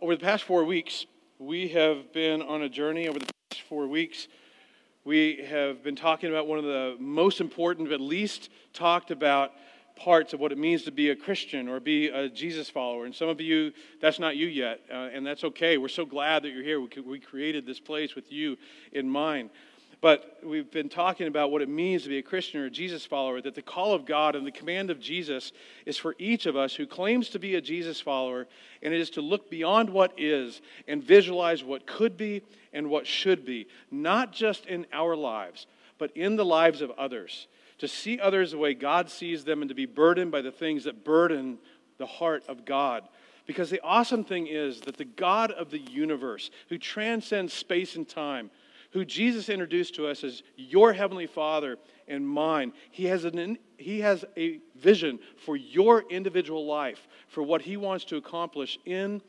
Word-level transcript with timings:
over 0.00 0.14
the 0.14 0.24
past 0.24 0.44
four 0.44 0.64
weeks, 0.64 1.06
we 1.38 1.68
have 1.68 2.12
been 2.12 2.42
on 2.42 2.62
a 2.62 2.68
journey. 2.68 3.08
Over 3.08 3.18
the 3.18 3.26
past 3.50 3.62
four 3.68 3.86
weeks, 3.88 4.28
we 5.04 5.44
have 5.48 5.82
been 5.82 5.96
talking 5.96 6.30
about 6.30 6.46
one 6.46 6.58
of 6.58 6.64
the 6.64 6.96
most 6.98 7.40
important, 7.40 7.88
but 7.88 8.00
least 8.00 8.50
talked 8.72 9.10
about 9.10 9.52
parts 9.96 10.32
of 10.32 10.38
what 10.40 10.52
it 10.52 10.58
means 10.58 10.84
to 10.84 10.92
be 10.92 11.10
a 11.10 11.16
Christian 11.16 11.68
or 11.68 11.80
be 11.80 12.08
a 12.08 12.28
Jesus 12.28 12.70
follower. 12.70 13.06
And 13.06 13.14
some 13.14 13.28
of 13.28 13.40
you, 13.40 13.72
that's 14.00 14.20
not 14.20 14.36
you 14.36 14.46
yet, 14.46 14.80
uh, 14.90 15.08
and 15.12 15.26
that's 15.26 15.42
okay. 15.42 15.78
We're 15.78 15.88
so 15.88 16.06
glad 16.06 16.44
that 16.44 16.50
you're 16.50 16.62
here. 16.62 16.80
We, 16.80 16.88
we 17.04 17.18
created 17.18 17.66
this 17.66 17.80
place 17.80 18.14
with 18.14 18.30
you 18.30 18.56
in 18.92 19.08
mind. 19.08 19.50
But 20.00 20.38
we've 20.44 20.70
been 20.70 20.88
talking 20.88 21.26
about 21.26 21.50
what 21.50 21.60
it 21.60 21.68
means 21.68 22.04
to 22.04 22.08
be 22.08 22.18
a 22.18 22.22
Christian 22.22 22.60
or 22.60 22.66
a 22.66 22.70
Jesus 22.70 23.04
follower, 23.04 23.40
that 23.40 23.56
the 23.56 23.62
call 23.62 23.94
of 23.94 24.06
God 24.06 24.36
and 24.36 24.46
the 24.46 24.52
command 24.52 24.90
of 24.90 25.00
Jesus 25.00 25.50
is 25.86 25.96
for 25.96 26.14
each 26.18 26.46
of 26.46 26.56
us 26.56 26.74
who 26.74 26.86
claims 26.86 27.30
to 27.30 27.40
be 27.40 27.56
a 27.56 27.60
Jesus 27.60 28.00
follower, 28.00 28.46
and 28.80 28.94
it 28.94 29.00
is 29.00 29.10
to 29.10 29.20
look 29.20 29.50
beyond 29.50 29.90
what 29.90 30.12
is 30.16 30.60
and 30.86 31.02
visualize 31.02 31.64
what 31.64 31.86
could 31.86 32.16
be 32.16 32.42
and 32.72 32.88
what 32.88 33.08
should 33.08 33.44
be, 33.44 33.66
not 33.90 34.32
just 34.32 34.66
in 34.66 34.86
our 34.92 35.16
lives, 35.16 35.66
but 35.98 36.16
in 36.16 36.36
the 36.36 36.44
lives 36.44 36.80
of 36.80 36.92
others. 36.92 37.48
To 37.78 37.88
see 37.88 38.20
others 38.20 38.52
the 38.52 38.58
way 38.58 38.74
God 38.74 39.10
sees 39.10 39.44
them 39.44 39.62
and 39.62 39.68
to 39.68 39.74
be 39.74 39.86
burdened 39.86 40.30
by 40.30 40.42
the 40.42 40.52
things 40.52 40.84
that 40.84 41.04
burden 41.04 41.58
the 41.96 42.06
heart 42.06 42.44
of 42.46 42.64
God. 42.64 43.08
Because 43.46 43.70
the 43.70 43.82
awesome 43.82 44.22
thing 44.22 44.46
is 44.46 44.80
that 44.82 44.96
the 44.96 45.04
God 45.04 45.50
of 45.50 45.70
the 45.70 45.78
universe, 45.78 46.50
who 46.68 46.78
transcends 46.78 47.52
space 47.52 47.96
and 47.96 48.08
time, 48.08 48.50
who 48.90 49.04
Jesus 49.04 49.48
introduced 49.48 49.94
to 49.96 50.06
us 50.06 50.24
as 50.24 50.42
your 50.56 50.92
heavenly 50.92 51.26
Father 51.26 51.76
and 52.06 52.26
mine. 52.26 52.72
He 52.90 53.04
has, 53.04 53.24
an, 53.24 53.58
he 53.76 54.00
has 54.00 54.24
a 54.36 54.60
vision 54.76 55.18
for 55.44 55.56
your 55.56 56.04
individual 56.10 56.66
life, 56.66 57.06
for 57.28 57.42
what 57.42 57.62
He 57.62 57.76
wants 57.76 58.04
to 58.06 58.16
accomplish 58.16 58.78
in 58.84 59.20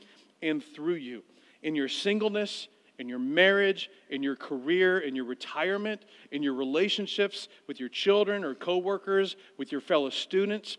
and 0.41 0.63
through 0.63 0.95
you, 0.95 1.23
in 1.62 1.76
your 1.76 1.90
singleness, 1.90 2.70
in 2.99 3.07
your 3.07 3.20
marriage, 3.20 3.90
in 4.10 4.24
your 4.24 4.35
career, 4.35 4.99
in 4.99 5.15
your 5.15 5.26
retirement, 5.26 6.04
in 6.32 6.43
your 6.43 6.54
relationships 6.54 7.48
with 7.68 7.80
your 7.80 7.90
children 7.90 8.43
or 8.43 8.55
coworkers, 8.55 9.35
with 9.57 9.71
your 9.71 9.82
fellow 9.82 10.10
students, 10.10 10.77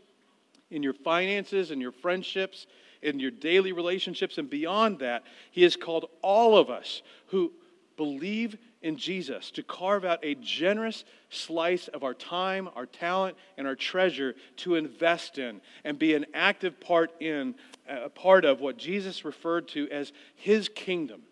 in 0.70 0.83
your 0.83 0.92
finances 0.92 1.70
and 1.70 1.81
your 1.81 1.92
friendships, 1.92 2.67
in 3.03 3.19
your 3.19 3.31
daily 3.31 3.73
relationships, 3.73 4.39
and 4.39 4.48
beyond 4.48 4.98
that. 4.98 5.25
He 5.51 5.62
has 5.62 5.77
called 5.77 6.06
all 6.23 6.56
of 6.56 6.70
us 6.70 7.03
who 7.28 7.53
believe 7.97 8.56
in 8.83 8.97
Jesus 8.97 9.50
to 9.53 9.62
carve 9.62 10.05
out 10.05 10.20
a 10.23 10.34
generous 10.36 11.05
slice 11.28 11.89
of 11.89 12.03
our 12.03 12.14
time, 12.14 12.69
our 12.75 12.86
talent, 12.86 13.36
and 13.59 13.67
our 13.67 13.77
treasure 13.77 14.34
to 14.56 14.75
invest 14.75 15.39
in 15.39 15.61
and 15.84 15.98
be 15.98 16.14
an 16.14 16.27
active 16.33 16.81
part 16.81 17.12
in 17.20 17.55
uh, 17.89 18.05
a 18.05 18.08
part 18.08 18.45
of 18.45 18.61
what 18.61 18.78
Jesus 18.78 19.25
referred 19.25 19.69
to 19.69 19.89
as 19.91 20.12
his 20.34 20.69
kingdom. 20.69 21.23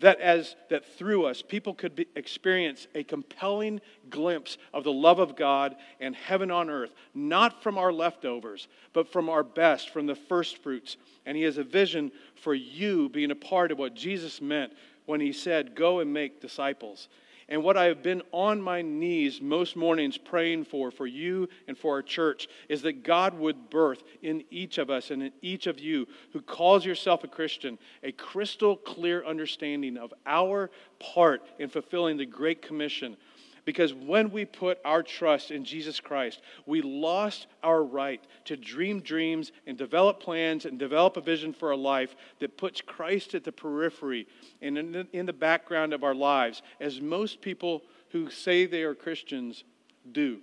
That 0.00 0.20
as 0.20 0.56
that 0.68 0.84
through 0.98 1.24
us 1.24 1.40
people 1.40 1.72
could 1.72 1.96
be, 1.96 2.06
experience 2.16 2.86
a 2.94 3.02
compelling 3.02 3.80
glimpse 4.10 4.58
of 4.74 4.84
the 4.84 4.92
love 4.92 5.20
of 5.20 5.36
God 5.36 5.76
and 6.00 6.14
heaven 6.14 6.50
on 6.50 6.68
earth, 6.68 6.92
not 7.14 7.62
from 7.62 7.78
our 7.78 7.92
leftovers, 7.92 8.68
but 8.92 9.10
from 9.10 9.30
our 9.30 9.42
best, 9.42 9.90
from 9.90 10.06
the 10.06 10.14
first 10.14 10.62
fruits. 10.62 10.98
And 11.24 11.34
he 11.34 11.44
has 11.44 11.56
a 11.56 11.64
vision 11.64 12.12
for 12.42 12.54
you 12.54 13.08
being 13.08 13.30
a 13.30 13.36
part 13.36 13.72
of 13.72 13.78
what 13.78 13.94
Jesus 13.94 14.42
meant 14.42 14.74
when 15.06 15.20
he 15.20 15.32
said, 15.32 15.74
Go 15.74 16.00
and 16.00 16.12
make 16.12 16.40
disciples. 16.40 17.08
And 17.48 17.62
what 17.62 17.76
I 17.76 17.84
have 17.84 18.02
been 18.02 18.22
on 18.32 18.60
my 18.60 18.82
knees 18.82 19.40
most 19.40 19.76
mornings 19.76 20.18
praying 20.18 20.64
for, 20.64 20.90
for 20.90 21.06
you 21.06 21.48
and 21.68 21.78
for 21.78 21.94
our 21.94 22.02
church, 22.02 22.48
is 22.68 22.82
that 22.82 23.04
God 23.04 23.38
would 23.38 23.70
birth 23.70 24.02
in 24.20 24.42
each 24.50 24.78
of 24.78 24.90
us 24.90 25.12
and 25.12 25.22
in 25.22 25.32
each 25.42 25.68
of 25.68 25.78
you 25.78 26.08
who 26.32 26.40
calls 26.40 26.84
yourself 26.84 27.22
a 27.22 27.28
Christian 27.28 27.78
a 28.02 28.10
crystal 28.10 28.76
clear 28.76 29.24
understanding 29.24 29.96
of 29.96 30.12
our 30.26 30.70
part 30.98 31.42
in 31.60 31.68
fulfilling 31.68 32.16
the 32.16 32.26
Great 32.26 32.62
Commission 32.62 33.16
because 33.66 33.92
when 33.92 34.30
we 34.30 34.44
put 34.44 34.78
our 34.84 35.02
trust 35.02 35.50
in 35.50 35.64
Jesus 35.64 35.98
Christ, 36.00 36.40
we 36.64 36.80
lost 36.80 37.48
our 37.64 37.82
right 37.82 38.24
to 38.44 38.56
dream 38.56 39.00
dreams 39.00 39.50
and 39.66 39.76
develop 39.76 40.20
plans 40.20 40.64
and 40.64 40.78
develop 40.78 41.16
a 41.16 41.20
vision 41.20 41.52
for 41.52 41.72
a 41.72 41.76
life 41.76 42.14
that 42.38 42.56
puts 42.56 42.80
Christ 42.80 43.34
at 43.34 43.42
the 43.42 43.52
periphery 43.52 44.28
and 44.62 44.78
in 44.78 44.92
the, 44.92 45.06
in 45.12 45.26
the 45.26 45.32
background 45.32 45.92
of 45.92 46.04
our 46.04 46.14
lives, 46.14 46.62
as 46.80 47.00
most 47.00 47.42
people 47.42 47.82
who 48.10 48.30
say 48.30 48.66
they 48.66 48.84
are 48.84 48.94
Christians 48.94 49.64
do. 50.12 50.38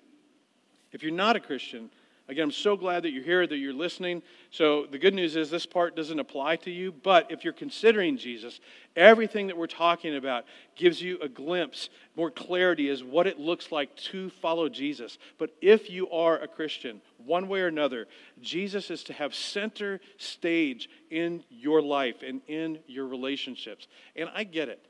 If 0.91 1.01
you're 1.01 1.11
not 1.13 1.37
a 1.37 1.39
Christian, 1.39 1.89
Again, 2.29 2.45
I'm 2.45 2.51
so 2.51 2.77
glad 2.77 3.03
that 3.03 3.11
you're 3.11 3.23
here, 3.23 3.45
that 3.45 3.57
you're 3.57 3.73
listening. 3.73 4.21
So, 4.49 4.85
the 4.85 4.97
good 4.97 5.13
news 5.13 5.35
is 5.35 5.49
this 5.49 5.65
part 5.65 5.93
doesn't 5.93 6.19
apply 6.19 6.55
to 6.57 6.71
you, 6.71 6.93
but 6.93 7.29
if 7.29 7.43
you're 7.43 7.51
considering 7.51 8.17
Jesus, 8.17 8.61
everything 8.95 9.47
that 9.47 9.57
we're 9.57 9.67
talking 9.67 10.15
about 10.15 10.45
gives 10.77 11.01
you 11.01 11.19
a 11.21 11.27
glimpse, 11.27 11.89
more 12.15 12.31
clarity 12.31 12.87
as 12.89 13.03
what 13.03 13.27
it 13.27 13.39
looks 13.39 13.73
like 13.73 13.93
to 13.97 14.29
follow 14.29 14.69
Jesus. 14.69 15.17
But 15.37 15.53
if 15.61 15.89
you 15.89 16.09
are 16.11 16.39
a 16.39 16.47
Christian, 16.47 17.01
one 17.17 17.49
way 17.49 17.59
or 17.59 17.67
another, 17.67 18.07
Jesus 18.41 18.89
is 18.89 19.03
to 19.05 19.13
have 19.13 19.35
center 19.35 19.99
stage 20.17 20.89
in 21.11 21.43
your 21.49 21.81
life 21.81 22.23
and 22.25 22.39
in 22.47 22.79
your 22.87 23.05
relationships. 23.05 23.89
And 24.15 24.29
I 24.33 24.45
get 24.45 24.69
it. 24.69 24.85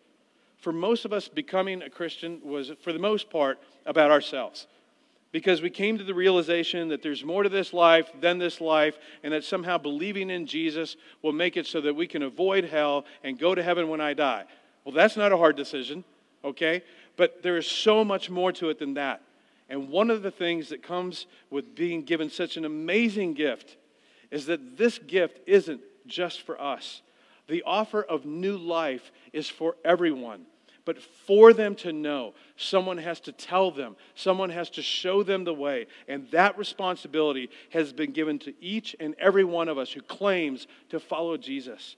For 0.60 0.72
most 0.72 1.04
of 1.04 1.12
us, 1.12 1.28
becoming 1.30 1.82
a 1.82 1.90
Christian 1.90 2.42
was, 2.44 2.72
for 2.84 2.94
the 2.94 3.00
most 3.00 3.32
part, 3.32 3.60
about 3.88 4.12
ourselves 4.12 4.68
because 5.34 5.64
we 5.64 5.70
came 5.72 5.98
to 5.98 6.04
the 6.04 6.14
realization 6.14 6.90
that 6.90 7.02
there's 7.02 7.26
more 7.26 7.42
to 7.42 7.50
this 7.50 7.74
life 7.74 8.10
than 8.22 8.38
this 8.38 8.62
life, 8.62 8.98
and 9.24 9.34
that 9.34 9.44
somehow 9.44 9.80
believing 9.80 10.30
in 10.30 10.46
Jesus 10.46 10.96
will 11.24 11.34
make 11.34 11.58
it 11.58 11.66
so 11.66 11.82
that 11.82 11.96
we 11.96 12.08
can 12.08 12.22
avoid 12.22 12.64
hell 12.64 13.04
and 13.24 13.40
go 13.40 13.54
to 13.54 13.64
heaven 13.64 13.90
when 13.90 14.00
I 14.00 14.14
die. 14.14 14.46
Well, 14.86 14.94
that's 14.94 15.18
not 15.18 15.32
a 15.32 15.38
hard 15.38 15.58
decision, 15.58 16.04
okay? 16.46 16.84
But 17.18 17.42
there 17.42 17.58
is 17.58 17.66
so 17.66 18.06
much 18.06 18.30
more 18.30 18.52
to 18.54 18.70
it 18.70 18.78
than 18.78 18.94
that. 18.94 19.22
And 19.70 19.90
one 19.90 20.12
of 20.12 20.22
the 20.22 20.30
things 20.30 20.70
that 20.70 20.84
comes 20.84 21.26
with 21.50 21.74
being 21.74 22.04
given 22.04 22.30
such 22.30 22.56
an 22.56 22.64
amazing 22.64 23.34
gift 23.34 23.78
is 24.30 24.46
that 24.46 24.78
this 24.78 25.00
gift 25.00 25.40
isn't 25.48 25.82
just 26.06 26.44
for 26.44 26.62
us. 26.62 27.02
The 27.48 27.64
offer 27.66 28.04
of 28.04 28.24
new 28.24 28.56
life 28.56 29.12
is 29.32 29.50
for 29.50 29.78
everyone. 29.84 30.46
But 30.86 31.02
for 31.02 31.54
them 31.54 31.76
to 31.76 31.94
know, 31.94 32.34
someone 32.58 32.98
has 32.98 33.22
to 33.22 33.32
tell 33.32 33.72
them, 33.72 33.96
someone 34.16 34.50
has 34.50 34.70
to 34.72 34.82
show 34.82 35.24
them 35.24 35.46
the 35.46 35.54
way. 35.54 35.88
And 36.08 36.30
that 36.32 36.58
responsibility 36.58 37.50
has 37.70 37.94
been 37.94 38.12
given 38.12 38.38
to 38.40 38.54
each 38.60 38.96
and 39.00 39.16
every 39.18 39.46
one 39.46 39.70
of 39.70 39.78
us 39.78 39.92
who 39.92 40.02
claims 40.02 40.68
to 40.90 41.00
follow 41.00 41.38
Jesus. 41.38 41.96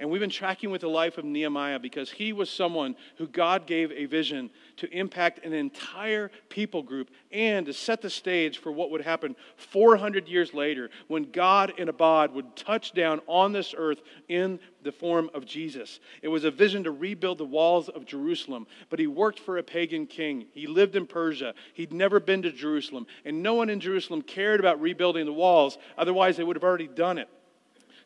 And 0.00 0.08
we've 0.10 0.20
been 0.20 0.30
tracking 0.30 0.70
with 0.70 0.82
the 0.82 0.88
life 0.88 1.18
of 1.18 1.24
Nehemiah 1.24 1.80
because 1.80 2.08
he 2.08 2.32
was 2.32 2.48
someone 2.48 2.94
who 3.16 3.26
God 3.26 3.66
gave 3.66 3.90
a 3.90 4.04
vision 4.04 4.48
to 4.76 4.88
impact 4.96 5.44
an 5.44 5.52
entire 5.52 6.30
people 6.48 6.84
group 6.84 7.10
and 7.32 7.66
to 7.66 7.72
set 7.72 8.00
the 8.00 8.08
stage 8.08 8.58
for 8.58 8.70
what 8.70 8.92
would 8.92 9.00
happen 9.00 9.34
400 9.56 10.28
years 10.28 10.54
later 10.54 10.88
when 11.08 11.32
God 11.32 11.72
in 11.78 11.88
Abad 11.88 12.32
would 12.32 12.54
touch 12.54 12.92
down 12.92 13.20
on 13.26 13.52
this 13.52 13.74
earth 13.76 14.00
in 14.28 14.60
the 14.84 14.92
form 14.92 15.30
of 15.34 15.44
Jesus. 15.44 15.98
It 16.22 16.28
was 16.28 16.44
a 16.44 16.50
vision 16.52 16.84
to 16.84 16.92
rebuild 16.92 17.38
the 17.38 17.44
walls 17.44 17.88
of 17.88 18.06
Jerusalem, 18.06 18.68
but 18.90 19.00
he 19.00 19.08
worked 19.08 19.40
for 19.40 19.58
a 19.58 19.64
pagan 19.64 20.06
king. 20.06 20.46
He 20.52 20.68
lived 20.68 20.94
in 20.94 21.06
Persia. 21.06 21.54
He'd 21.74 21.92
never 21.92 22.20
been 22.20 22.42
to 22.42 22.52
Jerusalem, 22.52 23.08
and 23.24 23.42
no 23.42 23.54
one 23.54 23.68
in 23.68 23.80
Jerusalem 23.80 24.22
cared 24.22 24.60
about 24.60 24.80
rebuilding 24.80 25.26
the 25.26 25.32
walls, 25.32 25.76
otherwise, 25.96 26.36
they 26.36 26.44
would 26.44 26.54
have 26.56 26.62
already 26.62 26.86
done 26.86 27.18
it. 27.18 27.28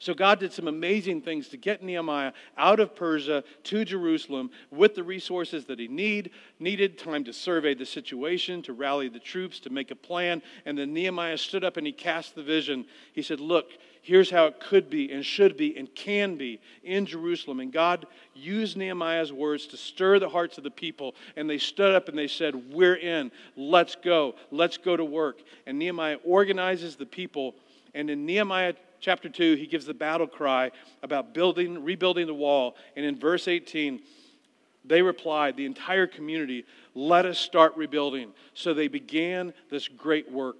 So 0.02 0.14
God 0.14 0.40
did 0.40 0.52
some 0.52 0.66
amazing 0.66 1.22
things 1.22 1.46
to 1.50 1.56
get 1.56 1.80
Nehemiah 1.80 2.32
out 2.58 2.80
of 2.80 2.96
Persia 2.96 3.44
to 3.62 3.84
Jerusalem 3.84 4.50
with 4.72 4.96
the 4.96 5.04
resources 5.04 5.66
that 5.66 5.78
he 5.78 5.86
need, 5.86 6.32
needed, 6.58 6.98
time 6.98 7.22
to 7.22 7.32
survey 7.32 7.74
the 7.74 7.86
situation, 7.86 8.62
to 8.62 8.72
rally 8.72 9.08
the 9.08 9.20
troops, 9.20 9.60
to 9.60 9.70
make 9.70 9.92
a 9.92 9.94
plan. 9.94 10.42
And 10.66 10.76
then 10.76 10.92
Nehemiah 10.92 11.38
stood 11.38 11.62
up 11.62 11.76
and 11.76 11.86
he 11.86 11.92
cast 11.92 12.34
the 12.34 12.42
vision. 12.42 12.84
He 13.12 13.22
said, 13.22 13.38
Look, 13.38 13.70
here's 14.02 14.28
how 14.28 14.46
it 14.46 14.58
could 14.58 14.90
be 14.90 15.12
and 15.12 15.24
should 15.24 15.56
be 15.56 15.76
and 15.78 15.94
can 15.94 16.34
be 16.34 16.60
in 16.82 17.06
Jerusalem. 17.06 17.60
And 17.60 17.72
God 17.72 18.06
used 18.34 18.76
Nehemiah's 18.76 19.32
words 19.32 19.68
to 19.68 19.76
stir 19.76 20.18
the 20.18 20.28
hearts 20.28 20.58
of 20.58 20.64
the 20.64 20.70
people. 20.72 21.14
And 21.36 21.48
they 21.48 21.58
stood 21.58 21.94
up 21.94 22.08
and 22.08 22.18
they 22.18 22.26
said, 22.26 22.72
We're 22.72 22.96
in. 22.96 23.30
Let's 23.54 23.94
go. 23.94 24.34
Let's 24.50 24.78
go 24.78 24.96
to 24.96 25.04
work. 25.04 25.42
And 25.64 25.78
Nehemiah 25.78 26.18
organizes 26.24 26.96
the 26.96 27.06
people. 27.06 27.54
And 27.94 28.10
in 28.10 28.26
Nehemiah 28.26 28.72
chapter 29.02 29.28
2, 29.28 29.56
he 29.56 29.66
gives 29.66 29.84
the 29.84 29.92
battle 29.92 30.26
cry 30.26 30.70
about 31.02 31.34
building, 31.34 31.84
rebuilding 31.84 32.26
the 32.26 32.34
wall. 32.34 32.76
And 32.96 33.04
in 33.04 33.18
verse 33.18 33.48
18, 33.48 34.00
they 34.84 35.02
replied, 35.02 35.56
the 35.56 35.66
entire 35.66 36.06
community, 36.06 36.64
let 36.94 37.26
us 37.26 37.38
start 37.38 37.76
rebuilding. 37.76 38.32
So 38.54 38.72
they 38.72 38.88
began 38.88 39.52
this 39.70 39.88
great 39.88 40.30
work. 40.30 40.56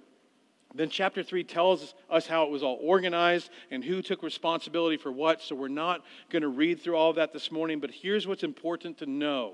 Then 0.75 0.89
chapter 0.89 1.23
3 1.23 1.43
tells 1.43 1.93
us 2.09 2.27
how 2.27 2.43
it 2.43 2.49
was 2.49 2.63
all 2.63 2.79
organized 2.81 3.49
and 3.71 3.83
who 3.83 4.01
took 4.01 4.23
responsibility 4.23 4.97
for 4.97 5.11
what. 5.11 5.41
So 5.41 5.55
we're 5.55 5.67
not 5.67 6.03
going 6.29 6.41
to 6.41 6.47
read 6.49 6.81
through 6.81 6.95
all 6.95 7.11
of 7.11 7.15
that 7.15 7.31
this 7.31 7.51
morning, 7.51 7.79
but 7.79 7.91
here's 7.91 8.27
what's 8.27 8.43
important 8.43 8.97
to 8.97 9.05
know 9.05 9.53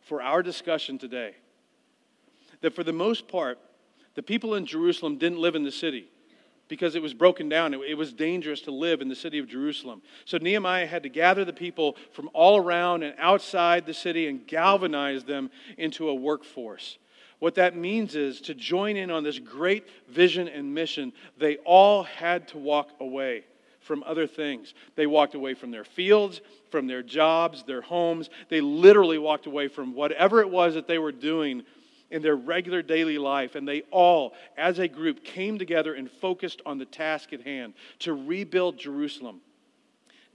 for 0.00 0.22
our 0.22 0.42
discussion 0.42 0.98
today 0.98 1.34
that 2.60 2.74
for 2.74 2.84
the 2.84 2.92
most 2.92 3.28
part, 3.28 3.58
the 4.14 4.22
people 4.22 4.54
in 4.54 4.64
Jerusalem 4.66 5.18
didn't 5.18 5.38
live 5.38 5.56
in 5.56 5.64
the 5.64 5.72
city 5.72 6.08
because 6.72 6.94
it 6.94 7.02
was 7.02 7.12
broken 7.12 7.50
down. 7.50 7.74
It, 7.74 7.98
was 7.98 8.14
dangerous 8.14 8.62
to 8.62 8.70
live 8.70 9.02
in 9.02 9.08
the 9.10 9.14
city 9.14 9.38
of 9.38 9.46
Jerusalem. 9.46 10.00
So 10.24 10.38
Nehemiah 10.38 10.86
had 10.86 11.02
to 11.02 11.10
gather 11.10 11.44
the 11.44 11.52
people 11.52 11.98
from 12.12 12.30
all 12.32 12.56
around 12.56 13.02
and 13.02 13.14
outside 13.18 13.84
the 13.84 13.92
city 13.92 14.26
and 14.26 14.46
galvanize 14.46 15.22
them 15.22 15.50
into 15.76 16.08
a 16.08 16.14
workforce. 16.14 16.96
What 17.40 17.56
that 17.56 17.76
means 17.76 18.16
is 18.16 18.40
to 18.40 18.54
join 18.54 18.96
in 18.96 19.10
on 19.10 19.22
this 19.22 19.38
great 19.38 19.86
vision 20.08 20.48
and 20.48 20.72
mission, 20.72 21.12
they 21.36 21.56
all 21.56 22.04
had 22.04 22.48
to 22.48 22.56
walk 22.56 22.88
away 23.00 23.44
from 23.80 24.02
other 24.06 24.26
things. 24.26 24.72
They 24.96 25.06
walked 25.06 25.34
away 25.34 25.52
from 25.52 25.72
their 25.72 25.84
fields, 25.84 26.40
from 26.70 26.86
their 26.86 27.02
jobs, 27.02 27.64
their 27.64 27.82
homes. 27.82 28.30
They 28.48 28.62
literally 28.62 29.18
walked 29.18 29.44
away 29.44 29.68
from 29.68 29.92
whatever 29.92 30.40
it 30.40 30.48
was 30.48 30.72
that 30.72 30.88
they 30.88 30.98
were 30.98 31.12
doing 31.12 31.64
in 32.12 32.22
their 32.22 32.36
regular 32.36 32.82
daily 32.82 33.18
life. 33.18 33.54
And 33.54 33.66
they 33.66 33.82
all, 33.90 34.34
as 34.56 34.78
a 34.78 34.86
group, 34.86 35.24
came 35.24 35.58
together 35.58 35.94
and 35.94 36.10
focused 36.10 36.62
on 36.64 36.78
the 36.78 36.84
task 36.84 37.32
at 37.32 37.42
hand 37.42 37.74
to 38.00 38.12
rebuild 38.12 38.78
Jerusalem. 38.78 39.40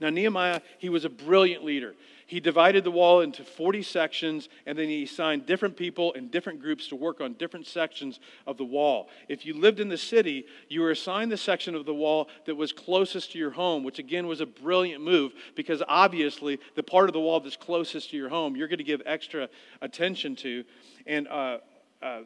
Now, 0.00 0.10
Nehemiah, 0.10 0.60
he 0.78 0.88
was 0.88 1.04
a 1.04 1.08
brilliant 1.08 1.64
leader. 1.64 1.94
He 2.28 2.40
divided 2.40 2.84
the 2.84 2.90
wall 2.90 3.22
into 3.22 3.42
40 3.42 3.82
sections, 3.82 4.50
and 4.66 4.78
then 4.78 4.88
he 4.88 5.04
assigned 5.04 5.46
different 5.46 5.78
people 5.78 6.12
and 6.12 6.30
different 6.30 6.60
groups 6.60 6.86
to 6.88 6.94
work 6.94 7.22
on 7.22 7.32
different 7.32 7.66
sections 7.66 8.20
of 8.46 8.58
the 8.58 8.66
wall. 8.66 9.08
If 9.28 9.46
you 9.46 9.54
lived 9.54 9.80
in 9.80 9.88
the 9.88 9.96
city, 9.96 10.44
you 10.68 10.82
were 10.82 10.90
assigned 10.90 11.32
the 11.32 11.38
section 11.38 11.74
of 11.74 11.86
the 11.86 11.94
wall 11.94 12.28
that 12.44 12.54
was 12.54 12.70
closest 12.70 13.32
to 13.32 13.38
your 13.38 13.50
home, 13.50 13.82
which 13.82 13.98
again 13.98 14.26
was 14.26 14.42
a 14.42 14.46
brilliant 14.46 15.02
move 15.02 15.32
because 15.56 15.82
obviously 15.88 16.60
the 16.74 16.82
part 16.82 17.08
of 17.08 17.14
the 17.14 17.20
wall 17.20 17.40
that's 17.40 17.56
closest 17.56 18.10
to 18.10 18.16
your 18.18 18.28
home, 18.28 18.54
you're 18.54 18.68
going 18.68 18.76
to 18.76 18.84
give 18.84 19.00
extra 19.06 19.48
attention 19.80 20.36
to. 20.36 20.64
And 21.06 21.26
uh, 21.28 21.58
uh, 22.02 22.20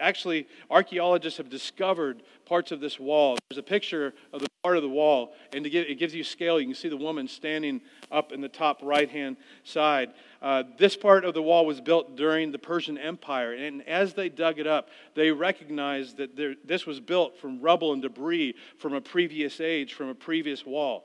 actually, 0.00 0.46
archaeologists 0.70 1.38
have 1.38 1.48
discovered 1.48 2.22
parts 2.46 2.72
of 2.72 2.80
this 2.80 2.98
wall. 2.98 3.36
There's 3.50 3.58
a 3.58 3.62
picture 3.62 4.14
of 4.32 4.40
the 4.40 4.48
part 4.62 4.76
of 4.76 4.82
the 4.82 4.88
wall, 4.88 5.34
and 5.52 5.64
to 5.64 5.70
it 5.70 5.98
gives 5.98 6.14
you 6.14 6.24
scale. 6.24 6.58
You 6.58 6.66
can 6.66 6.74
see 6.74 6.88
the 6.88 6.96
woman 6.96 7.28
standing 7.28 7.80
up 8.10 8.32
in 8.32 8.40
the 8.40 8.48
top 8.48 8.80
right 8.82 9.08
hand 9.08 9.36
side. 9.64 10.10
Uh, 10.40 10.64
this 10.78 10.96
part 10.96 11.24
of 11.24 11.34
the 11.34 11.42
wall 11.42 11.66
was 11.66 11.80
built 11.80 12.16
during 12.16 12.52
the 12.52 12.58
Persian 12.58 12.96
Empire, 12.98 13.52
and 13.54 13.86
as 13.86 14.14
they 14.14 14.28
dug 14.28 14.58
it 14.58 14.66
up, 14.66 14.88
they 15.14 15.30
recognized 15.30 16.16
that 16.16 16.36
there, 16.36 16.54
this 16.64 16.86
was 16.86 17.00
built 17.00 17.38
from 17.38 17.60
rubble 17.60 17.92
and 17.92 18.02
debris 18.02 18.54
from 18.78 18.94
a 18.94 19.00
previous 19.00 19.60
age, 19.60 19.94
from 19.94 20.08
a 20.08 20.14
previous 20.14 20.64
wall. 20.64 21.04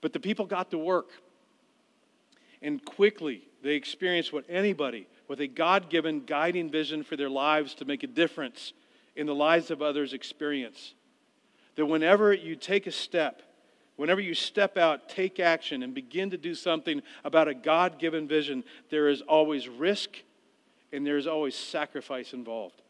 But 0.00 0.12
the 0.12 0.20
people 0.20 0.46
got 0.46 0.70
to 0.72 0.78
work, 0.78 1.10
and 2.60 2.84
quickly 2.84 3.42
they 3.62 3.74
experienced 3.74 4.32
what 4.32 4.44
anybody 4.48 5.06
with 5.28 5.40
a 5.40 5.46
God 5.46 5.90
given 5.90 6.24
guiding 6.24 6.70
vision 6.70 7.02
for 7.02 7.16
their 7.16 7.30
lives 7.30 7.74
to 7.74 7.84
make 7.84 8.02
a 8.02 8.06
difference 8.08 8.72
in 9.16 9.26
the 9.26 9.34
lives 9.34 9.70
of 9.70 9.82
others 9.82 10.12
experience. 10.12 10.94
That 11.76 11.86
whenever 11.86 12.32
you 12.32 12.56
take 12.56 12.86
a 12.86 12.92
step, 12.92 13.42
whenever 13.96 14.20
you 14.20 14.34
step 14.34 14.76
out, 14.76 15.08
take 15.08 15.40
action, 15.40 15.82
and 15.82 15.94
begin 15.94 16.30
to 16.30 16.36
do 16.36 16.54
something 16.54 17.02
about 17.24 17.48
a 17.48 17.54
God 17.54 17.98
given 17.98 18.28
vision, 18.28 18.64
there 18.90 19.08
is 19.08 19.22
always 19.22 19.68
risk 19.68 20.10
and 20.92 21.06
there 21.06 21.16
is 21.16 21.26
always 21.26 21.54
sacrifice 21.54 22.32
involved. 22.32 22.82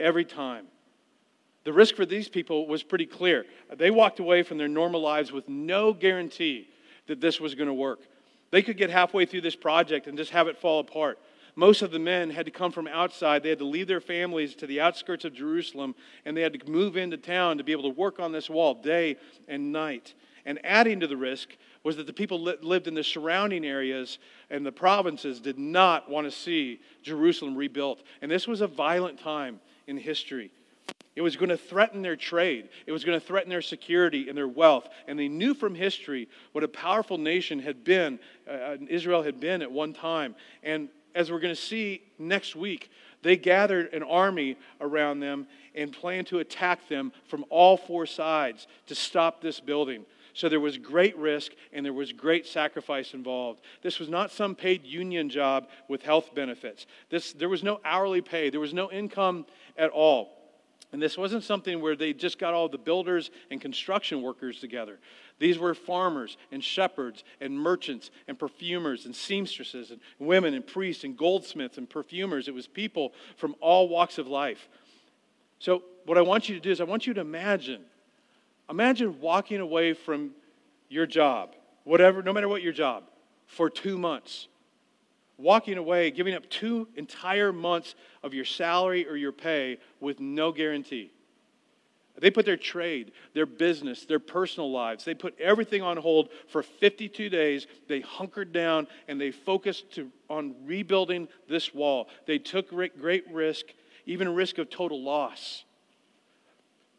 Every 0.00 0.24
time. 0.24 0.66
The 1.64 1.72
risk 1.72 1.96
for 1.96 2.06
these 2.06 2.28
people 2.28 2.66
was 2.66 2.82
pretty 2.82 3.04
clear. 3.04 3.44
They 3.76 3.90
walked 3.90 4.20
away 4.20 4.42
from 4.42 4.56
their 4.56 4.68
normal 4.68 5.02
lives 5.02 5.32
with 5.32 5.48
no 5.48 5.92
guarantee 5.92 6.68
that 7.08 7.20
this 7.20 7.40
was 7.40 7.54
going 7.54 7.68
to 7.68 7.74
work. 7.74 8.00
They 8.50 8.62
could 8.62 8.78
get 8.78 8.88
halfway 8.88 9.26
through 9.26 9.42
this 9.42 9.56
project 9.56 10.06
and 10.06 10.16
just 10.16 10.30
have 10.30 10.48
it 10.48 10.56
fall 10.56 10.80
apart. 10.80 11.18
Most 11.58 11.82
of 11.82 11.90
the 11.90 11.98
men 11.98 12.30
had 12.30 12.46
to 12.46 12.52
come 12.52 12.70
from 12.70 12.86
outside. 12.86 13.42
They 13.42 13.48
had 13.48 13.58
to 13.58 13.64
leave 13.64 13.88
their 13.88 14.00
families 14.00 14.54
to 14.54 14.66
the 14.68 14.80
outskirts 14.80 15.24
of 15.24 15.34
Jerusalem, 15.34 15.96
and 16.24 16.36
they 16.36 16.42
had 16.42 16.52
to 16.52 16.70
move 16.70 16.96
into 16.96 17.16
town 17.16 17.58
to 17.58 17.64
be 17.64 17.72
able 17.72 17.82
to 17.82 17.98
work 17.98 18.20
on 18.20 18.30
this 18.30 18.48
wall 18.48 18.74
day 18.74 19.16
and 19.48 19.72
night. 19.72 20.14
And 20.46 20.60
adding 20.64 21.00
to 21.00 21.08
the 21.08 21.16
risk 21.16 21.56
was 21.82 21.96
that 21.96 22.06
the 22.06 22.12
people 22.12 22.44
that 22.44 22.62
lived 22.62 22.86
in 22.86 22.94
the 22.94 23.02
surrounding 23.02 23.66
areas 23.66 24.20
and 24.50 24.64
the 24.64 24.70
provinces 24.70 25.40
did 25.40 25.58
not 25.58 26.08
want 26.08 26.28
to 26.28 26.30
see 26.30 26.80
Jerusalem 27.02 27.56
rebuilt. 27.56 28.04
And 28.22 28.30
this 28.30 28.46
was 28.46 28.60
a 28.60 28.68
violent 28.68 29.18
time 29.18 29.58
in 29.88 29.96
history. 29.96 30.52
It 31.16 31.22
was 31.22 31.34
going 31.34 31.48
to 31.48 31.56
threaten 31.56 32.02
their 32.02 32.14
trade. 32.14 32.68
It 32.86 32.92
was 32.92 33.04
going 33.04 33.18
to 33.18 33.26
threaten 33.26 33.50
their 33.50 33.62
security 33.62 34.28
and 34.28 34.38
their 34.38 34.46
wealth. 34.46 34.88
And 35.08 35.18
they 35.18 35.26
knew 35.26 35.54
from 35.54 35.74
history 35.74 36.28
what 36.52 36.62
a 36.62 36.68
powerful 36.68 37.18
nation 37.18 37.58
had 37.58 37.82
been, 37.82 38.20
uh, 38.48 38.76
Israel 38.88 39.24
had 39.24 39.40
been 39.40 39.60
at 39.60 39.72
one 39.72 39.92
time. 39.92 40.36
And 40.62 40.88
as 41.14 41.30
we're 41.30 41.40
going 41.40 41.54
to 41.54 41.60
see 41.60 42.02
next 42.18 42.56
week, 42.56 42.90
they 43.22 43.36
gathered 43.36 43.92
an 43.92 44.02
army 44.02 44.56
around 44.80 45.20
them 45.20 45.46
and 45.74 45.92
planned 45.92 46.26
to 46.28 46.38
attack 46.38 46.88
them 46.88 47.12
from 47.26 47.44
all 47.50 47.76
four 47.76 48.06
sides 48.06 48.66
to 48.86 48.94
stop 48.94 49.40
this 49.40 49.60
building. 49.60 50.04
So 50.34 50.48
there 50.48 50.60
was 50.60 50.78
great 50.78 51.16
risk 51.16 51.52
and 51.72 51.84
there 51.84 51.92
was 51.92 52.12
great 52.12 52.46
sacrifice 52.46 53.12
involved. 53.12 53.60
This 53.82 53.98
was 53.98 54.08
not 54.08 54.30
some 54.30 54.54
paid 54.54 54.84
union 54.84 55.28
job 55.28 55.68
with 55.88 56.02
health 56.02 56.32
benefits. 56.34 56.86
This, 57.10 57.32
there 57.32 57.48
was 57.48 57.64
no 57.64 57.80
hourly 57.84 58.20
pay, 58.20 58.50
there 58.50 58.60
was 58.60 58.74
no 58.74 58.90
income 58.90 59.46
at 59.76 59.90
all. 59.90 60.37
And 60.92 61.02
this 61.02 61.18
wasn't 61.18 61.44
something 61.44 61.82
where 61.82 61.96
they 61.96 62.14
just 62.14 62.38
got 62.38 62.54
all 62.54 62.68
the 62.68 62.78
builders 62.78 63.30
and 63.50 63.60
construction 63.60 64.22
workers 64.22 64.58
together. 64.58 64.98
These 65.38 65.58
were 65.58 65.74
farmers 65.74 66.38
and 66.50 66.64
shepherds 66.64 67.24
and 67.40 67.58
merchants 67.58 68.10
and 68.26 68.38
perfumers 68.38 69.04
and 69.04 69.14
seamstresses 69.14 69.90
and 69.90 70.00
women 70.18 70.54
and 70.54 70.66
priests 70.66 71.04
and 71.04 71.16
goldsmiths 71.16 71.76
and 71.76 71.88
perfumers. 71.88 72.48
It 72.48 72.54
was 72.54 72.66
people 72.66 73.12
from 73.36 73.54
all 73.60 73.88
walks 73.88 74.16
of 74.16 74.28
life. 74.28 74.68
So, 75.58 75.82
what 76.06 76.16
I 76.16 76.22
want 76.22 76.48
you 76.48 76.54
to 76.54 76.60
do 76.60 76.70
is, 76.70 76.80
I 76.80 76.84
want 76.84 77.06
you 77.06 77.12
to 77.14 77.20
imagine 77.20 77.84
imagine 78.70 79.20
walking 79.20 79.60
away 79.60 79.92
from 79.92 80.30
your 80.88 81.06
job, 81.06 81.54
whatever, 81.84 82.22
no 82.22 82.32
matter 82.32 82.48
what 82.48 82.62
your 82.62 82.72
job, 82.72 83.04
for 83.46 83.68
two 83.68 83.98
months. 83.98 84.48
Walking 85.38 85.78
away, 85.78 86.10
giving 86.10 86.34
up 86.34 86.48
two 86.50 86.88
entire 86.96 87.52
months 87.52 87.94
of 88.22 88.34
your 88.34 88.44
salary 88.44 89.08
or 89.08 89.16
your 89.16 89.32
pay 89.32 89.78
with 90.00 90.18
no 90.18 90.50
guarantee. 90.52 91.12
They 92.20 92.30
put 92.30 92.44
their 92.44 92.56
trade, 92.56 93.12
their 93.32 93.46
business, 93.46 94.04
their 94.04 94.18
personal 94.18 94.72
lives, 94.72 95.04
they 95.04 95.14
put 95.14 95.38
everything 95.38 95.82
on 95.82 95.96
hold 95.96 96.30
for 96.48 96.62
52 96.62 97.28
days. 97.28 97.66
They 97.86 98.00
hunkered 98.00 98.52
down 98.52 98.88
and 99.06 99.20
they 99.20 99.30
focused 99.30 99.92
to, 99.92 100.10
on 100.28 100.54
rebuilding 100.64 101.28
this 101.48 101.72
wall. 101.72 102.08
They 102.26 102.38
took 102.38 102.70
great 102.70 103.30
risk, 103.30 103.66
even 104.06 104.34
risk 104.34 104.58
of 104.58 104.68
total 104.68 105.02
loss. 105.02 105.64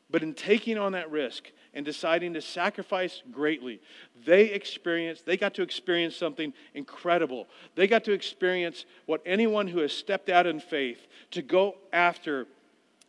But 0.10 0.24
in 0.24 0.34
taking 0.34 0.78
on 0.78 0.94
that 0.94 1.12
risk 1.12 1.52
and 1.80 1.86
deciding 1.86 2.34
to 2.34 2.42
sacrifice 2.42 3.24
greatly, 3.32 3.80
they 4.26 4.48
experienced, 4.48 5.26
they 5.26 5.38
got 5.38 5.54
to 5.54 5.62
experience 5.62 6.14
something 6.14 6.52
incredible. 6.74 7.48
They 7.76 7.88
got 7.88 8.04
to 8.04 8.12
experience 8.12 8.84
what 9.06 9.22
anyone 9.26 9.66
who 9.66 9.80
has 9.80 9.94
stepped 9.94 10.28
out 10.28 10.46
in 10.46 10.60
faith 10.60 11.08
to 11.32 11.42
go 11.42 11.78
after 11.94 12.48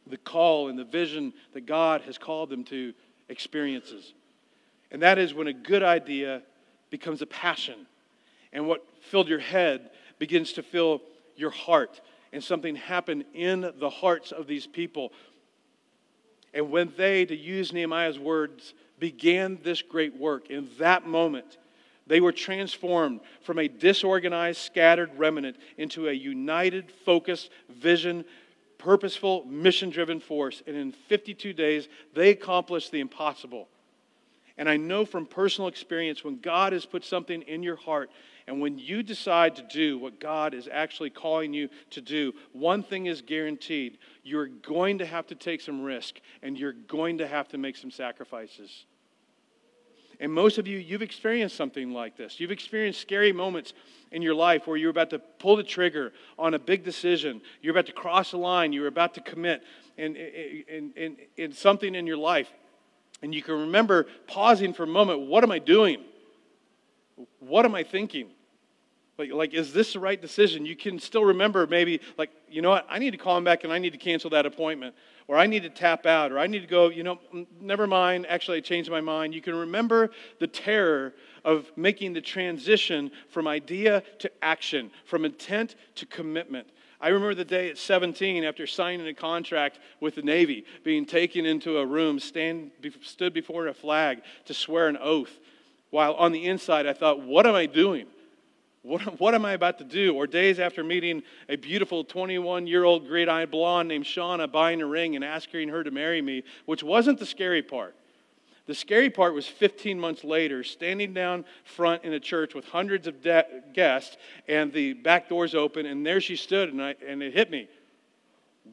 the 0.06 0.18
call 0.18 0.68
and 0.68 0.78
the 0.78 0.84
vision 0.84 1.32
that 1.52 1.66
God 1.66 2.02
has 2.02 2.16
called 2.16 2.48
them 2.48 2.62
to 2.66 2.94
experiences. 3.28 4.12
And 4.92 5.02
that 5.02 5.18
is 5.18 5.34
when 5.34 5.48
a 5.48 5.52
good 5.52 5.82
idea 5.82 6.42
becomes 6.90 7.22
a 7.22 7.26
passion. 7.26 7.88
And 8.52 8.68
what 8.68 8.86
filled 9.00 9.26
your 9.26 9.40
head 9.40 9.90
begins 10.20 10.52
to 10.52 10.62
fill 10.62 11.02
your 11.34 11.50
heart. 11.50 12.00
And 12.32 12.44
something 12.44 12.76
happened 12.76 13.24
in 13.34 13.72
the 13.80 13.90
hearts 13.90 14.30
of 14.30 14.46
these 14.46 14.68
people. 14.68 15.10
And 16.52 16.70
when 16.70 16.92
they, 16.96 17.24
to 17.24 17.36
use 17.36 17.72
Nehemiah's 17.72 18.18
words, 18.18 18.74
began 18.98 19.58
this 19.62 19.82
great 19.82 20.16
work, 20.16 20.50
in 20.50 20.68
that 20.78 21.06
moment, 21.06 21.58
they 22.06 22.20
were 22.20 22.32
transformed 22.32 23.20
from 23.42 23.58
a 23.58 23.68
disorganized, 23.68 24.60
scattered 24.60 25.10
remnant 25.16 25.56
into 25.78 26.08
a 26.08 26.12
united, 26.12 26.90
focused, 26.90 27.50
vision 27.68 28.24
purposeful, 28.80 29.44
mission 29.44 29.90
driven 29.90 30.18
force. 30.18 30.62
And 30.66 30.74
in 30.74 30.92
52 30.92 31.52
days, 31.52 31.88
they 32.14 32.30
accomplished 32.30 32.90
the 32.90 33.00
impossible. 33.00 33.68
And 34.60 34.68
I 34.68 34.76
know 34.76 35.06
from 35.06 35.24
personal 35.24 35.68
experience 35.68 36.22
when 36.22 36.38
God 36.38 36.74
has 36.74 36.84
put 36.84 37.02
something 37.02 37.40
in 37.40 37.62
your 37.62 37.76
heart 37.76 38.10
and 38.46 38.60
when 38.60 38.78
you 38.78 39.02
decide 39.02 39.56
to 39.56 39.62
do 39.62 39.96
what 39.96 40.20
God 40.20 40.52
is 40.52 40.68
actually 40.70 41.08
calling 41.08 41.54
you 41.54 41.70
to 41.92 42.02
do, 42.02 42.34
one 42.52 42.82
thing 42.82 43.06
is 43.06 43.22
guaranteed 43.22 43.96
you're 44.22 44.48
going 44.48 44.98
to 44.98 45.06
have 45.06 45.26
to 45.28 45.34
take 45.34 45.62
some 45.62 45.80
risk 45.80 46.20
and 46.42 46.58
you're 46.58 46.74
going 46.74 47.16
to 47.18 47.26
have 47.26 47.48
to 47.48 47.56
make 47.56 47.74
some 47.74 47.90
sacrifices. 47.90 48.84
And 50.20 50.30
most 50.30 50.58
of 50.58 50.66
you, 50.66 50.76
you've 50.76 51.00
experienced 51.00 51.56
something 51.56 51.94
like 51.94 52.18
this. 52.18 52.38
You've 52.38 52.50
experienced 52.50 53.00
scary 53.00 53.32
moments 53.32 53.72
in 54.12 54.20
your 54.20 54.34
life 54.34 54.66
where 54.66 54.76
you're 54.76 54.90
about 54.90 55.08
to 55.08 55.20
pull 55.20 55.56
the 55.56 55.62
trigger 55.62 56.12
on 56.38 56.52
a 56.52 56.58
big 56.58 56.84
decision. 56.84 57.40
You're 57.62 57.70
about 57.70 57.86
to 57.86 57.94
cross 57.94 58.34
a 58.34 58.36
line. 58.36 58.74
You're 58.74 58.88
about 58.88 59.14
to 59.14 59.22
commit 59.22 59.62
in, 59.96 60.16
in, 60.16 60.92
in, 60.96 61.16
in 61.38 61.52
something 61.54 61.94
in 61.94 62.06
your 62.06 62.18
life. 62.18 62.52
And 63.22 63.34
you 63.34 63.42
can 63.42 63.54
remember 63.54 64.06
pausing 64.26 64.72
for 64.72 64.84
a 64.84 64.88
moment 64.88 65.20
what 65.20 65.44
am 65.44 65.50
I 65.50 65.58
doing? 65.58 66.02
What 67.38 67.64
am 67.64 67.74
I 67.74 67.82
thinking? 67.82 68.30
Like, 69.20 69.32
like, 69.32 69.52
is 69.52 69.74
this 69.74 69.92
the 69.92 70.00
right 70.00 70.18
decision? 70.18 70.64
You 70.64 70.74
can 70.74 70.98
still 70.98 71.26
remember 71.26 71.66
maybe, 71.66 72.00
like, 72.16 72.30
you 72.48 72.62
know 72.62 72.70
what? 72.70 72.86
I 72.88 72.98
need 72.98 73.10
to 73.10 73.18
call 73.18 73.36
him 73.36 73.44
back 73.44 73.64
and 73.64 73.72
I 73.72 73.78
need 73.78 73.92
to 73.92 73.98
cancel 73.98 74.30
that 74.30 74.46
appointment. 74.46 74.94
Or 75.28 75.36
I 75.36 75.46
need 75.46 75.62
to 75.64 75.68
tap 75.68 76.06
out. 76.06 76.32
Or 76.32 76.38
I 76.38 76.46
need 76.46 76.60
to 76.60 76.66
go, 76.66 76.88
you 76.88 77.02
know, 77.02 77.18
never 77.60 77.86
mind. 77.86 78.24
Actually, 78.30 78.56
I 78.56 78.60
changed 78.62 78.90
my 78.90 79.02
mind. 79.02 79.34
You 79.34 79.42
can 79.42 79.54
remember 79.54 80.10
the 80.38 80.46
terror 80.46 81.12
of 81.44 81.70
making 81.76 82.14
the 82.14 82.22
transition 82.22 83.10
from 83.28 83.46
idea 83.46 84.02
to 84.20 84.30
action, 84.42 84.90
from 85.04 85.26
intent 85.26 85.74
to 85.96 86.06
commitment. 86.06 86.66
I 87.00 87.08
remember 87.08 87.34
the 87.34 87.44
day 87.44 87.70
at 87.70 87.78
17 87.78 88.44
after 88.44 88.66
signing 88.66 89.06
a 89.06 89.14
contract 89.14 89.78
with 90.00 90.16
the 90.16 90.22
Navy, 90.22 90.66
being 90.84 91.06
taken 91.06 91.46
into 91.46 91.78
a 91.78 91.86
room, 91.86 92.20
stand, 92.20 92.72
stood 93.02 93.32
before 93.32 93.68
a 93.68 93.74
flag 93.74 94.20
to 94.46 94.54
swear 94.54 94.88
an 94.88 94.98
oath. 95.00 95.38
While 95.88 96.14
on 96.14 96.32
the 96.32 96.44
inside, 96.44 96.86
I 96.86 96.92
thought, 96.92 97.20
what 97.22 97.46
am 97.46 97.54
I 97.54 97.66
doing? 97.66 98.06
What, 98.82 99.20
what 99.20 99.34
am 99.34 99.44
I 99.44 99.52
about 99.52 99.78
to 99.78 99.84
do? 99.84 100.14
Or 100.14 100.26
days 100.26 100.58
after 100.58 100.82
meeting 100.84 101.22
a 101.48 101.56
beautiful 101.56 102.04
21 102.04 102.66
year 102.66 102.84
old 102.84 103.06
great 103.06 103.28
eyed 103.28 103.50
blonde 103.50 103.88
named 103.88 104.04
Shauna, 104.04 104.50
buying 104.50 104.80
a 104.80 104.86
ring 104.86 105.16
and 105.16 105.24
asking 105.24 105.68
her 105.68 105.84
to 105.84 105.90
marry 105.90 106.22
me, 106.22 106.44
which 106.66 106.82
wasn't 106.82 107.18
the 107.18 107.26
scary 107.26 107.62
part. 107.62 107.94
The 108.70 108.76
scary 108.76 109.10
part 109.10 109.34
was 109.34 109.48
15 109.48 109.98
months 109.98 110.22
later, 110.22 110.62
standing 110.62 111.12
down 111.12 111.44
front 111.64 112.04
in 112.04 112.12
a 112.12 112.20
church 112.20 112.54
with 112.54 112.64
hundreds 112.66 113.08
of 113.08 113.20
de- 113.20 113.44
guests, 113.74 114.16
and 114.46 114.72
the 114.72 114.92
back 114.92 115.28
doors 115.28 115.56
open, 115.56 115.86
and 115.86 116.06
there 116.06 116.20
she 116.20 116.36
stood, 116.36 116.72
and, 116.72 116.80
I, 116.80 116.94
and 117.04 117.20
it 117.20 117.34
hit 117.34 117.50
me. 117.50 117.66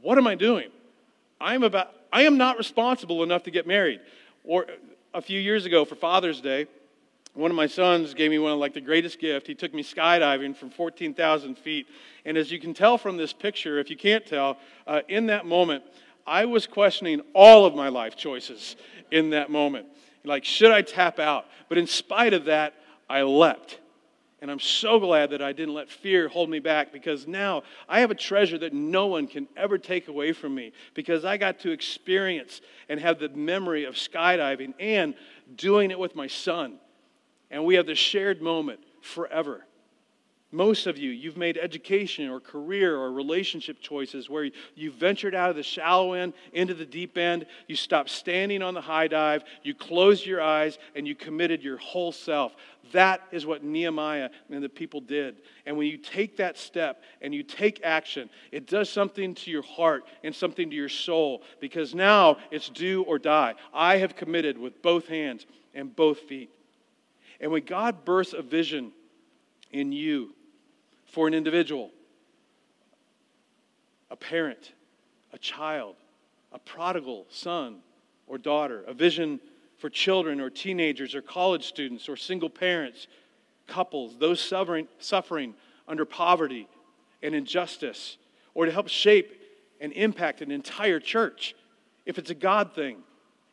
What 0.03 0.19
am 0.19 0.27
I 0.27 0.35
doing? 0.35 0.69
I 1.41 1.55
am, 1.55 1.63
about, 1.63 1.95
I 2.13 2.25
am 2.25 2.37
not 2.37 2.59
responsible 2.59 3.23
enough 3.23 3.41
to 3.45 3.49
get 3.49 3.65
married. 3.65 3.99
Or 4.43 4.67
a 5.15 5.21
few 5.23 5.39
years 5.39 5.65
ago 5.65 5.83
for 5.83 5.95
Father's 5.95 6.41
Day, 6.41 6.67
one 7.33 7.49
of 7.49 7.57
my 7.57 7.65
sons 7.65 8.13
gave 8.13 8.29
me 8.29 8.37
one 8.37 8.51
of 8.51 8.59
like 8.59 8.75
the 8.75 8.81
greatest 8.81 9.17
gift. 9.17 9.47
He 9.47 9.55
took 9.55 9.73
me 9.73 9.83
skydiving 9.83 10.55
from 10.55 10.69
14,000 10.69 11.57
feet. 11.57 11.87
And 12.23 12.37
as 12.37 12.51
you 12.51 12.59
can 12.59 12.75
tell 12.75 12.99
from 12.99 13.17
this 13.17 13.33
picture, 13.33 13.79
if 13.79 13.89
you 13.89 13.97
can't 13.97 14.27
tell, 14.27 14.59
uh, 14.85 15.01
in 15.07 15.25
that 15.25 15.47
moment, 15.47 15.83
I 16.27 16.43
was 16.43 16.67
questioning 16.67 17.21
all 17.33 17.65
of 17.65 17.73
my 17.73 17.87
life 17.87 18.17
choices 18.17 18.75
in 19.11 19.31
that 19.31 19.49
moment. 19.49 19.87
Like, 20.23 20.45
should 20.45 20.71
I 20.71 20.81
tap 20.81 21.19
out? 21.19 21.45
But 21.69 21.77
in 21.77 21.87
spite 21.87 22.33
of 22.33 22.45
that, 22.45 22.73
I 23.09 23.23
leapt. 23.23 23.79
And 24.39 24.51
I'm 24.51 24.59
so 24.59 24.99
glad 24.99 25.31
that 25.31 25.41
I 25.41 25.51
didn't 25.51 25.73
let 25.73 25.89
fear 25.89 26.27
hold 26.27 26.49
me 26.49 26.59
back 26.59 26.93
because 26.93 27.25
now 27.25 27.63
I 27.89 28.01
have 28.01 28.11
a 28.11 28.15
treasure 28.15 28.57
that 28.59 28.71
no 28.71 29.07
one 29.07 29.25
can 29.25 29.47
ever 29.57 29.79
take 29.79 30.09
away 30.09 30.31
from 30.31 30.53
me 30.53 30.73
because 30.93 31.25
I 31.25 31.37
got 31.37 31.59
to 31.61 31.71
experience 31.71 32.61
and 32.87 32.99
have 32.99 33.17
the 33.17 33.29
memory 33.29 33.85
of 33.85 33.95
skydiving 33.95 34.75
and 34.79 35.15
doing 35.55 35.89
it 35.89 35.97
with 35.97 36.15
my 36.15 36.27
son. 36.27 36.77
And 37.49 37.65
we 37.65 37.75
have 37.75 37.87
this 37.87 37.97
shared 37.97 38.41
moment 38.41 38.79
forever. 39.01 39.65
Most 40.51 40.87
of 40.87 40.97
you, 40.97 41.09
you've 41.09 41.35
made 41.35 41.57
education 41.57 42.29
or 42.29 42.39
career 42.39 42.95
or 42.95 43.11
relationship 43.11 43.81
choices 43.81 44.29
where 44.29 44.49
you 44.75 44.91
ventured 44.91 45.35
out 45.35 45.49
of 45.49 45.57
the 45.57 45.63
shallow 45.63 46.13
end 46.13 46.33
into 46.53 46.73
the 46.73 46.85
deep 46.85 47.17
end. 47.17 47.45
You 47.67 47.75
stopped 47.75 48.09
standing 48.09 48.61
on 48.61 48.73
the 48.73 48.79
high 48.79 49.09
dive. 49.09 49.43
You 49.63 49.75
closed 49.75 50.25
your 50.25 50.41
eyes 50.41 50.79
and 50.95 51.05
you 51.05 51.15
committed 51.15 51.61
your 51.63 51.75
whole 51.75 52.13
self. 52.13 52.55
That 52.93 53.21
is 53.31 53.45
what 53.45 53.65
Nehemiah 53.65 54.29
and 54.49 54.63
the 54.63 54.69
people 54.69 55.01
did. 55.01 55.35
And 55.65 55.75
when 55.75 55.87
you 55.87 55.97
take 55.97 56.37
that 56.37 56.57
step 56.57 57.03
and 57.21 57.35
you 57.35 57.43
take 57.43 57.81
action, 57.83 58.29
it 58.53 58.67
does 58.67 58.89
something 58.89 59.35
to 59.35 59.51
your 59.51 59.63
heart 59.63 60.05
and 60.23 60.33
something 60.33 60.69
to 60.69 60.75
your 60.77 60.87
soul 60.87 61.43
because 61.59 61.93
now 61.93 62.37
it's 62.51 62.69
do 62.69 63.03
or 63.03 63.19
die. 63.19 63.55
I 63.73 63.97
have 63.97 64.15
committed 64.15 64.57
with 64.57 64.81
both 64.81 65.09
hands 65.09 65.45
and 65.75 65.93
both 65.93 66.19
feet. 66.19 66.51
And 67.41 67.51
when 67.51 67.65
God 67.65 68.05
births 68.05 68.31
a 68.31 68.41
vision 68.41 68.93
in 69.73 69.91
you, 69.91 70.33
for 71.07 71.27
an 71.27 71.33
individual, 71.33 71.91
a 74.11 74.15
parent, 74.15 74.73
a 75.33 75.37
child, 75.37 75.95
a 76.51 76.59
prodigal 76.59 77.25
son 77.29 77.77
or 78.27 78.37
daughter, 78.37 78.83
a 78.87 78.93
vision 78.93 79.39
for 79.77 79.89
children 79.89 80.39
or 80.39 80.49
teenagers 80.49 81.15
or 81.15 81.21
college 81.21 81.65
students 81.65 82.09
or 82.09 82.15
single 82.15 82.49
parents, 82.49 83.07
couples, 83.67 84.15
those 84.17 84.39
suffering, 84.39 84.87
suffering 84.99 85.53
under 85.87 86.05
poverty 86.05 86.67
and 87.21 87.33
injustice, 87.33 88.17
or 88.53 88.65
to 88.65 88.71
help 88.71 88.87
shape 88.87 89.41
and 89.79 89.93
impact 89.93 90.41
an 90.41 90.51
entire 90.51 90.99
church. 90.99 91.55
If 92.05 92.17
it's 92.17 92.29
a 92.29 92.35
God 92.35 92.73
thing, 92.73 92.97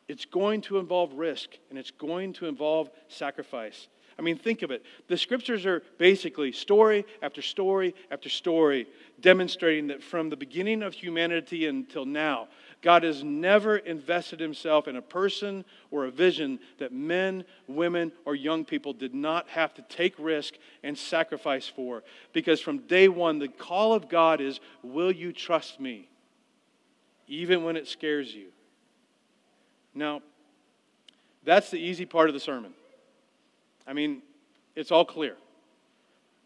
it's 0.07 0.25
going 0.25 0.61
to 0.61 0.77
involve 0.77 1.13
risk 1.13 1.49
and 1.69 1.79
it's 1.79 1.91
going 1.91 2.33
to 2.33 2.47
involve 2.47 2.89
sacrifice. 3.07 3.87
I 4.17 4.21
mean, 4.21 4.37
think 4.37 4.61
of 4.61 4.71
it. 4.71 4.83
The 5.07 5.17
scriptures 5.17 5.65
are 5.65 5.83
basically 5.97 6.53
story 6.53 7.05
after 7.21 7.41
story 7.41 7.93
after 8.09 8.29
story 8.29 8.87
demonstrating 9.19 9.87
that 9.87 10.01
from 10.01 10.29
the 10.29 10.37
beginning 10.37 10.83
of 10.83 10.93
humanity 10.93 11.65
until 11.67 12.05
now, 12.05 12.47
God 12.81 13.03
has 13.03 13.23
never 13.23 13.77
invested 13.77 14.39
himself 14.39 14.87
in 14.87 14.95
a 14.95 15.01
person 15.01 15.65
or 15.91 16.05
a 16.05 16.11
vision 16.11 16.59
that 16.77 16.93
men, 16.93 17.43
women, 17.67 18.13
or 18.23 18.35
young 18.35 18.63
people 18.63 18.93
did 18.93 19.13
not 19.13 19.49
have 19.49 19.73
to 19.73 19.81
take 19.83 20.13
risk 20.17 20.53
and 20.81 20.97
sacrifice 20.97 21.67
for. 21.67 22.03
Because 22.31 22.61
from 22.61 22.79
day 22.79 23.09
one, 23.09 23.39
the 23.39 23.47
call 23.49 23.93
of 23.93 24.07
God 24.07 24.39
is 24.39 24.59
Will 24.81 25.11
you 25.11 25.33
trust 25.33 25.79
me? 25.79 26.07
Even 27.27 27.63
when 27.63 27.75
it 27.75 27.87
scares 27.87 28.33
you. 28.33 28.47
Now, 29.93 30.21
that's 31.43 31.69
the 31.69 31.79
easy 31.79 32.05
part 32.05 32.29
of 32.29 32.33
the 32.33 32.39
sermon. 32.39 32.73
I 33.87 33.93
mean, 33.93 34.21
it's 34.75 34.91
all 34.91 35.05
clear. 35.05 35.35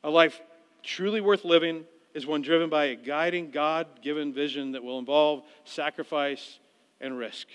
A 0.04 0.10
life 0.10 0.42
truly 0.84 1.22
worth 1.22 1.46
living 1.46 1.86
is 2.14 2.26
one 2.26 2.42
driven 2.42 2.70
by 2.70 2.86
a 2.86 2.96
guiding, 2.96 3.52
God 3.52 3.88
given 4.02 4.34
vision 4.34 4.72
that 4.72 4.84
will 4.84 5.00
involve 5.00 5.44
sacrifice 5.64 6.60
and 7.02 7.18
risk. 7.18 7.48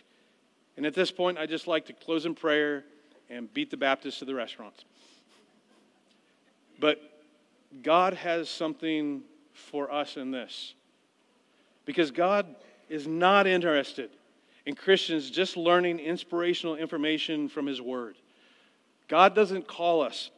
And 0.76 0.86
at 0.86 0.94
this 0.94 1.10
point, 1.10 1.38
I'd 1.38 1.48
just 1.48 1.66
like 1.66 1.86
to 1.86 1.92
close 1.92 2.26
in 2.26 2.34
prayer 2.34 2.84
and 3.30 3.52
beat 3.52 3.70
the 3.70 3.76
Baptists 3.76 4.18
to 4.18 4.24
the 4.24 4.34
restaurants. 4.34 4.84
But 6.80 7.00
God 7.82 8.14
has 8.14 8.48
something 8.48 9.22
for 9.52 9.92
us 9.92 10.16
in 10.16 10.30
this. 10.30 10.74
Because 11.84 12.10
God 12.10 12.54
is 12.88 13.06
not 13.06 13.46
interested 13.46 14.10
in 14.66 14.74
Christians 14.74 15.30
just 15.30 15.56
learning 15.56 15.98
inspirational 15.98 16.76
information 16.76 17.48
from 17.48 17.66
His 17.66 17.80
Word. 17.80 18.16
God 19.08 19.34
doesn't 19.34 19.68
call 19.68 20.02
us 20.02 20.30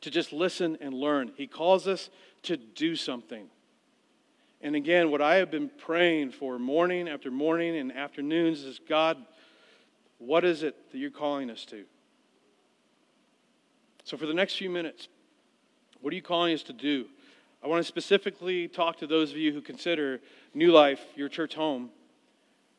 to 0.00 0.10
just 0.10 0.32
listen 0.32 0.78
and 0.80 0.94
learn, 0.94 1.32
He 1.36 1.46
calls 1.46 1.88
us 1.88 2.10
to 2.42 2.56
do 2.56 2.94
something. 2.94 3.48
And 4.60 4.74
again, 4.74 5.10
what 5.10 5.22
I 5.22 5.36
have 5.36 5.50
been 5.50 5.70
praying 5.78 6.32
for 6.32 6.58
morning 6.58 7.08
after 7.08 7.30
morning 7.30 7.76
and 7.76 7.92
afternoons 7.92 8.64
is 8.64 8.80
God, 8.88 9.16
what 10.18 10.44
is 10.44 10.62
it 10.62 10.90
that 10.90 10.98
you're 10.98 11.10
calling 11.10 11.48
us 11.50 11.64
to? 11.66 11.84
So, 14.04 14.16
for 14.16 14.26
the 14.26 14.34
next 14.34 14.56
few 14.56 14.70
minutes, 14.70 15.08
what 16.00 16.12
are 16.12 16.16
you 16.16 16.22
calling 16.22 16.54
us 16.54 16.62
to 16.64 16.72
do? 16.72 17.06
I 17.62 17.66
want 17.66 17.80
to 17.80 17.84
specifically 17.84 18.68
talk 18.68 18.98
to 18.98 19.06
those 19.06 19.30
of 19.30 19.36
you 19.36 19.52
who 19.52 19.60
consider 19.60 20.20
New 20.54 20.72
Life 20.72 21.04
your 21.14 21.28
church 21.28 21.54
home, 21.54 21.90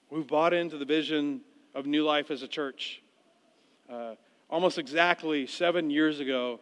who've 0.10 0.28
bought 0.28 0.54
into 0.54 0.78
the 0.78 0.86
vision 0.86 1.42
of 1.76 1.86
New 1.86 2.04
Life 2.04 2.32
as 2.32 2.44
a 2.44 2.48
church. 2.48 3.02
Uh, 3.90 4.16
almost 4.50 4.78
exactly 4.78 5.46
seven 5.46 5.90
years 5.90 6.20
ago, 6.20 6.60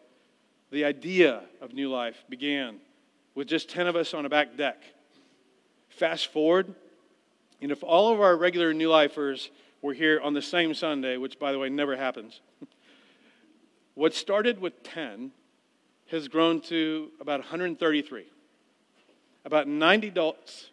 the 0.71 0.83
idea 0.83 1.43
of 1.61 1.73
New 1.73 1.89
Life 1.89 2.23
began 2.29 2.77
with 3.35 3.47
just 3.47 3.69
10 3.69 3.87
of 3.87 3.95
us 3.95 4.13
on 4.13 4.25
a 4.25 4.29
back 4.29 4.57
deck. 4.57 4.81
Fast 5.89 6.27
forward, 6.27 6.73
and 7.61 7.71
if 7.71 7.83
all 7.83 8.13
of 8.13 8.19
our 8.19 8.35
regular 8.35 8.73
New 8.73 8.89
Lifers 8.89 9.49
were 9.81 9.93
here 9.93 10.19
on 10.21 10.33
the 10.33 10.41
same 10.41 10.73
Sunday, 10.73 11.17
which 11.17 11.39
by 11.39 11.51
the 11.51 11.59
way 11.59 11.69
never 11.69 11.95
happens, 11.95 12.41
what 13.95 14.13
started 14.13 14.59
with 14.59 14.83
10 14.83 15.31
has 16.11 16.27
grown 16.27 16.61
to 16.61 17.09
about 17.19 17.39
133, 17.39 18.25
about 19.45 19.67
90 19.67 20.07
adults, 20.07 20.69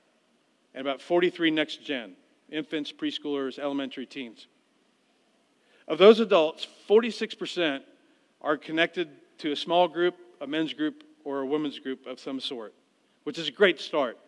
and 0.75 0.81
about 0.81 1.01
43 1.01 1.51
next 1.51 1.85
gen 1.85 2.17
infants, 2.51 2.93
preschoolers, 2.93 3.59
elementary 3.59 4.07
teens. 4.07 4.47
Of 5.87 5.99
those 5.99 6.21
adults, 6.21 6.67
46% 6.89 7.81
are 8.41 8.57
connected 8.57 9.09
to 9.39 9.53
a 9.53 9.57
small 9.57 9.89
group, 9.89 10.17
a 10.41 10.47
men's 10.47 10.73
group, 10.73 11.05
or 11.25 11.41
a 11.41 11.47
women's 11.47 11.79
group 11.79 12.07
of 12.07 12.21
some 12.21 12.41
sort, 12.41 12.75
which 13.25 13.39
is 13.39 13.49
a 13.49 13.53
great 13.53 13.81
start. 13.81 14.19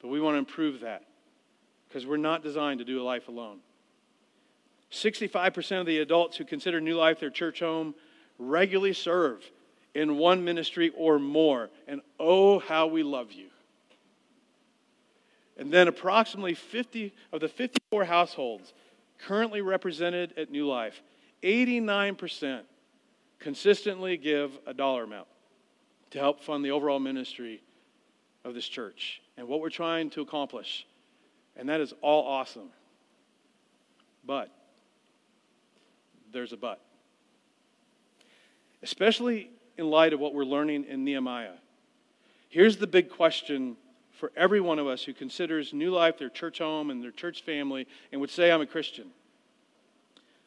But 0.00 0.08
we 0.08 0.20
want 0.20 0.34
to 0.34 0.38
improve 0.38 0.80
that 0.80 1.04
because 1.88 2.06
we're 2.06 2.16
not 2.16 2.42
designed 2.42 2.78
to 2.78 2.84
do 2.84 3.00
a 3.00 3.04
life 3.04 3.28
alone. 3.28 3.58
65% 4.90 5.80
of 5.80 5.86
the 5.86 5.98
adults 5.98 6.36
who 6.36 6.44
consider 6.44 6.80
New 6.80 6.96
Life 6.96 7.20
their 7.20 7.30
church 7.30 7.60
home 7.60 7.94
regularly 8.38 8.92
serve 8.92 9.44
in 9.94 10.16
one 10.16 10.44
ministry 10.44 10.92
or 10.96 11.18
more. 11.18 11.70
And 11.86 12.00
oh, 12.18 12.58
how 12.58 12.86
we 12.86 13.02
love 13.02 13.32
you. 13.32 13.48
And 15.56 15.70
then 15.70 15.88
approximately 15.88 16.54
50 16.54 17.12
of 17.32 17.40
the 17.40 17.48
54 17.48 18.04
households 18.04 18.72
currently 19.26 19.60
represented 19.60 20.34
at 20.36 20.50
New 20.50 20.66
Life, 20.66 21.02
89% 21.42 22.62
consistently 23.38 24.16
give 24.16 24.58
a 24.66 24.74
dollar 24.74 25.04
amount 25.04 25.28
to 26.10 26.18
help 26.18 26.40
fund 26.40 26.64
the 26.64 26.70
overall 26.70 26.98
ministry 26.98 27.62
of 28.44 28.54
this 28.54 28.66
church 28.66 29.22
and 29.36 29.48
what 29.48 29.60
we're 29.60 29.70
trying 29.70 30.10
to 30.10 30.20
accomplish. 30.20 30.86
And 31.56 31.68
that 31.68 31.80
is 31.80 31.94
all 32.02 32.26
awesome. 32.26 32.70
But 34.24 34.50
there's 36.32 36.52
a 36.52 36.56
but. 36.56 36.80
Especially 38.82 39.50
in 39.76 39.90
light 39.90 40.12
of 40.12 40.20
what 40.20 40.34
we're 40.34 40.44
learning 40.44 40.84
in 40.84 41.04
Nehemiah. 41.04 41.54
Here's 42.48 42.76
the 42.76 42.86
big 42.86 43.10
question 43.10 43.76
for 44.20 44.30
every 44.36 44.60
one 44.60 44.78
of 44.78 44.86
us 44.86 45.02
who 45.02 45.14
considers 45.14 45.72
New 45.72 45.90
Life 45.90 46.18
their 46.18 46.28
church 46.28 46.58
home 46.58 46.90
and 46.90 47.02
their 47.02 47.10
church 47.10 47.42
family 47.42 47.88
and 48.12 48.20
would 48.20 48.30
say, 48.30 48.52
I'm 48.52 48.60
a 48.60 48.66
Christian. 48.66 49.06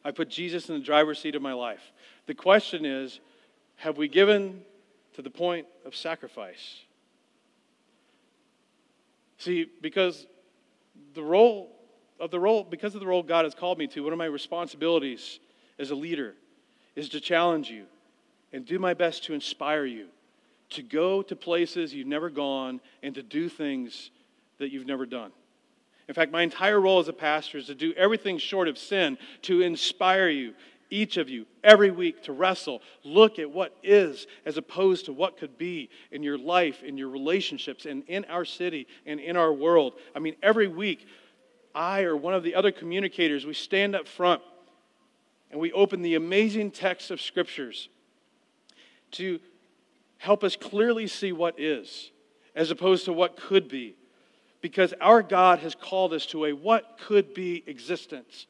I 0.04 0.12
put 0.12 0.30
Jesus 0.30 0.68
in 0.68 0.76
the 0.76 0.84
driver's 0.84 1.18
seat 1.18 1.34
of 1.34 1.42
my 1.42 1.54
life. 1.54 1.92
The 2.26 2.34
question 2.34 2.84
is, 2.84 3.18
have 3.76 3.98
we 3.98 4.06
given 4.06 4.62
to 5.14 5.22
the 5.22 5.30
point 5.30 5.66
of 5.84 5.96
sacrifice? 5.96 6.82
See, 9.38 9.66
because 9.82 10.26
the 11.14 11.22
role 11.22 11.72
of 12.20 12.30
the 12.30 12.38
role, 12.38 12.62
because 12.62 12.94
of 12.94 13.00
the 13.00 13.06
role 13.06 13.24
God 13.24 13.44
has 13.44 13.54
called 13.54 13.78
me 13.78 13.88
to, 13.88 14.04
one 14.04 14.12
of 14.12 14.18
my 14.18 14.26
responsibilities 14.26 15.40
as 15.80 15.90
a 15.90 15.96
leader 15.96 16.34
is 16.94 17.08
to 17.08 17.20
challenge 17.20 17.70
you 17.70 17.86
and 18.52 18.64
do 18.64 18.78
my 18.78 18.94
best 18.94 19.24
to 19.24 19.34
inspire 19.34 19.84
you 19.84 20.06
to 20.70 20.82
go 20.82 21.22
to 21.22 21.36
places 21.36 21.94
you've 21.94 22.06
never 22.06 22.30
gone 22.30 22.80
and 23.02 23.14
to 23.14 23.22
do 23.22 23.48
things 23.48 24.10
that 24.58 24.70
you've 24.70 24.86
never 24.86 25.06
done. 25.06 25.32
In 26.08 26.14
fact, 26.14 26.32
my 26.32 26.42
entire 26.42 26.80
role 26.80 26.98
as 26.98 27.08
a 27.08 27.12
pastor 27.12 27.58
is 27.58 27.66
to 27.66 27.74
do 27.74 27.92
everything 27.94 28.38
short 28.38 28.68
of 28.68 28.76
sin 28.76 29.16
to 29.42 29.62
inspire 29.62 30.28
you, 30.28 30.54
each 30.90 31.16
of 31.16 31.30
you, 31.30 31.46
every 31.62 31.90
week 31.90 32.22
to 32.24 32.32
wrestle, 32.32 32.82
look 33.04 33.38
at 33.38 33.50
what 33.50 33.74
is 33.82 34.26
as 34.44 34.56
opposed 34.56 35.06
to 35.06 35.12
what 35.12 35.38
could 35.38 35.56
be 35.56 35.88
in 36.12 36.22
your 36.22 36.36
life, 36.36 36.82
in 36.82 36.98
your 36.98 37.08
relationships, 37.08 37.86
and 37.86 38.04
in 38.06 38.24
our 38.26 38.44
city 38.44 38.86
and 39.06 39.18
in 39.18 39.36
our 39.36 39.52
world. 39.52 39.94
I 40.14 40.18
mean, 40.18 40.36
every 40.42 40.68
week, 40.68 41.06
I 41.74 42.02
or 42.02 42.16
one 42.16 42.34
of 42.34 42.42
the 42.42 42.54
other 42.54 42.70
communicators, 42.70 43.46
we 43.46 43.54
stand 43.54 43.96
up 43.96 44.06
front 44.06 44.42
and 45.50 45.60
we 45.60 45.72
open 45.72 46.02
the 46.02 46.16
amazing 46.16 46.70
text 46.70 47.10
of 47.10 47.20
scriptures 47.20 47.88
to 49.12 49.40
help 50.18 50.44
us 50.44 50.56
clearly 50.56 51.06
see 51.06 51.32
what 51.32 51.58
is 51.58 52.10
as 52.54 52.70
opposed 52.70 53.04
to 53.06 53.12
what 53.12 53.36
could 53.36 53.68
be. 53.68 53.96
Because 54.60 54.94
our 55.00 55.22
God 55.22 55.58
has 55.58 55.74
called 55.74 56.12
us 56.12 56.24
to 56.26 56.46
a 56.46 56.52
what 56.52 56.98
could 56.98 57.34
be 57.34 57.62
existence. 57.66 58.46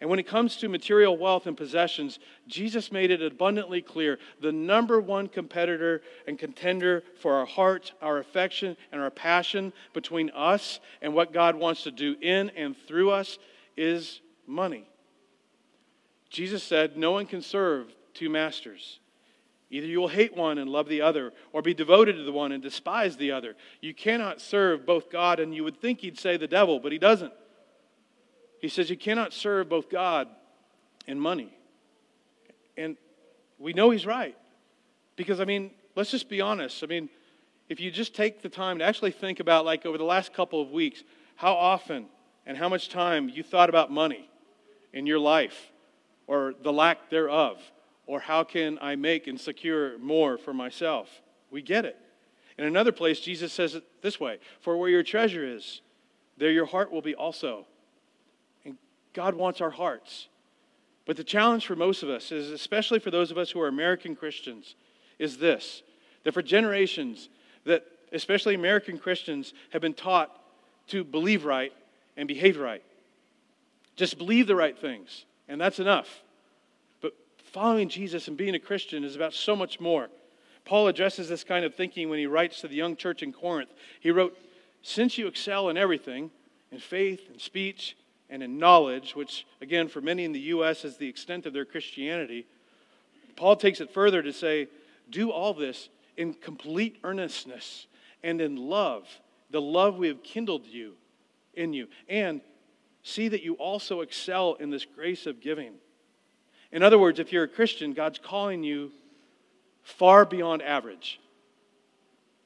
And 0.00 0.10
when 0.10 0.18
it 0.18 0.26
comes 0.26 0.56
to 0.56 0.68
material 0.68 1.16
wealth 1.16 1.46
and 1.46 1.56
possessions, 1.56 2.18
Jesus 2.48 2.90
made 2.90 3.12
it 3.12 3.22
abundantly 3.22 3.80
clear 3.80 4.18
the 4.40 4.50
number 4.50 5.00
one 5.00 5.28
competitor 5.28 6.02
and 6.26 6.36
contender 6.36 7.04
for 7.20 7.34
our 7.34 7.46
hearts, 7.46 7.92
our 8.02 8.18
affection, 8.18 8.76
and 8.90 9.00
our 9.00 9.12
passion 9.12 9.72
between 9.92 10.30
us 10.30 10.80
and 11.02 11.14
what 11.14 11.32
God 11.32 11.54
wants 11.54 11.84
to 11.84 11.92
do 11.92 12.16
in 12.20 12.50
and 12.56 12.76
through 12.88 13.12
us 13.12 13.38
is 13.76 14.20
money. 14.44 14.88
Jesus 16.30 16.64
said, 16.64 16.96
No 16.96 17.12
one 17.12 17.26
can 17.26 17.40
serve 17.40 17.94
two 18.12 18.28
masters. 18.28 18.98
Either 19.72 19.86
you 19.86 19.98
will 19.98 20.08
hate 20.08 20.36
one 20.36 20.58
and 20.58 20.70
love 20.70 20.86
the 20.86 21.00
other, 21.00 21.32
or 21.50 21.62
be 21.62 21.72
devoted 21.72 22.14
to 22.16 22.24
the 22.24 22.30
one 22.30 22.52
and 22.52 22.62
despise 22.62 23.16
the 23.16 23.32
other. 23.32 23.56
You 23.80 23.94
cannot 23.94 24.38
serve 24.38 24.84
both 24.84 25.10
God 25.10 25.40
and 25.40 25.54
you 25.54 25.64
would 25.64 25.80
think 25.80 26.00
he'd 26.00 26.18
say 26.18 26.36
the 26.36 26.46
devil, 26.46 26.78
but 26.78 26.92
he 26.92 26.98
doesn't. 26.98 27.32
He 28.60 28.68
says 28.68 28.90
you 28.90 28.98
cannot 28.98 29.32
serve 29.32 29.70
both 29.70 29.88
God 29.88 30.28
and 31.08 31.18
money. 31.18 31.56
And 32.76 32.98
we 33.58 33.72
know 33.72 33.88
he's 33.88 34.04
right. 34.04 34.36
Because, 35.16 35.40
I 35.40 35.46
mean, 35.46 35.70
let's 35.96 36.10
just 36.10 36.28
be 36.28 36.42
honest. 36.42 36.84
I 36.84 36.86
mean, 36.86 37.08
if 37.70 37.80
you 37.80 37.90
just 37.90 38.14
take 38.14 38.42
the 38.42 38.50
time 38.50 38.78
to 38.78 38.84
actually 38.84 39.12
think 39.12 39.40
about, 39.40 39.64
like, 39.64 39.86
over 39.86 39.96
the 39.96 40.04
last 40.04 40.34
couple 40.34 40.60
of 40.60 40.70
weeks, 40.70 41.02
how 41.36 41.54
often 41.54 42.06
and 42.44 42.58
how 42.58 42.68
much 42.68 42.90
time 42.90 43.30
you 43.30 43.42
thought 43.42 43.70
about 43.70 43.90
money 43.90 44.28
in 44.92 45.06
your 45.06 45.18
life 45.18 45.72
or 46.26 46.52
the 46.62 46.72
lack 46.72 47.08
thereof, 47.08 47.58
or 48.06 48.20
how 48.20 48.44
can 48.44 48.78
I 48.80 48.96
make 48.96 49.26
and 49.26 49.40
secure 49.40 49.98
more 49.98 50.38
for 50.38 50.52
myself? 50.52 51.22
We 51.50 51.62
get 51.62 51.84
it. 51.84 51.96
In 52.58 52.64
another 52.64 52.92
place, 52.92 53.20
Jesus 53.20 53.52
says 53.52 53.74
it 53.74 53.84
this 54.02 54.20
way 54.20 54.38
For 54.60 54.76
where 54.76 54.90
your 54.90 55.02
treasure 55.02 55.44
is, 55.44 55.80
there 56.36 56.50
your 56.50 56.66
heart 56.66 56.92
will 56.92 57.02
be 57.02 57.14
also. 57.14 57.66
And 58.64 58.76
God 59.12 59.34
wants 59.34 59.60
our 59.60 59.70
hearts. 59.70 60.28
But 61.04 61.16
the 61.16 61.24
challenge 61.24 61.66
for 61.66 61.74
most 61.74 62.02
of 62.02 62.08
us 62.08 62.30
is, 62.30 62.50
especially 62.50 62.98
for 62.98 63.10
those 63.10 63.30
of 63.30 63.38
us 63.38 63.50
who 63.50 63.60
are 63.60 63.68
American 63.68 64.14
Christians, 64.14 64.76
is 65.18 65.38
this 65.38 65.82
that 66.24 66.32
for 66.32 66.42
generations, 66.42 67.28
that 67.64 67.84
especially 68.12 68.54
American 68.54 68.96
Christians 68.96 69.54
have 69.70 69.82
been 69.82 69.94
taught 69.94 70.40
to 70.88 71.02
believe 71.02 71.44
right 71.44 71.72
and 72.16 72.28
behave 72.28 72.58
right. 72.58 72.82
Just 73.96 74.18
believe 74.18 74.46
the 74.46 74.54
right 74.54 74.78
things, 74.78 75.24
and 75.48 75.60
that's 75.60 75.80
enough. 75.80 76.22
Following 77.52 77.90
Jesus 77.90 78.28
and 78.28 78.36
being 78.36 78.54
a 78.54 78.58
Christian 78.58 79.04
is 79.04 79.14
about 79.14 79.34
so 79.34 79.54
much 79.54 79.78
more. 79.78 80.08
Paul 80.64 80.88
addresses 80.88 81.28
this 81.28 81.44
kind 81.44 81.66
of 81.66 81.74
thinking 81.74 82.08
when 82.08 82.18
he 82.18 82.26
writes 82.26 82.60
to 82.60 82.68
the 82.68 82.74
young 82.74 82.96
church 82.96 83.22
in 83.22 83.32
Corinth. 83.32 83.70
He 84.00 84.10
wrote, 84.10 84.38
Since 84.80 85.18
you 85.18 85.26
excel 85.26 85.68
in 85.68 85.76
everything, 85.76 86.30
in 86.70 86.78
faith 86.78 87.28
and 87.30 87.38
speech 87.38 87.94
and 88.30 88.42
in 88.42 88.58
knowledge, 88.58 89.14
which, 89.14 89.46
again, 89.60 89.88
for 89.88 90.00
many 90.00 90.24
in 90.24 90.32
the 90.32 90.40
U.S. 90.40 90.86
is 90.86 90.96
the 90.96 91.08
extent 91.08 91.44
of 91.44 91.52
their 91.52 91.66
Christianity, 91.66 92.46
Paul 93.36 93.56
takes 93.56 93.82
it 93.82 93.92
further 93.92 94.22
to 94.22 94.32
say, 94.32 94.68
do 95.10 95.30
all 95.30 95.52
this 95.52 95.90
in 96.16 96.32
complete 96.32 96.98
earnestness 97.04 97.86
and 98.22 98.40
in 98.40 98.56
love, 98.56 99.06
the 99.50 99.60
love 99.60 99.98
we 99.98 100.08
have 100.08 100.22
kindled 100.22 100.66
you 100.66 100.94
in 101.52 101.74
you, 101.74 101.88
and 102.08 102.40
see 103.02 103.28
that 103.28 103.42
you 103.42 103.54
also 103.54 104.00
excel 104.00 104.54
in 104.54 104.70
this 104.70 104.86
grace 104.86 105.26
of 105.26 105.40
giving. 105.40 105.74
In 106.72 106.82
other 106.82 106.98
words, 106.98 107.18
if 107.18 107.32
you're 107.32 107.44
a 107.44 107.48
Christian, 107.48 107.92
God's 107.92 108.18
calling 108.18 108.64
you 108.64 108.92
far 109.82 110.24
beyond 110.24 110.62
average. 110.62 111.20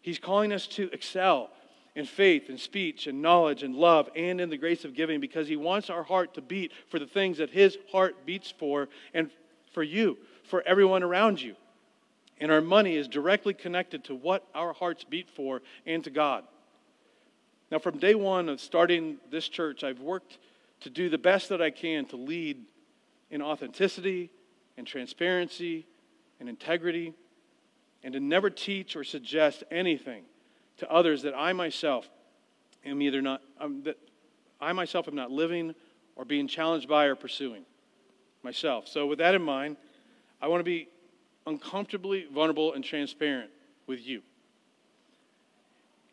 He's 0.03 0.19
calling 0.19 0.53
us 0.53 0.67
to 0.69 0.91
excel 0.93 1.51
in 1.95 2.05
faith 2.05 2.49
and 2.49 2.61
speech 2.61 3.07
and 3.07 3.23
knowledge 3.23 3.63
and 3.63 3.75
love 3.75 4.11
and 4.15 4.41
in 4.41 4.51
the 4.51 4.57
grace 4.57 4.85
of 4.85 4.95
giving 4.95 5.21
because 5.21 5.49
He 5.49 5.57
wants 5.57 5.91
our 5.91 6.03
heart 6.03 6.35
to 6.35 6.43
beat 6.43 6.73
for 6.89 6.99
the 6.99 7.07
things 7.07 7.39
that 7.39 7.51
His 7.51 7.79
heart 7.91 8.27
beats 8.27 8.53
for 8.57 8.89
and 9.15 9.31
for 9.73 9.83
you, 9.83 10.19
for 10.45 10.63
everyone 10.67 11.03
around 11.03 11.41
you. 11.41 11.55
And 12.39 12.53
our 12.53 12.61
money 12.61 12.97
is 12.97 13.09
directly 13.09 13.55
connected 13.55 14.05
to 14.05 14.15
what 14.15 14.47
our 14.55 14.73
hearts 14.73 15.05
beat 15.05 15.31
for 15.31 15.63
and 15.87 16.05
to 16.05 16.11
God. 16.11 16.45
Now, 17.71 17.79
from 17.79 17.99
day 17.99 18.15
one 18.15 18.49
of 18.49 18.61
starting 18.61 19.17
this 19.31 19.49
church, 19.49 19.83
I've 19.83 20.01
worked 20.01 20.39
to 20.81 20.91
do 20.91 21.09
the 21.09 21.19
best 21.19 21.49
that 21.49 21.63
I 21.63 21.71
can 21.71 22.05
to 22.07 22.17
lead 22.17 22.63
in 23.31 23.43
authenticity 23.43 24.31
and 24.77 24.87
transparency 24.87 25.87
and 26.41 26.49
integrity 26.49 27.15
and 28.03 28.13
to 28.13 28.21
never 28.21 28.51
teach 28.51 28.95
or 28.95 29.05
suggest 29.05 29.65
anything 29.71 30.25
to 30.79 30.91
others 30.91 31.23
that 31.23 31.35
I 31.37 31.53
myself 31.53 32.09
am 32.85 33.03
either 33.03 33.23
not, 33.23 33.43
um, 33.61 33.83
that 33.85 33.99
I 34.61 34.73
myself 34.73 35.09
am 35.09 35.15
not 35.15 35.31
living 35.31 35.75
or 36.15 36.25
being 36.25 36.49
challenged 36.49 36.89
by 36.89 37.07
or 37.07 37.15
pursuing 37.15 37.65
myself. 38.43 38.87
So, 38.89 39.07
with 39.07 39.19
that 39.19 39.35
in 39.35 39.43
mind, 39.43 39.77
I 40.41 40.49
want 40.49 40.61
to 40.61 40.65
be 40.65 40.89
uncomfortably 41.47 42.27
vulnerable 42.33 42.75
and 42.75 42.85
transparent 42.85 43.51
with 43.87 44.07
you. 44.07 44.23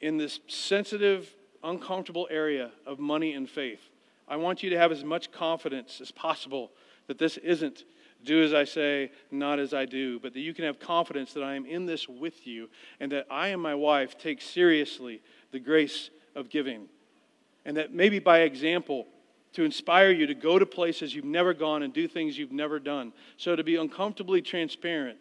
In 0.01 0.17
this 0.17 0.39
sensitive, 0.47 1.33
uncomfortable 1.63 2.27
area 2.29 2.71
of 2.85 2.99
money 2.99 3.33
and 3.33 3.49
faith, 3.49 3.81
I 4.27 4.37
want 4.37 4.63
you 4.63 4.69
to 4.71 4.77
have 4.77 4.91
as 4.91 5.03
much 5.03 5.31
confidence 5.31 5.99
as 6.01 6.11
possible 6.11 6.71
that 7.07 7.17
this 7.17 7.37
isn't 7.37 7.83
do 8.23 8.43
as 8.43 8.53
I 8.53 8.63
say, 8.63 9.11
not 9.31 9.59
as 9.59 9.73
I 9.73 9.85
do, 9.85 10.19
but 10.19 10.33
that 10.33 10.39
you 10.39 10.53
can 10.53 10.65
have 10.65 10.79
confidence 10.79 11.33
that 11.33 11.43
I 11.43 11.55
am 11.55 11.65
in 11.65 11.85
this 11.85 12.07
with 12.07 12.47
you 12.47 12.69
and 12.99 13.11
that 13.11 13.27
I 13.29 13.49
and 13.49 13.61
my 13.61 13.75
wife 13.75 14.17
take 14.17 14.41
seriously 14.41 15.21
the 15.51 15.59
grace 15.59 16.09
of 16.35 16.49
giving. 16.49 16.87
And 17.65 17.77
that 17.77 17.93
maybe 17.93 18.19
by 18.19 18.39
example, 18.39 19.07
to 19.53 19.63
inspire 19.63 20.09
you 20.11 20.25
to 20.27 20.33
go 20.33 20.57
to 20.57 20.65
places 20.65 21.13
you've 21.13 21.25
never 21.25 21.53
gone 21.53 21.83
and 21.83 21.93
do 21.93 22.07
things 22.07 22.37
you've 22.37 22.51
never 22.51 22.79
done. 22.79 23.13
So 23.37 23.55
to 23.55 23.63
be 23.63 23.75
uncomfortably 23.75 24.41
transparent. 24.41 25.17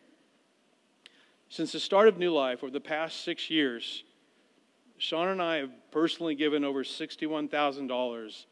Since 1.48 1.72
the 1.72 1.80
start 1.80 2.08
of 2.08 2.16
New 2.16 2.32
Life, 2.32 2.62
over 2.62 2.72
the 2.72 2.80
past 2.80 3.24
six 3.24 3.50
years, 3.50 4.04
Shauna 4.98 5.32
and 5.32 5.42
I 5.42 5.56
have 5.56 5.70
personally 5.90 6.34
given 6.34 6.64
over 6.64 6.82
$61,000 6.82 8.46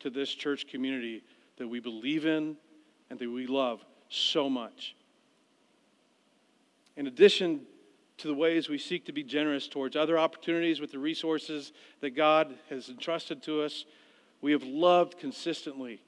to 0.00 0.10
this 0.10 0.30
church 0.30 0.66
community 0.66 1.22
that 1.58 1.68
we 1.68 1.80
believe 1.80 2.24
in 2.24 2.56
and 3.10 3.18
that 3.18 3.30
we 3.30 3.46
love 3.46 3.84
so 4.08 4.48
much. 4.48 4.96
In 6.96 7.06
addition 7.06 7.62
to 8.18 8.28
the 8.28 8.34
ways 8.34 8.68
we 8.68 8.78
seek 8.78 9.04
to 9.06 9.12
be 9.12 9.22
generous 9.22 9.68
towards 9.68 9.96
other 9.96 10.18
opportunities 10.18 10.80
with 10.80 10.92
the 10.92 10.98
resources 10.98 11.72
that 12.00 12.10
God 12.10 12.54
has 12.70 12.88
entrusted 12.88 13.42
to 13.44 13.62
us, 13.62 13.84
we 14.40 14.52
have 14.52 14.62
loved 14.62 15.18
consistently 15.18 16.00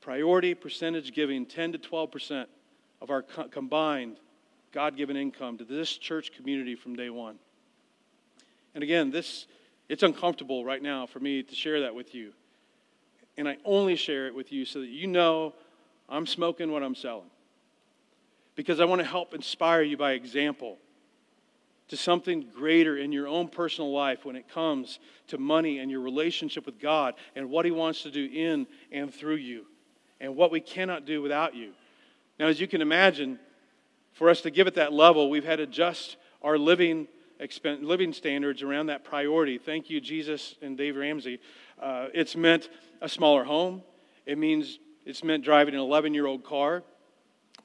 priority 0.00 0.54
percentage 0.54 1.12
giving 1.12 1.44
10 1.44 1.72
to 1.72 1.78
12% 1.78 2.46
of 3.02 3.10
our 3.10 3.22
co- 3.22 3.48
combined 3.48 4.16
God 4.72 4.96
given 4.96 5.16
income 5.16 5.58
to 5.58 5.64
this 5.64 5.96
church 5.96 6.32
community 6.32 6.74
from 6.74 6.96
day 6.96 7.10
one. 7.10 7.38
And 8.74 8.82
again, 8.82 9.10
this 9.10 9.46
it's 9.88 10.02
uncomfortable 10.02 10.64
right 10.64 10.82
now 10.82 11.06
for 11.06 11.18
me 11.18 11.42
to 11.42 11.54
share 11.54 11.80
that 11.80 11.94
with 11.94 12.14
you. 12.14 12.32
And 13.36 13.48
I 13.48 13.56
only 13.64 13.96
share 13.96 14.26
it 14.26 14.34
with 14.34 14.52
you 14.52 14.64
so 14.64 14.80
that 14.80 14.88
you 14.88 15.06
know 15.06 15.54
I'm 16.08 16.26
smoking 16.26 16.70
what 16.70 16.82
I'm 16.82 16.94
selling. 16.94 17.30
Because 18.54 18.80
I 18.80 18.84
want 18.84 19.00
to 19.00 19.06
help 19.06 19.34
inspire 19.34 19.82
you 19.82 19.96
by 19.96 20.12
example 20.12 20.78
to 21.88 21.96
something 21.96 22.46
greater 22.54 22.96
in 22.96 23.12
your 23.12 23.26
own 23.26 23.48
personal 23.48 23.92
life 23.92 24.24
when 24.24 24.36
it 24.36 24.48
comes 24.48 24.98
to 25.28 25.38
money 25.38 25.78
and 25.78 25.90
your 25.90 26.00
relationship 26.00 26.66
with 26.66 26.78
God 26.78 27.14
and 27.34 27.50
what 27.50 27.64
He 27.64 27.70
wants 27.70 28.02
to 28.02 28.10
do 28.10 28.28
in 28.32 28.66
and 28.92 29.12
through 29.12 29.36
you 29.36 29.64
and 30.20 30.36
what 30.36 30.50
we 30.50 30.60
cannot 30.60 31.06
do 31.06 31.22
without 31.22 31.54
you. 31.54 31.72
Now, 32.38 32.46
as 32.46 32.60
you 32.60 32.66
can 32.66 32.82
imagine, 32.82 33.38
for 34.12 34.28
us 34.28 34.40
to 34.42 34.50
give 34.50 34.66
at 34.66 34.74
that 34.74 34.92
level, 34.92 35.30
we've 35.30 35.44
had 35.44 35.56
to 35.56 35.62
adjust 35.62 36.16
our 36.42 36.58
living 36.58 37.08
living 37.64 38.12
standards 38.12 38.62
around 38.62 38.86
that 38.86 39.04
priority. 39.04 39.58
Thank 39.58 39.88
you, 39.90 40.00
Jesus 40.00 40.56
and 40.60 40.76
Dave 40.76 40.96
Ramsey. 40.96 41.38
Uh, 41.80 42.08
it's 42.12 42.34
meant 42.34 42.68
a 43.00 43.08
smaller 43.08 43.44
home. 43.44 43.82
It 44.26 44.38
means 44.38 44.80
it's 45.08 45.24
meant 45.24 45.42
driving 45.42 45.72
an 45.72 45.80
11 45.80 46.12
year 46.12 46.26
old 46.26 46.44
car, 46.44 46.82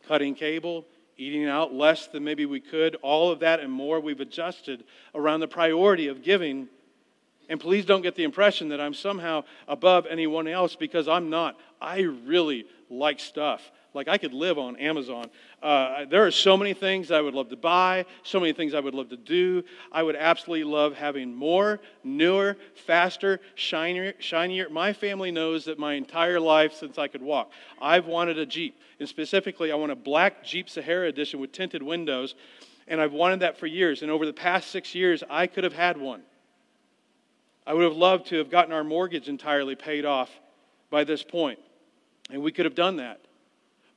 cutting 0.08 0.34
cable, 0.34 0.86
eating 1.18 1.46
out 1.46 1.74
less 1.74 2.08
than 2.08 2.24
maybe 2.24 2.46
we 2.46 2.62
could. 2.62 2.96
All 3.02 3.32
of 3.32 3.40
that 3.42 3.60
and 3.60 3.70
more 3.70 4.00
we've 4.00 4.22
adjusted 4.22 4.86
around 5.14 5.42
the 5.42 5.48
priority 5.48 6.08
of 6.08 6.24
giving. 6.24 6.70
And 7.50 7.60
please 7.60 7.86
don't 7.86 8.02
get 8.02 8.16
the 8.16 8.24
impression 8.24 8.70
that 8.70 8.80
I'm 8.80 8.94
somehow 8.94 9.44
above 9.68 10.06
anyone 10.10 10.48
else 10.48 10.78
because 10.78 11.10
I'm 11.10 11.30
not. 11.30 11.60
I 11.82 12.00
really 12.00 12.66
like 12.90 13.20
stuff. 13.20 13.72
Like 13.94 14.08
I 14.08 14.18
could 14.18 14.34
live 14.34 14.58
on 14.58 14.76
Amazon. 14.78 15.30
Uh, 15.62 16.06
there 16.06 16.26
are 16.26 16.32
so 16.32 16.58
many 16.58 16.74
things 16.74 17.12
I 17.12 17.22
would 17.22 17.36
love 17.36 17.50
to 17.50 17.56
buy, 17.56 18.06
so 18.24 18.40
many 18.40 18.52
things 18.52 18.74
I 18.74 18.80
would 18.80 18.96
love 18.96 19.10
to 19.10 19.18
do. 19.18 19.64
I 19.92 20.02
would 20.02 20.16
absolutely 20.16 20.64
love 20.64 20.96
having 20.96 21.34
more, 21.34 21.80
newer, 22.04 22.58
faster, 22.74 23.40
shinier. 23.54 24.14
shinier. 24.18 24.70
My 24.70 24.94
family 24.94 25.30
knows 25.30 25.66
that 25.66 25.78
my 25.78 25.94
entire 25.94 26.40
life 26.40 26.74
since 26.74 26.98
I 26.98 27.08
could 27.08 27.22
walk, 27.22 27.52
I've 27.80 28.08
wanted 28.08 28.40
a 28.40 28.46
Jeep. 28.46 28.80
And 29.00 29.08
specifically, 29.08 29.72
I 29.72 29.76
want 29.76 29.92
a 29.92 29.96
black 29.96 30.44
Jeep 30.44 30.70
Sahara 30.70 31.08
edition 31.08 31.40
with 31.40 31.52
tinted 31.52 31.84
windows. 31.84 32.34
And 32.88 33.00
I've 33.00 33.14
wanted 33.14 33.42
that 33.42 33.58
for 33.58 33.68
years. 33.68 34.02
And 34.02 34.12
over 34.12 34.26
the 34.26 34.34
past 34.34 34.72
six 34.72 34.94
years, 34.94 35.24
I 35.30 35.48
could 35.48 35.64
have 35.64 35.74
had 35.74 35.98
one. 35.98 36.24
I 37.66 37.74
would 37.74 37.84
have 37.84 37.96
loved 37.96 38.28
to 38.28 38.38
have 38.40 38.50
gotten 38.50 38.74
our 38.74 38.84
mortgage 38.84 39.30
entirely 39.30 39.76
paid 39.76 40.04
off 40.04 40.30
by 40.90 41.04
this. 41.04 41.24
And 41.32 42.42
we 42.42 42.52
could 42.52 42.66
have 42.66 42.76
done 42.76 42.98
that 42.98 43.22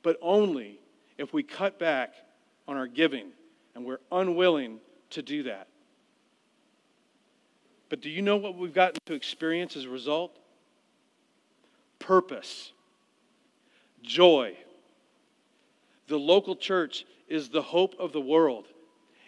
but 0.03 0.17
only 0.21 0.79
if 1.17 1.33
we 1.33 1.43
cut 1.43 1.79
back 1.79 2.13
on 2.67 2.77
our 2.77 2.87
giving, 2.87 3.31
and 3.75 3.85
we're 3.85 3.99
unwilling 4.11 4.79
to 5.11 5.21
do 5.21 5.43
that. 5.43 5.67
But 7.89 8.01
do 8.01 8.09
you 8.09 8.21
know 8.21 8.37
what 8.37 8.55
we've 8.55 8.73
gotten 8.73 8.99
to 9.05 9.13
experience 9.13 9.75
as 9.77 9.85
a 9.85 9.89
result? 9.89 10.37
Purpose, 11.99 12.73
joy. 14.01 14.55
The 16.07 16.17
local 16.17 16.55
church 16.55 17.05
is 17.27 17.49
the 17.49 17.61
hope 17.61 17.95
of 17.99 18.11
the 18.11 18.21
world 18.21 18.67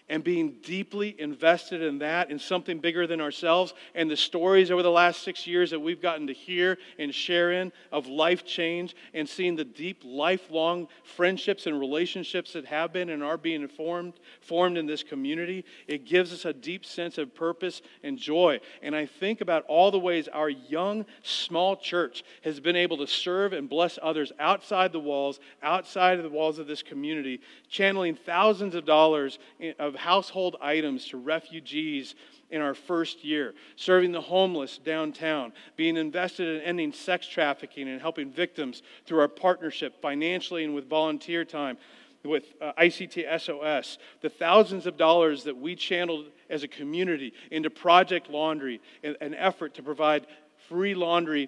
and 0.10 0.24
being 0.24 0.58
deeply 0.64 1.16
invested 1.20 1.82
in 1.82 2.00
that, 2.00 2.32
in 2.32 2.40
something 2.40 2.80
bigger 2.80 3.06
than 3.06 3.22
ourselves, 3.22 3.74
and 3.94 4.10
the 4.10 4.18
stories 4.18 4.72
over 4.72 4.82
the 4.82 4.92
last 4.92 5.24
six 5.24 5.46
years 5.46 5.70
that 5.72 5.80
we've 5.80 6.02
gotten 6.02 6.28
to 6.28 6.34
hear 6.34 6.78
and 6.98 7.14
share 7.14 7.52
in 7.52 7.72
of 7.92 8.08
life 8.08 8.46
change, 8.46 8.96
and 9.14 9.28
seeing 9.28 9.56
the 9.56 9.64
deep, 9.64 10.02
lifelong 10.04 10.88
friendships 11.04 11.68
and 11.68 11.80
relationships 11.80 12.54
that 12.54 12.66
have 12.66 12.92
been 12.92 13.10
and 13.10 13.24
are 13.24 13.38
being 13.38 13.68
formed, 13.68 14.14
formed 14.42 14.78
in 14.78 14.86
this 14.86 15.04
community, 15.04 15.64
it 15.88 16.06
gives 16.06 16.34
us 16.34 16.46
a 16.46 16.54
deep 16.54 16.86
sense 16.86 17.18
of 17.18 17.34
purpose 17.36 17.82
and 18.04 18.18
joy. 18.18 18.60
And 18.82 18.96
I 18.96 19.06
think 19.06 19.42
about 19.42 19.66
all 19.68 19.92
the 19.92 20.00
ways 20.00 20.28
our 20.28 20.50
young, 20.50 21.06
small 21.24 21.76
church 21.76 22.24
has 22.44 22.60
been 22.60 22.76
able 22.76 22.98
to 22.98 23.08
serve 23.08 23.54
and 23.54 23.70
bless 23.70 24.00
others 24.02 24.32
outside 24.40 24.92
the 24.92 25.00
walls, 25.00 25.40
outside 25.62 26.18
of 26.18 26.24
the 26.24 26.30
walls 26.30 26.60
of 26.60 26.68
this 26.68 26.82
community, 26.82 27.42
channeling 27.70 28.16
thousands 28.16 28.76
of 28.76 28.86
dollars 28.86 29.38
of 29.78 29.96
household 30.00 30.56
items 30.62 31.06
to 31.10 31.18
refugees 31.18 32.16
in 32.50 32.62
our 32.62 32.74
first 32.74 33.24
year, 33.24 33.54
serving 33.76 34.12
the 34.12 34.22
homeless 34.22 34.80
downtown, 34.80 35.54
being 35.76 35.98
invested 35.98 36.48
in 36.48 36.62
ending 36.62 36.92
sex 36.92 37.28
trafficking 37.28 37.88
and 37.88 38.02
helping 38.02 38.32
victims 38.32 38.82
through 39.06 39.20
our 39.20 39.28
partnership 39.28 40.02
financially 40.02 40.64
and 40.64 40.74
with 40.74 40.90
volunteer 40.90 41.46
time 41.46 41.78
with 42.26 42.44
uh, 42.62 42.74
ICT 42.78 43.40
SOS, 43.40 43.98
the 44.22 44.30
thousands 44.30 44.86
of 44.86 44.98
dollars 44.98 45.44
that 45.46 45.56
we 45.56 45.76
channeled 45.76 46.26
as 46.50 46.64
a 46.64 46.68
community 46.68 47.34
into 47.52 47.70
Project 47.70 48.30
Laundry, 48.30 48.82
an 49.04 49.34
effort 49.36 49.74
to 49.76 49.84
provide 49.84 50.28
free 50.68 50.94
laundry 50.94 51.48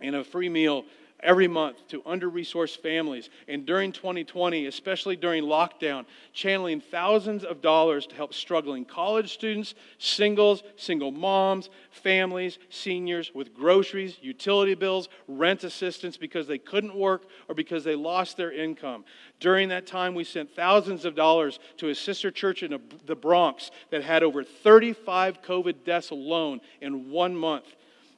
and 0.00 0.14
a 0.16 0.24
free 0.24 0.48
meal 0.48 0.84
every 1.20 1.48
month 1.48 1.86
to 1.88 2.02
under 2.04 2.30
resourced 2.30 2.78
families. 2.78 3.30
And 3.48 3.64
during 3.64 3.92
2020, 3.92 4.66
especially 4.66 5.16
during 5.16 5.44
lockdown, 5.44 6.04
channeling 6.32 6.80
thousands 6.80 7.44
of 7.44 7.60
dollars 7.60 8.06
to 8.08 8.14
help 8.14 8.34
struggling 8.34 8.84
college 8.84 9.32
students, 9.32 9.74
singles, 9.98 10.62
single 10.76 11.10
moms, 11.10 11.70
families, 11.90 12.58
seniors 12.68 13.32
with 13.34 13.54
groceries, 13.54 14.18
utility 14.20 14.74
bills, 14.74 15.08
rent 15.26 15.64
assistance 15.64 16.16
because 16.16 16.46
they 16.46 16.58
couldn't 16.58 16.94
work 16.94 17.24
or 17.48 17.54
because 17.54 17.84
they 17.84 17.94
lost 17.94 18.36
their 18.36 18.52
income. 18.52 19.04
During 19.40 19.68
that 19.70 19.86
time, 19.86 20.14
we 20.14 20.24
sent 20.24 20.54
thousands 20.54 21.04
of 21.04 21.14
dollars 21.14 21.58
to 21.78 21.88
a 21.88 21.94
sister 21.94 22.30
church 22.30 22.62
in 22.62 22.78
the 23.06 23.16
Bronx 23.16 23.70
that 23.90 24.02
had 24.02 24.22
over 24.22 24.44
35 24.44 25.42
COVID 25.42 25.84
deaths 25.84 26.10
alone 26.10 26.60
in 26.80 27.10
one 27.10 27.34
month 27.34 27.74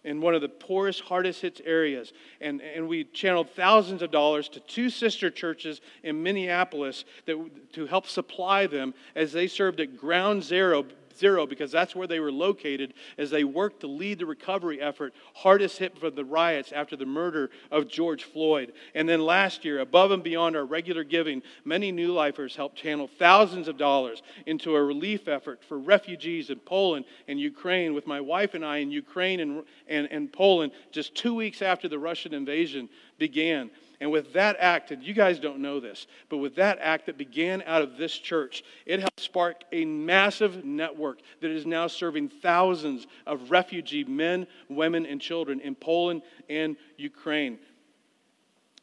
in 0.06 0.20
one 0.20 0.34
of 0.34 0.40
the 0.40 0.48
poorest, 0.48 1.00
hardest 1.00 1.42
hit 1.42 1.60
areas. 1.64 2.12
And, 2.40 2.62
and 2.62 2.88
we 2.88 3.04
channeled 3.04 3.50
thousands 3.50 4.00
of 4.02 4.12
dollars 4.12 4.48
to 4.50 4.60
two 4.60 4.88
sister 4.88 5.30
churches 5.30 5.80
in 6.04 6.22
Minneapolis 6.22 7.04
that, 7.26 7.72
to 7.72 7.86
help 7.86 8.06
supply 8.06 8.66
them 8.68 8.94
as 9.16 9.32
they 9.32 9.48
served 9.48 9.80
at 9.80 9.98
ground 9.98 10.44
zero 10.44 10.86
zero 11.18 11.46
because 11.46 11.70
that's 11.70 11.94
where 11.94 12.06
they 12.06 12.20
were 12.20 12.32
located 12.32 12.94
as 13.18 13.30
they 13.30 13.44
worked 13.44 13.80
to 13.80 13.86
lead 13.86 14.18
the 14.18 14.26
recovery 14.26 14.80
effort 14.80 15.14
hardest 15.34 15.78
hit 15.78 15.98
from 15.98 16.14
the 16.14 16.24
riots 16.24 16.72
after 16.72 16.96
the 16.96 17.06
murder 17.06 17.50
of 17.70 17.88
George 17.88 18.24
Floyd. 18.24 18.72
And 18.94 19.08
then 19.08 19.20
last 19.20 19.64
year, 19.64 19.80
above 19.80 20.10
and 20.10 20.22
beyond 20.22 20.56
our 20.56 20.64
regular 20.64 21.04
giving, 21.04 21.42
many 21.64 21.92
New 21.92 22.12
Lifers 22.12 22.56
helped 22.56 22.76
channel 22.76 23.08
thousands 23.18 23.68
of 23.68 23.76
dollars 23.76 24.22
into 24.46 24.76
a 24.76 24.82
relief 24.82 25.28
effort 25.28 25.62
for 25.64 25.78
refugees 25.78 26.50
in 26.50 26.58
Poland 26.58 27.04
and 27.28 27.40
Ukraine, 27.40 27.94
with 27.94 28.06
my 28.06 28.20
wife 28.20 28.54
and 28.54 28.64
I 28.64 28.78
in 28.78 28.90
Ukraine 28.90 29.40
and, 29.40 29.62
and, 29.88 30.08
and 30.10 30.32
Poland 30.32 30.72
just 30.90 31.14
two 31.14 31.34
weeks 31.34 31.62
after 31.62 31.88
the 31.88 31.98
Russian 31.98 32.34
invasion 32.34 32.88
began. 33.18 33.70
And 34.00 34.10
with 34.10 34.32
that 34.34 34.56
act, 34.58 34.90
and 34.90 35.02
you 35.02 35.14
guys 35.14 35.38
don't 35.38 35.60
know 35.60 35.80
this, 35.80 36.06
but 36.28 36.36
with 36.36 36.56
that 36.56 36.78
act 36.80 37.06
that 37.06 37.16
began 37.16 37.62
out 37.66 37.82
of 37.82 37.96
this 37.96 38.12
church, 38.12 38.62
it 38.84 39.00
helped 39.00 39.20
spark 39.20 39.62
a 39.72 39.84
massive 39.84 40.64
network 40.64 41.20
that 41.40 41.50
is 41.50 41.64
now 41.64 41.86
serving 41.86 42.28
thousands 42.28 43.06
of 43.26 43.50
refugee 43.50 44.04
men, 44.04 44.46
women, 44.68 45.06
and 45.06 45.20
children 45.20 45.60
in 45.60 45.74
Poland 45.74 46.22
and 46.50 46.76
Ukraine. 46.98 47.58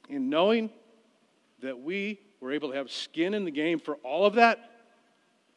And 0.09 0.29
knowing 0.29 0.71
that 1.61 1.79
we 1.79 2.19
were 2.39 2.51
able 2.51 2.71
to 2.71 2.75
have 2.75 2.91
skin 2.91 3.33
in 3.33 3.45
the 3.45 3.51
game 3.51 3.79
for 3.79 3.95
all 3.97 4.25
of 4.25 4.35
that, 4.35 4.71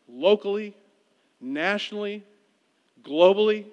locally, 0.08 0.76
nationally, 1.40 2.24
globally, 3.02 3.66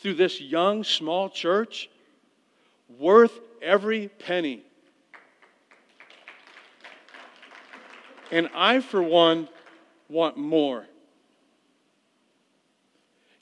through 0.00 0.14
this 0.14 0.40
young, 0.40 0.82
small 0.82 1.30
church, 1.30 1.88
worth 2.98 3.38
every 3.62 4.08
penny. 4.08 4.62
And 8.30 8.48
I, 8.54 8.80
for 8.80 9.02
one, 9.02 9.48
want 10.08 10.36
more. 10.36 10.86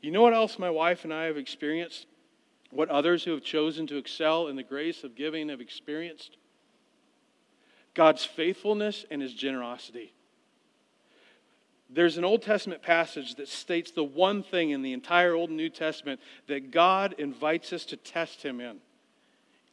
You 0.01 0.11
know 0.11 0.23
what 0.23 0.35
else 0.35 0.59
my 0.59 0.71
wife 0.71 1.05
and 1.05 1.13
I 1.13 1.25
have 1.25 1.37
experienced? 1.37 2.07
What 2.71 2.89
others 2.89 3.25
who 3.25 3.33
have 3.33 3.43
chosen 3.43 3.87
to 3.89 3.97
excel 3.97 4.49
in 4.49 4.57
the 4.57 4.63
grace 4.63 5.05
of 5.05 5.15
giving 5.15 5.49
have 5.49 5.61
experienced? 5.61 6.37
God's 7.95 8.25
faithfulness 8.25 9.05
and 9.11 9.21
his 9.21 9.35
generosity. 9.35 10.13
There's 11.89 12.19
an 12.19 12.25
Old 12.25 12.43
Testament 12.43 12.83
passage 12.83 13.35
that 13.35 13.49
states 13.49 13.91
the 13.91 14.05
one 14.05 14.45
thing 14.45 14.71
in 14.71 14.83
the 14.83 14.93
entire 14.93 15.35
Old 15.35 15.51
and 15.51 15.57
New 15.57 15.69
Testament 15.69 16.21
that 16.47 16.71
God 16.71 17.17
invites 17.19 17.73
us 17.73 17.85
to 17.87 17.97
test 17.97 18.43
him 18.43 18.61
in 18.61 18.79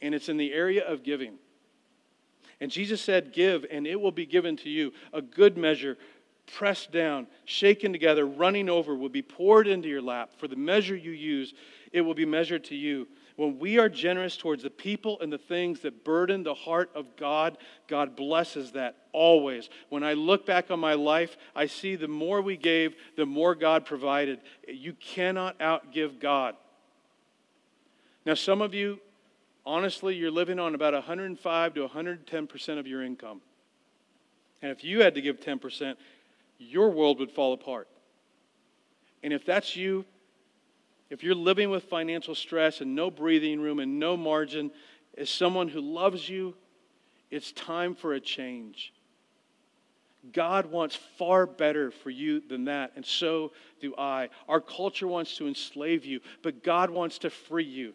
and 0.01 0.13
it's 0.13 0.29
in 0.29 0.37
the 0.37 0.53
area 0.53 0.85
of 0.85 1.03
giving. 1.03 1.35
And 2.59 2.71
Jesus 2.71 3.01
said, 3.01 3.33
Give, 3.33 3.65
and 3.69 3.85
it 3.85 3.99
will 3.99 4.11
be 4.11 4.25
given 4.25 4.57
to 4.57 4.69
you. 4.69 4.91
A 5.13 5.21
good 5.21 5.57
measure, 5.57 5.97
pressed 6.47 6.91
down, 6.91 7.27
shaken 7.45 7.91
together, 7.91 8.25
running 8.25 8.69
over, 8.69 8.95
will 8.95 9.09
be 9.09 9.21
poured 9.21 9.67
into 9.67 9.87
your 9.87 10.01
lap. 10.01 10.31
For 10.37 10.47
the 10.47 10.55
measure 10.55 10.95
you 10.95 11.11
use, 11.11 11.53
it 11.91 12.01
will 12.01 12.15
be 12.15 12.25
measured 12.25 12.63
to 12.65 12.75
you. 12.75 13.07
When 13.35 13.59
we 13.59 13.77
are 13.77 13.87
generous 13.87 14.35
towards 14.35 14.63
the 14.63 14.71
people 14.71 15.19
and 15.21 15.31
the 15.31 15.37
things 15.37 15.81
that 15.81 16.03
burden 16.03 16.41
the 16.41 16.55
heart 16.55 16.89
of 16.95 17.15
God, 17.17 17.59
God 17.87 18.15
blesses 18.15 18.71
that 18.71 18.95
always. 19.11 19.69
When 19.89 20.03
I 20.03 20.13
look 20.13 20.47
back 20.47 20.71
on 20.71 20.79
my 20.79 20.95
life, 20.95 21.37
I 21.55 21.67
see 21.67 21.95
the 21.95 22.07
more 22.07 22.41
we 22.41 22.57
gave, 22.57 22.95
the 23.15 23.27
more 23.27 23.53
God 23.53 23.85
provided. 23.85 24.39
You 24.67 24.93
cannot 24.93 25.59
outgive 25.59 26.19
God. 26.19 26.55
Now, 28.25 28.33
some 28.33 28.63
of 28.63 28.73
you, 28.73 28.99
honestly, 29.67 30.15
you're 30.15 30.31
living 30.31 30.59
on 30.59 30.73
about 30.73 30.93
105 30.93 31.73
to 31.73 31.87
110% 31.87 32.79
of 32.79 32.87
your 32.87 33.03
income. 33.03 33.41
And 34.61 34.71
if 34.71 34.83
you 34.83 35.01
had 35.01 35.13
to 35.15 35.21
give 35.21 35.39
10%, 35.39 35.95
your 36.57 36.89
world 36.89 37.19
would 37.19 37.29
fall 37.29 37.53
apart. 37.53 37.87
And 39.21 39.33
if 39.33 39.45
that's 39.45 39.75
you, 39.75 40.05
if 41.09 41.21
you're 41.21 41.35
living 41.35 41.69
with 41.69 41.83
financial 41.83 42.33
stress 42.33 42.81
and 42.81 42.95
no 42.95 43.11
breathing 43.11 43.59
room 43.59 43.79
and 43.79 43.99
no 43.99 44.17
margin, 44.17 44.71
as 45.17 45.29
someone 45.29 45.67
who 45.67 45.81
loves 45.81 46.27
you, 46.27 46.55
it's 47.29 47.51
time 47.51 47.93
for 47.93 48.13
a 48.13 48.19
change. 48.19 48.93
God 50.33 50.65
wants 50.71 50.95
far 51.17 51.45
better 51.45 51.91
for 51.91 52.09
you 52.09 52.41
than 52.41 52.65
that, 52.65 52.93
and 52.95 53.05
so 53.05 53.51
do 53.79 53.93
I. 53.97 54.29
Our 54.47 54.59
culture 54.59 55.07
wants 55.07 55.35
to 55.37 55.47
enslave 55.47 56.05
you, 56.05 56.19
but 56.41 56.63
God 56.63 56.89
wants 56.89 57.19
to 57.19 57.29
free 57.29 57.63
you. 57.63 57.93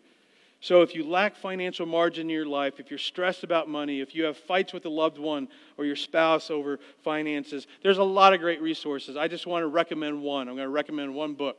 So 0.62 0.82
if 0.82 0.94
you 0.94 1.02
lack 1.04 1.34
financial 1.34 1.86
margin 1.86 2.22
in 2.22 2.30
your 2.30 2.46
life, 2.46 2.78
if 2.78 2.88
you're 2.88 2.96
stressed 2.96 3.42
about 3.42 3.68
money, 3.68 4.00
if 4.00 4.14
you 4.14 4.22
have 4.22 4.36
fights 4.36 4.72
with 4.72 4.86
a 4.86 4.88
loved 4.88 5.18
one 5.18 5.48
or 5.76 5.84
your 5.84 5.96
spouse 5.96 6.52
over 6.52 6.78
finances, 7.02 7.66
there's 7.82 7.98
a 7.98 8.04
lot 8.04 8.32
of 8.32 8.38
great 8.38 8.62
resources. 8.62 9.16
I 9.16 9.26
just 9.26 9.44
want 9.44 9.64
to 9.64 9.66
recommend 9.66 10.22
one. 10.22 10.48
I'm 10.48 10.54
going 10.54 10.66
to 10.66 10.72
recommend 10.72 11.12
one 11.12 11.34
book. 11.34 11.58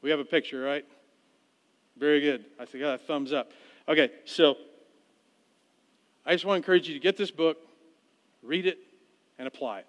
We 0.00 0.08
have 0.08 0.20
a 0.20 0.24
picture, 0.24 0.62
right? 0.62 0.86
Very 1.98 2.22
good. 2.22 2.46
I 2.58 2.64
think 2.64 2.82
got 2.82 2.94
a 2.94 2.98
thumbs 2.98 3.34
up. 3.34 3.52
Okay, 3.86 4.10
so 4.24 4.56
I 6.24 6.32
just 6.32 6.46
want 6.46 6.54
to 6.54 6.64
encourage 6.64 6.88
you 6.88 6.94
to 6.94 7.00
get 7.00 7.18
this 7.18 7.30
book, 7.30 7.58
read 8.42 8.64
it, 8.64 8.78
and 9.38 9.46
apply 9.46 9.80
it. 9.80 9.86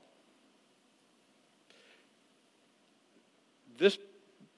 This 3.77 3.97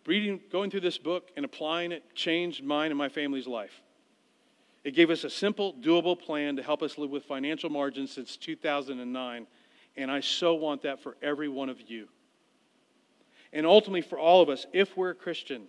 reading, 0.07 0.39
going 0.51 0.71
through 0.71 0.79
this 0.79 0.97
book 0.97 1.29
and 1.35 1.45
applying 1.45 1.91
it 1.91 2.01
changed 2.15 2.63
mine 2.63 2.91
and 2.91 2.97
my 2.97 3.09
family's 3.09 3.45
life. 3.45 3.81
It 4.85 4.95
gave 4.95 5.09
us 5.09 5.25
a 5.25 5.29
simple, 5.29 5.73
doable 5.73 6.17
plan 6.17 6.55
to 6.55 6.63
help 6.63 6.81
us 6.81 6.97
live 6.97 7.09
with 7.09 7.25
financial 7.25 7.69
margins 7.69 8.11
since 8.11 8.37
2009, 8.37 9.47
and 9.97 10.09
I 10.09 10.21
so 10.21 10.55
want 10.55 10.83
that 10.83 11.03
for 11.03 11.17
every 11.21 11.49
one 11.49 11.67
of 11.67 11.81
you. 11.89 12.07
And 13.51 13.65
ultimately, 13.65 14.01
for 14.01 14.17
all 14.17 14.41
of 14.41 14.47
us, 14.47 14.65
if 14.71 14.95
we're 14.95 15.09
a 15.09 15.15
Christian, 15.15 15.63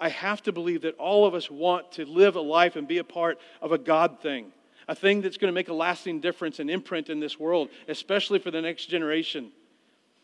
I 0.00 0.08
have 0.08 0.42
to 0.42 0.52
believe 0.52 0.82
that 0.82 0.96
all 0.96 1.24
of 1.24 1.34
us 1.34 1.48
want 1.48 1.92
to 1.92 2.04
live 2.06 2.34
a 2.34 2.40
life 2.40 2.74
and 2.74 2.88
be 2.88 2.98
a 2.98 3.04
part 3.04 3.38
of 3.62 3.70
a 3.70 3.78
God 3.78 4.20
thing, 4.20 4.52
a 4.88 4.96
thing 4.96 5.20
that's 5.20 5.36
going 5.36 5.52
to 5.52 5.54
make 5.54 5.68
a 5.68 5.74
lasting 5.74 6.20
difference 6.20 6.58
and 6.58 6.68
imprint 6.68 7.08
in 7.08 7.20
this 7.20 7.38
world, 7.38 7.68
especially 7.86 8.40
for 8.40 8.50
the 8.50 8.62
next 8.62 8.86
generation. 8.86 9.52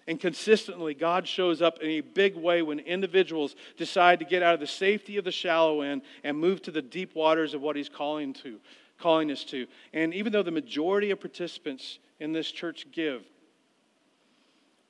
And 0.07 0.21
consistently, 0.21 0.93
God 0.93 1.27
shows 1.27 1.63
up 1.63 1.79
in 1.81 1.89
a 1.89 2.01
big 2.03 2.37
way 2.37 2.61
when 2.61 2.79
individuals 2.79 3.57
decide 3.77 4.19
to 4.19 4.25
get 4.25 4.43
out 4.43 4.55
of 4.55 4.61
the 4.61 4.67
safety 4.67 5.17
of 5.17 5.25
the 5.25 5.33
shallow 5.33 5.81
end 5.81 6.03
and 6.23 6.39
move 6.39 6.61
to 6.63 6.71
the 6.71 6.83
deep 6.83 7.15
waters 7.15 7.55
of 7.55 7.63
what 7.63 7.77
He's 7.77 7.89
calling 7.89 8.35
to, 8.35 8.61
calling 8.99 9.31
us 9.31 9.45
to. 9.45 9.67
And 9.95 10.13
even 10.13 10.33
though 10.33 10.43
the 10.43 10.51
majority 10.51 11.11
of 11.11 11.21
participants 11.21 11.99
in 12.21 12.33
this 12.33 12.51
church 12.51 12.87
give, 12.93 13.23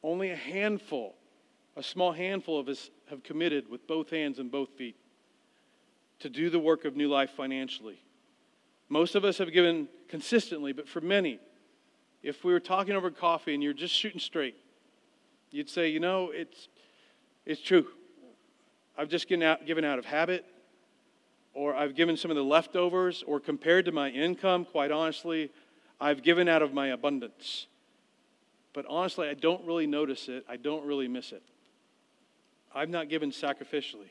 only 0.02 0.30
a 0.30 0.36
handful, 0.36 1.14
a 1.76 1.82
small 1.82 2.12
handful 2.12 2.58
of 2.58 2.68
us 2.68 2.90
have 3.08 3.22
committed 3.22 3.70
with 3.70 3.86
both 3.86 4.10
hands 4.10 4.38
and 4.40 4.50
both 4.50 4.70
feet 4.70 4.96
to 6.20 6.28
do 6.28 6.50
the 6.50 6.58
work 6.58 6.84
of 6.84 6.96
New 6.96 7.08
Life 7.08 7.30
financially. 7.36 7.98
Most 8.88 9.14
of 9.14 9.24
us 9.24 9.38
have 9.38 9.52
given 9.52 9.88
consistently, 10.08 10.72
but 10.72 10.88
for 10.88 11.00
many, 11.00 11.38
if 12.22 12.44
we 12.44 12.52
were 12.52 12.60
talking 12.60 12.94
over 12.94 13.10
coffee 13.10 13.54
and 13.54 13.62
you're 13.62 13.72
just 13.72 13.94
shooting 13.94 14.20
straight, 14.20 14.56
You'd 15.54 15.70
say, 15.70 15.88
you 15.88 16.00
know, 16.00 16.32
it's, 16.34 16.66
it's 17.46 17.60
true. 17.60 17.86
I've 18.98 19.08
just 19.08 19.28
given 19.28 19.44
out, 19.44 19.66
given 19.66 19.84
out 19.84 20.00
of 20.00 20.04
habit, 20.04 20.44
or 21.52 21.76
I've 21.76 21.94
given 21.94 22.16
some 22.16 22.32
of 22.32 22.36
the 22.36 22.42
leftovers, 22.42 23.22
or 23.24 23.38
compared 23.38 23.84
to 23.84 23.92
my 23.92 24.10
income, 24.10 24.64
quite 24.64 24.90
honestly, 24.90 25.52
I've 26.00 26.24
given 26.24 26.48
out 26.48 26.62
of 26.62 26.74
my 26.74 26.88
abundance. 26.88 27.68
But 28.72 28.84
honestly, 28.88 29.28
I 29.28 29.34
don't 29.34 29.64
really 29.64 29.86
notice 29.86 30.28
it. 30.28 30.44
I 30.48 30.56
don't 30.56 30.84
really 30.84 31.06
miss 31.06 31.30
it. 31.30 31.44
I've 32.74 32.90
not 32.90 33.08
given 33.08 33.30
sacrificially. 33.30 34.10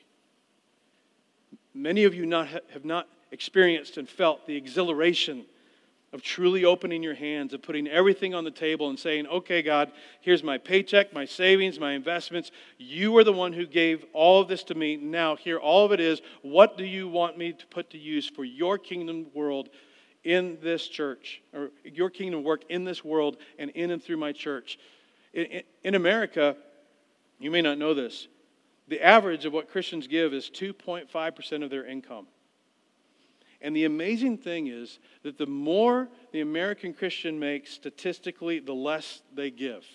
Many 1.74 2.06
of 2.06 2.16
you 2.16 2.26
not, 2.26 2.48
have 2.48 2.86
not 2.86 3.10
experienced 3.32 3.98
and 3.98 4.08
felt 4.08 4.48
the 4.48 4.56
exhilaration 4.56 5.44
of 6.14 6.22
truly 6.22 6.64
opening 6.64 7.02
your 7.02 7.16
hands, 7.16 7.54
of 7.54 7.64
putting 7.64 7.88
everything 7.88 8.36
on 8.36 8.44
the 8.44 8.52
table 8.52 8.90
and 8.90 9.00
saying, 9.00 9.26
okay, 9.28 9.64
God, 9.64 9.92
here's 10.22 10.44
my 10.44 10.60
paycheck, 10.60 11.12
my 11.12 11.26
savings, 11.26 11.80
my 11.80 11.94
investments. 11.94 12.52
You 12.78 13.18
are 13.18 13.24
the 13.24 13.34
one 13.34 13.52
who 13.52 13.66
gave 13.66 14.06
all 14.14 14.40
of 14.40 14.48
this 14.48 14.64
to 14.66 14.76
me. 14.76 14.96
Now, 14.96 15.36
here, 15.36 15.58
all 15.58 15.86
of 15.86 15.92
it 15.92 16.00
is. 16.00 16.22
What 16.44 16.78
do 16.78 16.86
you 16.86 17.08
want 17.08 17.38
me 17.38 17.52
to 17.54 17.66
put 17.68 17.90
to 17.90 17.98
use 17.98 18.30
for 18.30 18.44
your 18.44 18.78
kingdom 18.78 19.26
world 19.34 19.70
in 20.24 20.60
this 20.62 20.88
church, 20.88 21.42
or 21.52 21.72
your 21.84 22.10
kingdom 22.10 22.44
work 22.44 22.62
in 22.70 22.86
this 22.86 23.04
world 23.04 23.38
and 23.58 23.72
in 23.72 23.90
and 23.90 24.02
through 24.02 24.18
my 24.18 24.32
church? 24.32 24.78
In, 25.34 25.64
in 25.84 25.96
America, 25.96 26.56
you 27.40 27.50
may 27.50 27.62
not 27.62 27.80
know 27.80 27.96
this, 27.96 28.28
the 28.88 29.02
average 29.02 29.46
of 29.46 29.54
what 29.54 29.70
Christians 29.70 30.08
give 30.08 30.34
is 30.34 30.52
2.5% 30.52 31.64
of 31.64 31.70
their 31.72 31.86
income. 31.86 32.28
And 33.64 33.76
the 33.76 33.86
amazing 33.86 34.38
thing 34.38 34.68
is 34.68 35.00
that 35.24 35.38
the 35.38 35.48
more 35.48 36.10
the 36.34 36.42
American 36.42 36.94
Christian 36.94 37.40
makes 37.40 37.72
statistically, 37.72 38.60
the 38.60 38.74
less 38.74 39.22
they 39.34 39.50
give. 39.50 39.86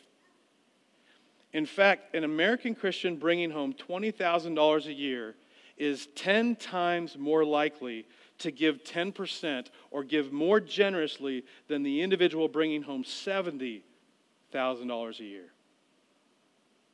In 1.53 1.67
fact, 1.67 2.15
an 2.15 2.25
American 2.25 2.75
Christian 2.75 3.17
bringing 3.17 3.51
home 3.51 3.75
$20,000 3.75 4.87
a 4.87 4.93
year 4.93 5.35
is 5.77 6.09
10 6.15 6.57
times 6.57 7.19
more 7.19 7.45
likely 7.45 8.07
to 8.39 8.51
give 8.51 8.83
10% 8.85 9.67
or 9.91 10.03
give 10.03 10.33
more 10.33 10.61
generously 10.61 11.45
than 11.69 11.83
the 11.83 12.01
individual 12.01 12.49
bringing 12.49 12.83
home 12.83 13.05
$70,000 13.05 15.21
a 15.21 15.25
year. 15.25 15.53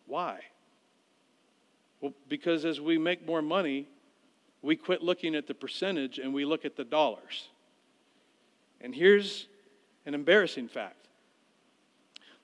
Why? 0.06 0.40
Well, 2.00 2.14
because 2.28 2.64
as 2.64 2.80
we 2.80 2.98
make 2.98 3.26
more 3.26 3.42
money, 3.42 3.88
we 4.64 4.76
quit 4.76 5.02
looking 5.02 5.34
at 5.34 5.46
the 5.46 5.54
percentage 5.54 6.18
and 6.18 6.32
we 6.32 6.44
look 6.44 6.64
at 6.64 6.74
the 6.74 6.84
dollars. 6.84 7.48
And 8.80 8.94
here's 8.94 9.46
an 10.06 10.14
embarrassing 10.14 10.68
fact 10.68 11.06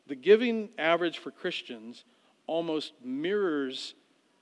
the 0.07 0.15
giving 0.15 0.69
average 0.77 1.19
for 1.19 1.31
Christians 1.31 2.05
almost 2.47 2.93
mirrors 3.03 3.95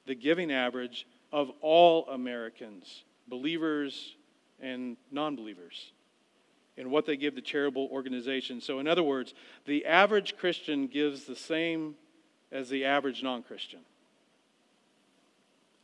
the 0.07 0.15
giving 0.15 0.51
average 0.51 1.07
of 1.31 1.51
all 1.61 2.07
Americans, 2.09 3.05
believers 3.29 4.17
and 4.61 4.97
non 5.13 5.37
believers, 5.37 5.93
in 6.77 6.91
what 6.91 7.07
they 7.07 7.17
give 7.17 7.35
to 7.37 7.43
charitable 7.43 7.89
organizations. 7.93 8.65
So, 8.65 8.79
in 8.79 8.89
other 8.89 9.03
words, 9.03 9.35
the 9.67 9.85
average 9.85 10.37
Christian 10.37 10.87
gives 10.87 11.25
the 11.25 11.37
same 11.37 11.95
as 12.51 12.69
the 12.71 12.87
average 12.87 13.23
non 13.23 13.43
Christian. 13.43 13.81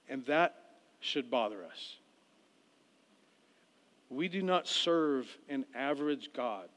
And 0.08 0.24
that 0.26 0.63
should 1.04 1.30
bother 1.30 1.62
us. 1.64 1.96
We 4.08 4.28
do 4.28 4.42
not 4.42 4.66
serve 4.66 5.26
an 5.48 5.66
average 5.74 6.30
God. 6.34 6.68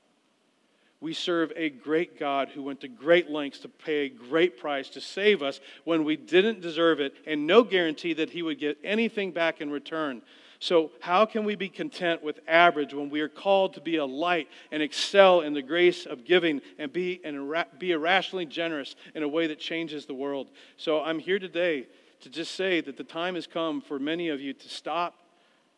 We 0.99 1.13
serve 1.13 1.53
a 1.55 1.69
great 1.69 2.19
God 2.19 2.49
who 2.49 2.63
went 2.63 2.81
to 2.81 2.87
great 2.87 3.29
lengths 3.29 3.59
to 3.59 3.69
pay 3.69 4.05
a 4.05 4.09
great 4.09 4.57
price 4.57 4.89
to 4.89 5.01
save 5.01 5.43
us 5.43 5.59
when 5.85 6.03
we 6.03 6.15
didn't 6.15 6.61
deserve 6.61 6.99
it, 6.99 7.13
and 7.25 7.45
no 7.45 7.63
guarantee 7.63 8.13
that 8.13 8.31
He 8.31 8.41
would 8.41 8.59
get 8.59 8.77
anything 8.83 9.31
back 9.31 9.61
in 9.61 9.69
return. 9.69 10.23
So, 10.59 10.91
how 10.99 11.25
can 11.25 11.45
we 11.45 11.55
be 11.55 11.69
content 11.69 12.23
with 12.23 12.39
average 12.47 12.93
when 12.93 13.11
we 13.11 13.21
are 13.21 13.29
called 13.29 13.75
to 13.75 13.81
be 13.81 13.97
a 13.97 14.05
light 14.05 14.47
and 14.71 14.81
excel 14.81 15.41
in 15.41 15.53
the 15.53 15.61
grace 15.61 16.07
of 16.07 16.25
giving 16.25 16.61
and 16.79 16.91
be, 16.91 17.21
and 17.23 17.53
be 17.77 17.91
irrationally 17.91 18.47
generous 18.47 18.95
in 19.13 19.21
a 19.21 19.27
way 19.27 19.45
that 19.47 19.59
changes 19.59 20.07
the 20.07 20.15
world? 20.15 20.49
So, 20.75 21.01
I'm 21.03 21.19
here 21.19 21.37
today 21.37 21.85
to 22.21 22.29
just 22.29 22.55
say 22.55 22.81
that 22.81 22.97
the 22.97 23.03
time 23.03 23.35
has 23.35 23.47
come 23.47 23.81
for 23.81 23.99
many 23.99 24.29
of 24.29 24.41
you 24.41 24.53
to 24.53 24.69
stop 24.69 25.15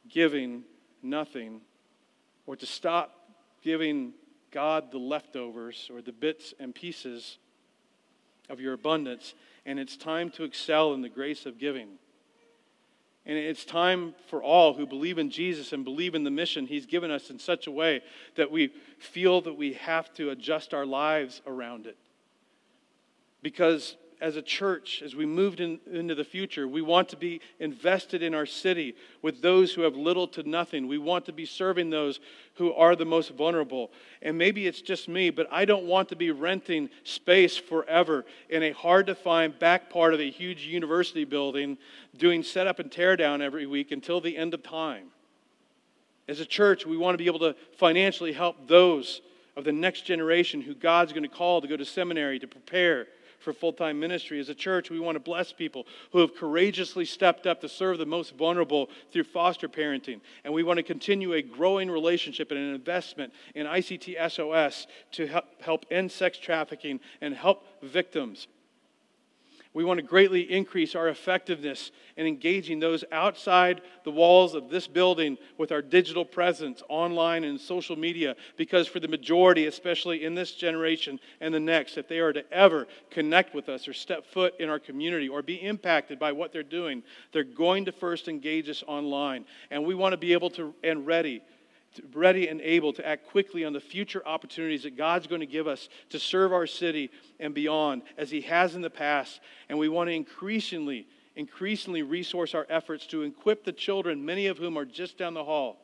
giving 0.09 0.63
nothing 1.03 1.61
or 2.45 2.55
to 2.55 2.65
stop 2.65 3.15
giving 3.61 4.13
God 4.51 4.91
the 4.91 4.97
leftovers 4.97 5.89
or 5.93 6.01
the 6.01 6.11
bits 6.11 6.53
and 6.59 6.73
pieces 6.73 7.37
of 8.49 8.59
your 8.59 8.73
abundance. 8.73 9.35
And 9.65 9.79
it's 9.79 9.97
time 9.97 10.29
to 10.31 10.43
excel 10.43 10.93
in 10.93 11.01
the 11.01 11.09
grace 11.09 11.45
of 11.45 11.59
giving. 11.59 11.89
And 13.25 13.37
it's 13.37 13.65
time 13.65 14.15
for 14.27 14.41
all 14.41 14.73
who 14.73 14.87
believe 14.87 15.19
in 15.19 15.29
Jesus 15.29 15.71
and 15.71 15.83
believe 15.83 16.15
in 16.15 16.23
the 16.23 16.31
mission 16.31 16.65
He's 16.65 16.85
given 16.87 17.11
us 17.11 17.29
in 17.29 17.37
such 17.37 17.67
a 17.67 17.71
way 17.71 18.01
that 18.35 18.49
we 18.49 18.73
feel 18.97 19.41
that 19.41 19.53
we 19.53 19.73
have 19.73 20.11
to 20.15 20.31
adjust 20.31 20.73
our 20.73 20.85
lives 20.85 21.41
around 21.45 21.85
it. 21.85 21.97
Because 23.43 23.95
as 24.21 24.35
a 24.35 24.41
church, 24.41 25.01
as 25.03 25.15
we 25.15 25.25
moved 25.25 25.61
in, 25.61 25.79
into 25.89 26.13
the 26.13 26.25
future, 26.25 26.67
we 26.67 26.81
want 26.81 27.07
to 27.09 27.15
be 27.15 27.39
invested 27.59 28.21
in 28.21 28.35
our 28.35 28.45
city 28.45 28.95
with 29.21 29.41
those 29.41 29.73
who 29.73 29.81
have 29.83 29.95
little 29.95 30.27
to 30.27 30.47
nothing. 30.47 30.87
We 30.87 30.97
want 30.97 31.25
to 31.27 31.31
be 31.31 31.45
serving 31.45 31.89
those 31.89 32.19
who 32.55 32.73
are 32.73 32.97
the 32.97 33.05
most 33.05 33.31
vulnerable. 33.31 33.91
And 34.21 34.37
maybe 34.37 34.67
it's 34.67 34.81
just 34.81 35.07
me, 35.07 35.29
but 35.29 35.47
I 35.51 35.63
don't 35.63 35.85
want 35.85 36.09
to 36.09 36.17
be 36.17 36.31
renting 36.31 36.89
space 37.05 37.55
forever 37.55 38.25
in 38.49 38.63
a 38.63 38.71
hard 38.71 39.07
to 39.07 39.15
find 39.15 39.57
back 39.57 39.89
part 39.89 40.13
of 40.13 40.19
a 40.19 40.29
huge 40.29 40.65
university 40.65 41.23
building 41.23 41.77
doing 42.17 42.43
setup 42.43 42.79
and 42.79 42.91
tear 42.91 43.15
down 43.15 43.41
every 43.41 43.65
week 43.65 43.91
until 43.91 44.19
the 44.19 44.35
end 44.35 44.53
of 44.53 44.61
time. 44.63 45.07
As 46.27 46.41
a 46.41 46.45
church, 46.45 46.85
we 46.85 46.97
want 46.97 47.13
to 47.13 47.17
be 47.17 47.27
able 47.27 47.39
to 47.39 47.55
financially 47.77 48.33
help 48.33 48.67
those 48.67 49.21
of 49.55 49.63
the 49.63 49.71
next 49.71 50.01
generation 50.01 50.61
who 50.61 50.75
God's 50.75 51.13
going 51.13 51.23
to 51.23 51.29
call 51.29 51.61
to 51.61 51.67
go 51.67 51.77
to 51.77 51.85
seminary 51.85 52.37
to 52.39 52.47
prepare 52.47 53.07
for 53.39 53.53
full 53.53 53.73
time 53.73 53.99
ministry. 53.99 54.39
As 54.39 54.49
a 54.49 54.55
church, 54.55 54.89
we 54.89 54.99
want 54.99 55.15
to 55.15 55.19
bless 55.19 55.51
people 55.51 55.85
who 56.11 56.19
have 56.19 56.35
courageously 56.35 57.05
stepped 57.05 57.47
up 57.47 57.61
to 57.61 57.69
serve 57.69 57.97
the 57.97 58.05
most 58.05 58.35
vulnerable 58.35 58.89
through 59.11 59.23
foster 59.23 59.67
parenting. 59.67 60.21
And 60.43 60.53
we 60.53 60.63
want 60.63 60.77
to 60.77 60.83
continue 60.83 61.33
a 61.33 61.41
growing 61.41 61.89
relationship 61.89 62.51
and 62.51 62.59
an 62.59 62.75
investment 62.75 63.33
in 63.55 63.65
ICT 63.65 64.31
SOS 64.31 64.87
to 65.13 65.41
help 65.61 65.85
end 65.91 66.11
sex 66.11 66.37
trafficking 66.37 66.99
and 67.21 67.33
help 67.33 67.65
victims 67.81 68.47
we 69.73 69.83
want 69.83 69.99
to 69.99 70.05
greatly 70.05 70.41
increase 70.51 70.95
our 70.95 71.09
effectiveness 71.09 71.91
in 72.17 72.25
engaging 72.25 72.79
those 72.79 73.03
outside 73.11 73.81
the 74.03 74.09
walls 74.09 74.55
of 74.55 74.69
this 74.69 74.87
building 74.87 75.37
with 75.59 75.71
our 75.71 75.81
digital 75.81 76.25
presence 76.25 76.81
online 76.89 77.43
and 77.43 77.61
social 77.61 77.95
media 77.95 78.35
because, 78.57 78.87
for 78.87 78.99
the 78.99 79.07
majority, 79.07 79.67
especially 79.67 80.25
in 80.25 80.33
this 80.33 80.53
generation 80.53 81.19
and 81.39 81.53
the 81.53 81.59
next, 81.59 81.97
if 81.97 82.07
they 82.07 82.17
are 82.17 82.33
to 82.33 82.51
ever 82.51 82.87
connect 83.11 83.53
with 83.53 83.69
us 83.69 83.87
or 83.87 83.93
step 83.93 84.25
foot 84.25 84.55
in 84.59 84.69
our 84.69 84.79
community 84.79 85.29
or 85.29 85.43
be 85.43 85.55
impacted 85.55 86.17
by 86.17 86.31
what 86.31 86.51
they're 86.51 86.63
doing, 86.63 87.03
they're 87.31 87.43
going 87.43 87.85
to 87.85 87.91
first 87.91 88.27
engage 88.27 88.69
us 88.69 88.83
online. 88.87 89.45
And 89.69 89.85
we 89.85 89.93
want 89.93 90.13
to 90.13 90.17
be 90.17 90.33
able 90.33 90.49
to 90.51 90.73
and 90.83 91.05
ready 91.05 91.43
ready 92.13 92.47
and 92.47 92.61
able 92.61 92.93
to 92.93 93.07
act 93.07 93.27
quickly 93.27 93.65
on 93.65 93.73
the 93.73 93.79
future 93.79 94.25
opportunities 94.25 94.83
that 94.83 94.97
God's 94.97 95.27
going 95.27 95.41
to 95.41 95.47
give 95.47 95.67
us 95.67 95.89
to 96.09 96.19
serve 96.19 96.53
our 96.53 96.67
city 96.67 97.09
and 97.39 97.53
beyond, 97.53 98.03
as 98.17 98.29
He 98.29 98.41
has 98.41 98.75
in 98.75 98.81
the 98.81 98.89
past. 98.89 99.41
And 99.69 99.77
we 99.77 99.89
want 99.89 100.09
to 100.09 100.13
increasingly, 100.13 101.07
increasingly 101.35 102.01
resource 102.01 102.53
our 102.53 102.67
efforts 102.69 103.05
to 103.07 103.23
equip 103.23 103.63
the 103.63 103.71
children, 103.71 104.25
many 104.25 104.47
of 104.47 104.57
whom 104.57 104.77
are 104.77 104.85
just 104.85 105.17
down 105.17 105.33
the 105.33 105.43
hall, 105.43 105.77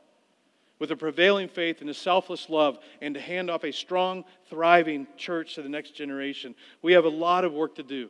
with 0.79 0.91
a 0.91 0.95
prevailing 0.95 1.47
faith 1.47 1.81
and 1.81 1.89
a 1.89 1.93
selfless 1.93 2.49
love, 2.49 2.77
and 3.01 3.15
to 3.15 3.21
hand 3.21 3.49
off 3.49 3.63
a 3.63 3.71
strong, 3.71 4.23
thriving 4.49 5.07
church 5.17 5.55
to 5.55 5.61
the 5.61 5.69
next 5.69 5.95
generation. 5.95 6.55
We 6.81 6.93
have 6.93 7.05
a 7.05 7.09
lot 7.09 7.45
of 7.45 7.53
work 7.53 7.75
to 7.75 7.83
do, 7.83 8.09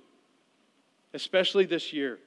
especially 1.13 1.65
this 1.65 1.93
year 1.93 2.19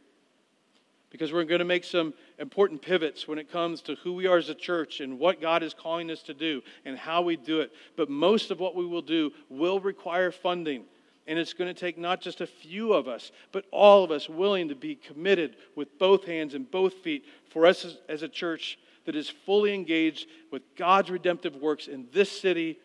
because 1.11 1.33
we're 1.33 1.45
going 1.45 1.61
to 1.61 1.65
make 1.65 1.85
some 1.85 2.15
important 2.39 2.83
pivots 2.83 3.27
when 3.27 3.39
it 3.39 3.51
comes 3.51 3.83
to 3.83 3.97
who 3.97 4.13
we 4.15 4.27
are 4.27 4.39
as 4.39 4.49
a 4.49 4.55
church 4.55 5.01
and 5.01 5.19
what 5.19 5.41
God 5.41 5.63
is 5.63 5.75
calling 5.75 6.11
us 6.11 6.23
to 6.23 6.35
do 6.35 6.63
and 6.85 6.97
how 6.97 7.23
we 7.23 7.37
do 7.37 7.61
it. 7.61 7.73
But 7.97 8.09
most 8.09 8.51
of 8.51 8.61
what 8.61 8.77
we 8.77 8.87
will 8.87 9.03
do 9.03 9.33
will 9.49 9.81
require 9.81 10.31
funding. 10.31 10.85
And 11.27 11.39
it's 11.39 11.53
going 11.53 11.73
to 11.73 11.79
take 11.79 11.99
not 11.99 12.21
just 12.21 12.41
a 12.41 12.47
few 12.47 12.93
of 12.93 13.09
us, 13.09 13.33
but 13.53 13.67
all 13.71 14.05
of 14.05 14.11
us 14.11 14.29
willing 14.29 14.69
to 14.69 14.75
be 14.75 14.95
committed 14.95 15.57
with 15.77 15.99
both 15.99 16.25
hands 16.25 16.55
and 16.55 16.71
both 16.71 16.95
feet 16.95 17.25
for 17.51 17.67
us 17.67 17.85
as, 17.85 17.99
as 18.09 18.23
a 18.23 18.29
church 18.29 18.79
that 19.05 19.17
is 19.17 19.29
fully 19.29 19.75
engaged 19.75 20.29
with 20.51 20.63
God's 20.77 21.11
redemptive 21.11 21.57
works 21.57 21.87
in 21.87 22.07
this 22.13 22.31
city 22.31 22.79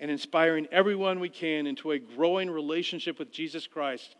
and 0.00 0.10
inspiring 0.10 0.66
everyone 0.72 1.20
we 1.20 1.28
can 1.28 1.66
into 1.66 1.92
a 1.92 1.98
growing 1.98 2.50
relationship 2.50 3.18
with 3.18 3.30
Jesus 3.30 3.66
Christ 3.66 4.16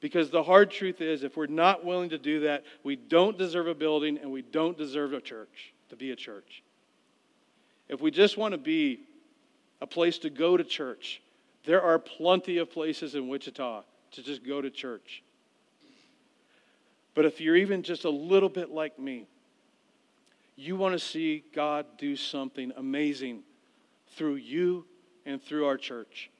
because 0.00 0.30
the 0.30 0.42
hard 0.42 0.70
truth 0.70 1.00
is, 1.00 1.22
if 1.22 1.36
we're 1.36 1.46
not 1.46 1.84
willing 1.84 2.10
to 2.10 2.18
do 2.18 2.40
that, 2.40 2.64
we 2.82 2.96
don't 2.96 3.38
deserve 3.38 3.68
a 3.68 3.74
building 3.74 4.18
and 4.18 4.30
we 4.30 4.42
don't 4.42 4.76
deserve 4.76 5.12
a 5.12 5.20
church 5.20 5.72
to 5.90 5.96
be 5.96 6.10
a 6.10 6.16
church. 6.16 6.62
If 7.88 8.00
we 8.00 8.10
just 8.10 8.36
want 8.36 8.52
to 8.52 8.58
be 8.58 9.00
a 9.80 9.86
place 9.86 10.18
to 10.18 10.30
go 10.30 10.56
to 10.56 10.64
church, 10.64 11.22
there 11.64 11.82
are 11.82 11.98
plenty 11.98 12.58
of 12.58 12.70
places 12.70 13.14
in 13.14 13.28
Wichita 13.28 13.82
to 14.12 14.22
just 14.22 14.44
go 14.44 14.60
to 14.60 14.70
church. 14.70 15.22
But 17.14 17.24
if 17.24 17.40
you're 17.40 17.56
even 17.56 17.82
just 17.82 18.04
a 18.04 18.10
little 18.10 18.48
bit 18.48 18.70
like 18.70 18.98
me, 18.98 19.26
you 20.56 20.76
want 20.76 20.92
to 20.92 20.98
see 20.98 21.44
God 21.54 21.86
do 21.98 22.16
something 22.16 22.72
amazing 22.76 23.42
through 24.16 24.36
you 24.36 24.84
and 25.26 25.42
through 25.42 25.66
our 25.66 25.76
church. 25.76 26.30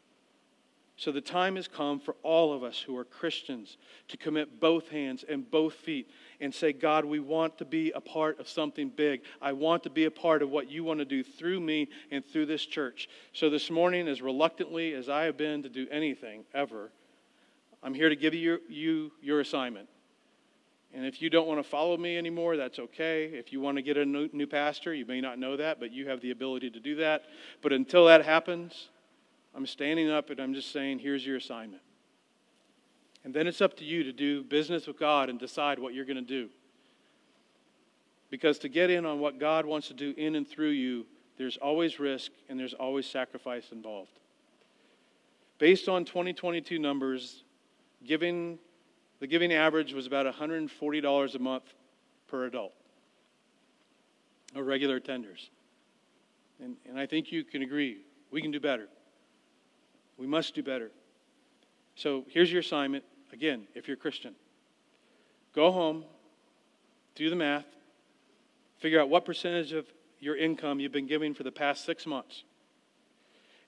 So 0.97 1.11
the 1.11 1.21
time 1.21 1.57
has 1.57 1.67
come 1.67 1.99
for 1.99 2.15
all 2.23 2.53
of 2.53 2.63
us 2.63 2.79
who 2.79 2.97
are 2.97 3.05
Christians 3.05 3.79
to 4.09 4.17
commit 4.17 4.61
both 4.61 4.89
hands 4.89 5.25
and 5.29 5.51
both 5.51 5.75
feet 5.75 6.09
and 6.41 6.55
say, 6.55 6.73
God, 6.73 7.05
we 7.05 7.19
want 7.19 7.59
to 7.59 7.65
be 7.65 7.91
a 7.91 8.01
part 8.01 8.39
of 8.39 8.49
something 8.49 8.91
big. 8.91 9.23
I 9.43 9.53
want 9.53 9.83
to 9.85 9.91
be 9.91 10.05
a 10.05 10.11
part 10.11 10.41
of 10.41 10.51
what 10.51 10.71
you 10.71 10.85
want 10.85 11.01
to 11.01 11.05
do 11.05 11.25
through 11.25 11.59
me 11.59 11.89
and 12.13 12.25
through 12.25 12.47
this 12.47 12.65
church. 12.65 13.09
So 13.33 13.51
this 13.51 13.71
morning, 13.71 14.07
as 14.07 14.23
reluctantly 14.23 14.95
as 14.95 15.09
I 15.09 15.25
have 15.25 15.37
been 15.37 15.65
to 15.65 15.69
do 15.69 15.89
anything 15.91 16.45
ever, 16.55 16.93
I'm 17.83 17.95
here 17.95 18.09
to 18.09 18.17
give 18.17 18.35
you, 18.35 18.61
you 18.69 19.11
your 19.21 19.41
assignment. 19.41 19.89
And 20.95 21.05
if 21.05 21.21
you 21.21 21.29
don't 21.29 21.49
want 21.49 21.59
to 21.59 21.69
follow 21.69 21.97
me 21.97 22.17
anymore, 22.17 22.57
that's 22.57 22.79
okay. 22.79 23.25
If 23.25 23.53
you 23.53 23.61
want 23.61 23.79
to 23.79 23.83
get 23.83 23.97
a 23.97 24.05
new, 24.05 24.29
new 24.33 24.47
pastor, 24.47 24.95
you 24.95 25.05
may 25.05 25.21
not 25.21 25.41
know 25.41 25.57
that, 25.57 25.81
but 25.81 25.91
you 25.91 26.09
have 26.09 26.21
the 26.21 26.31
ability 26.31 26.71
to 26.71 26.79
do 26.79 26.95
that. 26.97 27.25
But 27.63 27.73
until 27.73 28.07
that 28.07 28.25
happens, 28.25 28.91
I'm 29.55 29.67
standing 29.67 30.11
up 30.11 30.31
and 30.31 30.41
I'm 30.41 30.55
just 30.55 30.73
saying, 30.73 30.99
here's 30.99 31.25
your 31.25 31.37
assignment. 31.37 31.83
And 33.25 33.33
then 33.33 33.47
it's 33.47 33.61
up 33.61 33.77
to 33.79 33.85
you 33.85 34.05
to 34.05 34.13
do 34.13 34.43
business 34.43 34.87
with 34.87 34.99
God 34.99 35.31
and 35.31 35.39
decide 35.39 35.79
what 35.79 35.95
you're 35.95 36.05
going 36.05 36.17
to 36.17 36.23
do. 36.23 36.49
Because 38.31 38.59
to 38.61 38.69
get 38.69 38.91
in 38.91 39.07
on 39.07 39.21
what 39.21 39.39
God 39.39 39.65
wants 39.65 39.89
to 39.89 39.95
do 39.95 40.13
in 40.17 40.35
and 40.35 40.47
through 40.47 40.71
you, 40.71 41.07
there's 41.39 41.57
always 41.57 41.99
risk 41.99 42.33
and 42.49 42.59
there's 42.59 42.75
always 42.75 43.07
sacrifice 43.07 43.71
involved. 43.73 44.19
Based 45.59 45.89
on 45.89 46.05
2022 46.05 46.79
numbers, 46.79 47.45
giving, 48.05 48.59
the 49.21 49.27
giving 49.27 49.53
average 49.53 49.95
was 49.95 50.07
about 50.07 50.27
$140 50.27 51.35
a 51.35 51.39
month 51.39 51.75
per 52.29 52.47
adult 52.47 52.73
of 54.55 54.67
regular 54.67 55.01
tenders. 55.01 55.51
And, 56.61 56.77
and 56.89 56.99
I 56.99 57.07
think 57.07 57.33
you 57.33 57.45
can 57.45 57.63
agree, 57.63 57.99
we 58.31 58.43
can 58.43 58.51
do 58.51 58.61
better. 58.61 58.89
We 60.19 60.27
must 60.27 60.55
do 60.55 60.63
better. 60.63 60.91
So 61.97 62.25
here's 62.29 62.51
your 62.51 62.61
assignment. 62.61 63.05
Again, 63.33 63.67
if 63.75 63.89
you're 63.89 63.97
a 63.97 64.01
Christian, 64.01 64.35
go 65.55 65.73
home, 65.73 66.05
do 67.15 67.31
the 67.31 67.37
math, 67.37 67.67
figure 68.79 69.01
out 69.01 69.09
what 69.09 69.25
percentage 69.25 69.73
of 69.73 69.87
your 70.21 70.37
income 70.37 70.81
you've 70.81 70.93
been 70.93 71.07
giving 71.07 71.35
for 71.35 71.43
the 71.43 71.53
past 71.53 71.85
six 71.85 72.07
months. 72.07 72.45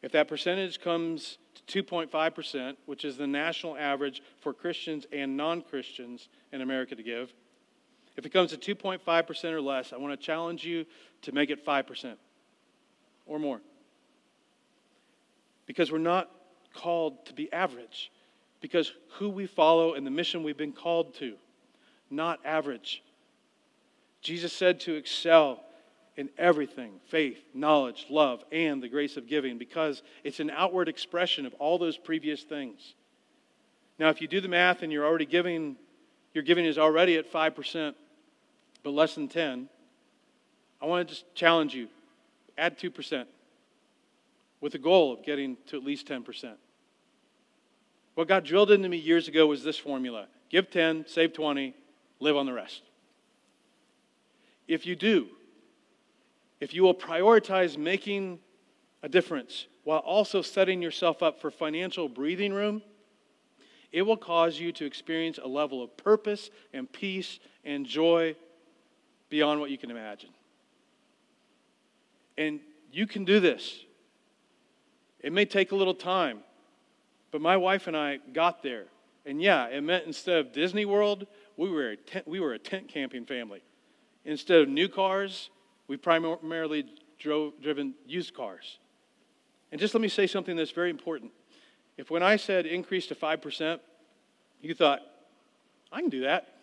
If 0.03 0.13
that 0.13 0.29
percentage 0.29 0.81
comes 0.81 1.39
to 1.67 1.83
2.5%, 1.83 2.77
which 2.87 3.05
is 3.05 3.17
the 3.17 3.27
national 3.27 3.77
average 3.77 4.23
for 4.41 4.53
Christians 4.53 5.07
and 5.13 5.37
non 5.37 5.63
Christians 5.63 6.29
in 6.53 6.61
America 6.61 6.95
to 6.95 7.03
give, 7.03 7.33
if 8.17 8.25
it 8.25 8.31
comes 8.31 8.57
to 8.57 8.75
2.5% 8.75 9.53
or 9.53 9.61
less, 9.61 9.93
I 9.93 9.97
want 9.97 10.19
to 10.19 10.25
challenge 10.25 10.65
you 10.65 10.87
to 11.23 11.33
make 11.33 11.51
it 11.51 11.65
5% 11.65 12.15
or 13.27 13.39
more. 13.39 13.61
Because 15.67 15.91
we're 15.91 15.99
not 15.99 16.31
called 16.77 17.27
to 17.27 17.33
be 17.33 17.53
average 17.53 18.11
because 18.61 18.93
who 19.19 19.29
we 19.29 19.47
follow 19.47 19.95
and 19.95 20.07
the 20.07 20.11
mission 20.11 20.43
we've 20.43 20.57
been 20.57 20.73
called 20.73 21.15
to, 21.15 21.35
not 22.11 22.39
average. 22.45 23.03
Jesus 24.23 24.53
said 24.53 24.81
to 24.81 24.95
excel 24.95 25.61
in 26.17 26.29
everything 26.39 26.93
faith, 27.09 27.39
knowledge, 27.55 28.07
love, 28.09 28.43
and 28.51 28.83
the 28.83 28.89
grace 28.89 29.17
of 29.17 29.29
giving 29.29 29.59
because 29.59 30.03
it's 30.25 30.41
an 30.41 30.51
outward 30.51 30.89
expression 30.89 31.47
of 31.47 31.55
all 31.55 31.79
those 31.79 31.99
previous 31.99 32.43
things. 32.43 32.95
Now, 33.99 34.09
if 34.09 34.21
you 34.21 34.29
do 34.29 34.41
the 34.41 34.49
math 34.49 34.83
and 34.83 34.93
you're 34.93 35.07
already 35.07 35.27
giving, 35.27 35.77
your 36.35 36.45
giving 36.45 36.65
is 36.65 36.79
already 36.79 37.17
at 37.17 37.33
5%, 37.33 37.95
but 38.83 38.91
less 38.91 39.15
than 39.15 39.29
10, 39.29 39.69
I 40.81 40.87
want 40.87 41.09
to 41.09 41.15
just 41.15 41.35
challenge 41.35 41.75
you 41.75 41.89
add 42.59 42.79
2% 42.79 43.25
with 44.61 44.73
the 44.73 44.79
goal 44.79 45.13
of 45.13 45.25
getting 45.25 45.57
to 45.69 45.77
at 45.77 45.85
least 45.85 46.09
10%. 46.09 46.55
What 48.17 48.29
God 48.29 48.45
drilled 48.45 48.71
into 48.71 48.89
me 48.89 48.97
years 48.97 49.29
ago 49.29 49.47
was 49.47 49.63
this 49.63 49.77
formula 49.77 50.27
give 50.49 50.71
10, 50.71 51.05
save 51.07 51.33
20, 51.35 51.75
live 52.19 52.37
on 52.37 52.47
the 52.47 52.53
rest. 52.53 52.83
If 54.67 54.87
you 54.87 54.97
do, 54.97 55.29
if 56.59 56.73
you 56.73 56.83
will 56.83 56.95
prioritize 56.95 57.77
making 57.77 58.39
a 59.03 59.09
difference 59.09 59.67
while 59.85 59.99
also 59.99 60.41
setting 60.41 60.81
yourself 60.81 61.23
up 61.23 61.41
for 61.41 61.51
financial 61.51 62.09
breathing 62.09 62.55
room, 62.55 62.81
it 63.93 64.01
will 64.01 64.17
cause 64.17 64.59
you 64.59 64.73
to 64.73 64.87
experience 64.87 65.39
a 65.43 65.47
level 65.47 65.83
of 65.83 65.95
purpose 65.99 66.49
and 66.73 66.91
peace 66.91 67.39
and 67.65 67.85
joy 67.85 68.35
beyond 69.29 69.61
what 69.61 69.71
you 69.71 69.77
can 69.77 69.91
imagine. 69.91 70.31
And 72.39 72.61
you 72.91 73.07
can 73.07 73.27
do 73.27 73.41
this. 73.41 73.79
It 75.21 75.35
may 75.35 75.45
take 75.45 75.73
a 75.73 75.77
little 75.77 75.95
time. 75.95 76.39
But 77.37 77.43
my 77.43 77.59
wife 77.59 77.87
and 77.87 77.95
I 77.95 78.17
got 78.33 78.63
there, 78.63 78.87
And 79.27 79.43
yeah, 79.43 79.67
it 79.67 79.83
meant 79.83 80.07
instead 80.07 80.39
of 80.39 80.53
Disney 80.53 80.87
World, 80.87 81.27
we 81.59 81.69
were 81.69 81.91
a 81.91 81.97
tent, 81.99 82.27
we 82.27 82.41
were 82.41 82.55
a 82.55 82.59
tent 82.59 82.89
camping 82.89 83.27
family. 83.27 83.61
Instead 84.25 84.63
of 84.63 84.71
new 84.71 84.89
cars, 84.89 85.51
we 85.87 85.99
primarily 85.99 86.87
drove 87.19 87.61
driven 87.61 87.93
used 88.07 88.33
cars. 88.33 88.79
And 89.71 89.79
just 89.79 89.93
let 89.93 90.01
me 90.01 90.09
say 90.09 90.27
something 90.27 90.57
that's 90.57 90.71
very 90.71 90.89
important. 90.89 91.31
If 91.99 92.11
when 92.11 92.23
I 92.23 92.37
said 92.37 92.65
increase 92.65 93.07
to 93.09 93.15
5%, 93.15 93.81
you 94.63 94.75
thought, 94.75 95.01
I 95.93 96.01
can 96.01 96.09
do 96.09 96.23
that. 96.23 96.55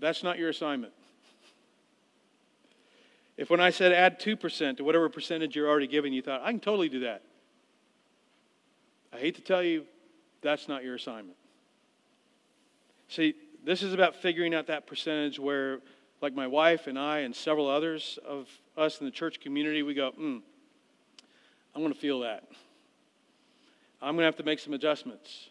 That's 0.00 0.24
not 0.24 0.40
your 0.40 0.48
assignment. 0.48 0.92
If 3.36 3.48
when 3.48 3.60
I 3.60 3.70
said 3.70 3.92
add 3.92 4.18
2% 4.18 4.78
to 4.78 4.82
whatever 4.82 5.08
percentage 5.08 5.54
you're 5.54 5.68
already 5.68 5.86
giving, 5.86 6.12
you 6.12 6.20
thought, 6.20 6.40
I 6.42 6.50
can 6.50 6.58
totally 6.58 6.88
do 6.88 6.98
that. 7.00 7.22
I 9.12 9.18
hate 9.18 9.36
to 9.36 9.42
tell 9.42 9.62
you, 9.62 9.84
that's 10.42 10.68
not 10.68 10.84
your 10.84 10.94
assignment. 10.94 11.36
See, 13.08 13.34
this 13.64 13.82
is 13.82 13.92
about 13.92 14.14
figuring 14.16 14.54
out 14.54 14.66
that 14.66 14.86
percentage 14.86 15.38
where, 15.38 15.80
like 16.20 16.34
my 16.34 16.46
wife 16.46 16.86
and 16.86 16.98
I 16.98 17.20
and 17.20 17.34
several 17.34 17.68
others 17.68 18.18
of 18.26 18.48
us 18.76 19.00
in 19.00 19.06
the 19.06 19.12
church 19.12 19.40
community, 19.40 19.82
we 19.82 19.94
go, 19.94 20.10
hmm, 20.10 20.38
I'm 21.74 21.82
going 21.82 21.92
to 21.92 21.98
feel 21.98 22.20
that. 22.20 22.44
I'm 24.00 24.14
going 24.14 24.22
to 24.22 24.26
have 24.26 24.36
to 24.36 24.42
make 24.44 24.58
some 24.58 24.74
adjustments. 24.74 25.48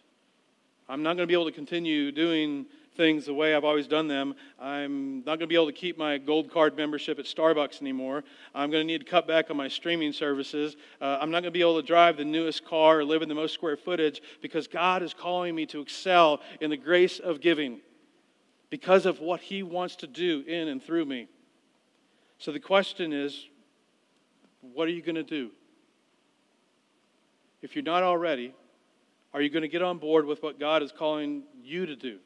I'm 0.88 1.02
not 1.02 1.16
going 1.16 1.24
to 1.24 1.26
be 1.26 1.34
able 1.34 1.46
to 1.46 1.52
continue 1.52 2.12
doing 2.12 2.66
things 2.98 3.24
the 3.24 3.32
way 3.32 3.54
I've 3.54 3.64
always 3.64 3.86
done 3.86 4.08
them. 4.08 4.34
I'm 4.60 5.20
not 5.20 5.38
going 5.38 5.40
to 5.40 5.46
be 5.46 5.54
able 5.54 5.68
to 5.68 5.72
keep 5.72 5.96
my 5.96 6.18
gold 6.18 6.52
card 6.52 6.76
membership 6.76 7.18
at 7.18 7.24
Starbucks 7.24 7.80
anymore. 7.80 8.24
I'm 8.54 8.70
going 8.70 8.82
to 8.82 8.86
need 8.86 8.98
to 8.98 9.10
cut 9.10 9.26
back 9.26 9.50
on 9.50 9.56
my 9.56 9.68
streaming 9.68 10.12
services. 10.12 10.76
Uh, 11.00 11.16
I'm 11.20 11.30
not 11.30 11.42
going 11.42 11.52
to 11.52 11.58
be 11.58 11.62
able 11.62 11.80
to 11.80 11.86
drive 11.86 12.18
the 12.18 12.24
newest 12.24 12.66
car 12.66 12.98
or 12.98 13.04
live 13.04 13.22
in 13.22 13.28
the 13.28 13.34
most 13.34 13.54
square 13.54 13.76
footage 13.76 14.20
because 14.42 14.66
God 14.66 15.02
is 15.02 15.14
calling 15.14 15.54
me 15.54 15.64
to 15.66 15.80
excel 15.80 16.40
in 16.60 16.68
the 16.68 16.76
grace 16.76 17.20
of 17.20 17.40
giving 17.40 17.80
because 18.68 19.06
of 19.06 19.20
what 19.20 19.40
He 19.40 19.62
wants 19.62 19.96
to 19.96 20.06
do 20.06 20.44
in 20.46 20.68
and 20.68 20.82
through 20.82 21.06
me. 21.06 21.28
So 22.38 22.52
the 22.52 22.60
question 22.60 23.12
is 23.12 23.46
what 24.60 24.88
are 24.88 24.92
you 24.92 25.02
going 25.02 25.14
to 25.14 25.22
do? 25.22 25.50
If 27.62 27.76
you're 27.76 27.84
not 27.84 28.02
already, 28.02 28.54
are 29.32 29.40
you 29.40 29.50
going 29.50 29.62
to 29.62 29.68
get 29.68 29.82
on 29.82 29.98
board 29.98 30.26
with 30.26 30.42
what 30.42 30.58
God 30.58 30.82
is 30.82 30.90
calling 30.90 31.44
you 31.62 31.86
to 31.86 31.94
do? 31.94 32.18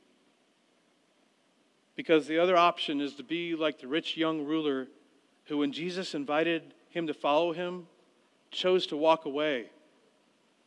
Because 1.95 2.26
the 2.26 2.38
other 2.38 2.57
option 2.57 3.01
is 3.01 3.14
to 3.16 3.22
be 3.22 3.55
like 3.55 3.80
the 3.80 3.86
rich 3.86 4.16
young 4.16 4.45
ruler 4.45 4.88
who, 5.47 5.59
when 5.59 5.72
Jesus 5.72 6.14
invited 6.14 6.74
him 6.90 7.07
to 7.07 7.14
follow 7.14 7.53
him, 7.53 7.86
chose 8.51 8.86
to 8.86 8.97
walk 8.97 9.24
away 9.24 9.66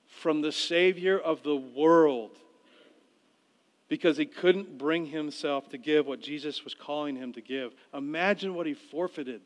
from 0.08 0.42
the 0.42 0.52
Savior 0.52 1.18
of 1.20 1.44
the 1.44 1.56
world 1.56 2.32
because 3.88 4.18
he 4.18 4.26
couldn't 4.26 4.78
bring 4.78 5.06
himself 5.06 5.70
to 5.70 5.78
give 5.78 6.08
what 6.08 6.22
Jesus 6.22 6.64
was 6.64 6.74
calling 6.74 7.16
him 7.16 7.34
to 7.34 7.42
give. 7.42 7.74
Imagine 7.94 8.56
what 8.56 8.66
he 8.66 8.74
forfeited 8.74 9.42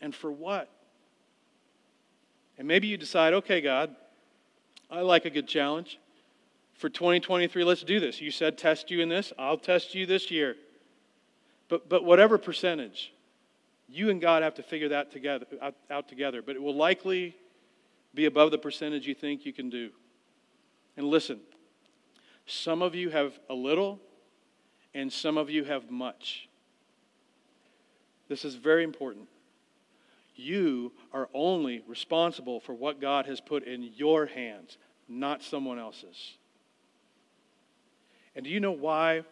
and 0.00 0.14
for 0.14 0.32
what. 0.32 0.70
And 2.58 2.66
maybe 2.66 2.86
you 2.86 2.96
decide, 2.96 3.34
okay, 3.34 3.60
God, 3.60 3.94
I 4.90 5.00
like 5.00 5.24
a 5.24 5.30
good 5.30 5.46
challenge. 5.46 5.98
For 6.74 6.88
2023, 6.88 7.62
let's 7.64 7.82
do 7.82 8.00
this. 8.00 8.20
You 8.20 8.30
said 8.30 8.56
test 8.56 8.90
you 8.90 9.00
in 9.00 9.08
this, 9.08 9.32
I'll 9.38 9.58
test 9.58 9.94
you 9.94 10.06
this 10.06 10.30
year. 10.30 10.56
But, 11.70 11.88
but 11.88 12.04
whatever 12.04 12.36
percentage, 12.36 13.14
you 13.88 14.10
and 14.10 14.20
God 14.20 14.42
have 14.42 14.54
to 14.54 14.62
figure 14.62 14.90
that 14.90 15.10
together, 15.10 15.46
out, 15.62 15.74
out 15.88 16.08
together. 16.08 16.42
But 16.42 16.56
it 16.56 16.62
will 16.62 16.74
likely 16.74 17.34
be 18.12 18.26
above 18.26 18.50
the 18.50 18.58
percentage 18.58 19.06
you 19.06 19.14
think 19.14 19.46
you 19.46 19.52
can 19.52 19.70
do. 19.70 19.90
And 20.96 21.06
listen, 21.06 21.40
some 22.44 22.82
of 22.82 22.94
you 22.94 23.08
have 23.10 23.38
a 23.48 23.54
little, 23.54 24.00
and 24.92 25.12
some 25.12 25.38
of 25.38 25.48
you 25.48 25.64
have 25.64 25.90
much. 25.90 26.48
This 28.28 28.44
is 28.44 28.56
very 28.56 28.82
important. 28.82 29.28
You 30.34 30.92
are 31.12 31.28
only 31.32 31.82
responsible 31.86 32.58
for 32.58 32.74
what 32.74 33.00
God 33.00 33.26
has 33.26 33.40
put 33.40 33.64
in 33.64 33.92
your 33.94 34.26
hands, 34.26 34.76
not 35.08 35.42
someone 35.42 35.78
else's. 35.78 36.34
And 38.34 38.44
do 38.44 38.50
you 38.50 38.58
know 38.58 38.72
why 38.72 39.22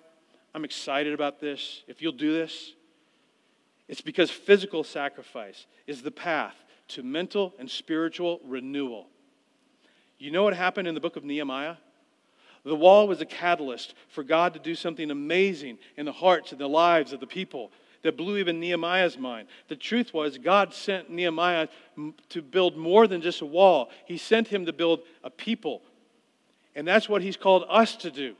I'm 0.55 0.65
excited 0.65 1.15
about 1.15 1.41
this. 1.41 1.83
If 1.87 2.03
you'll 2.03 2.13
do 2.13 2.33
this, 2.33 2.73
it's 3.89 4.01
because 4.01 4.31
physical 4.31 4.85
sacrifice 4.85 5.67
is 5.87 6.03
the 6.03 6.11
path 6.11 6.55
to 6.89 7.03
mental 7.03 7.55
and 7.59 7.71
spiritual 7.71 8.41
renewal. 8.45 9.07
You 10.19 10.31
know 10.31 10.43
what 10.43 10.55
happened 10.55 10.89
in 10.89 10.95
the 10.95 11.01
book 11.01 11.17
of 11.17 11.25
Nehemiah? 11.25 11.77
The 12.65 12.75
wall 12.75 13.09
was 13.09 13.21
a 13.21 13.27
catalyst 13.27 13.95
for 14.09 14.23
God 14.23 14.53
to 14.55 14.61
do 14.61 14.75
something 14.75 15.11
amazing 15.11 15.79
in 15.97 16.05
the 16.05 16.13
hearts 16.13 16.53
and 16.53 16.61
the 16.61 16.69
lives 16.69 17.13
of 17.13 17.21
the 17.21 17.27
people 17.27 17.71
that 18.03 18.17
blew 18.17 18.37
even 18.37 18.61
Nehemiah's 18.61 19.19
mind. 19.19 19.49
The 19.69 19.77
truth 19.77 20.13
was, 20.13 20.39
God 20.39 20.75
sent 20.75 21.11
Nehemiah 21.11 21.69
to 22.29 22.43
build 22.43 22.77
more 22.77 23.07
than 23.07 23.23
just 23.23 23.41
a 23.41 23.47
wall, 23.47 23.91
He 24.07 24.19
sent 24.19 24.49
him 24.49 24.67
to 24.67 24.73
build 24.73 25.01
a 25.25 25.31
people. 25.31 25.83
And 26.75 26.87
that's 26.87 27.09
what 27.09 27.23
He's 27.23 27.37
called 27.37 27.65
us 27.69 27.97
to 27.97 28.11
do. 28.11 28.35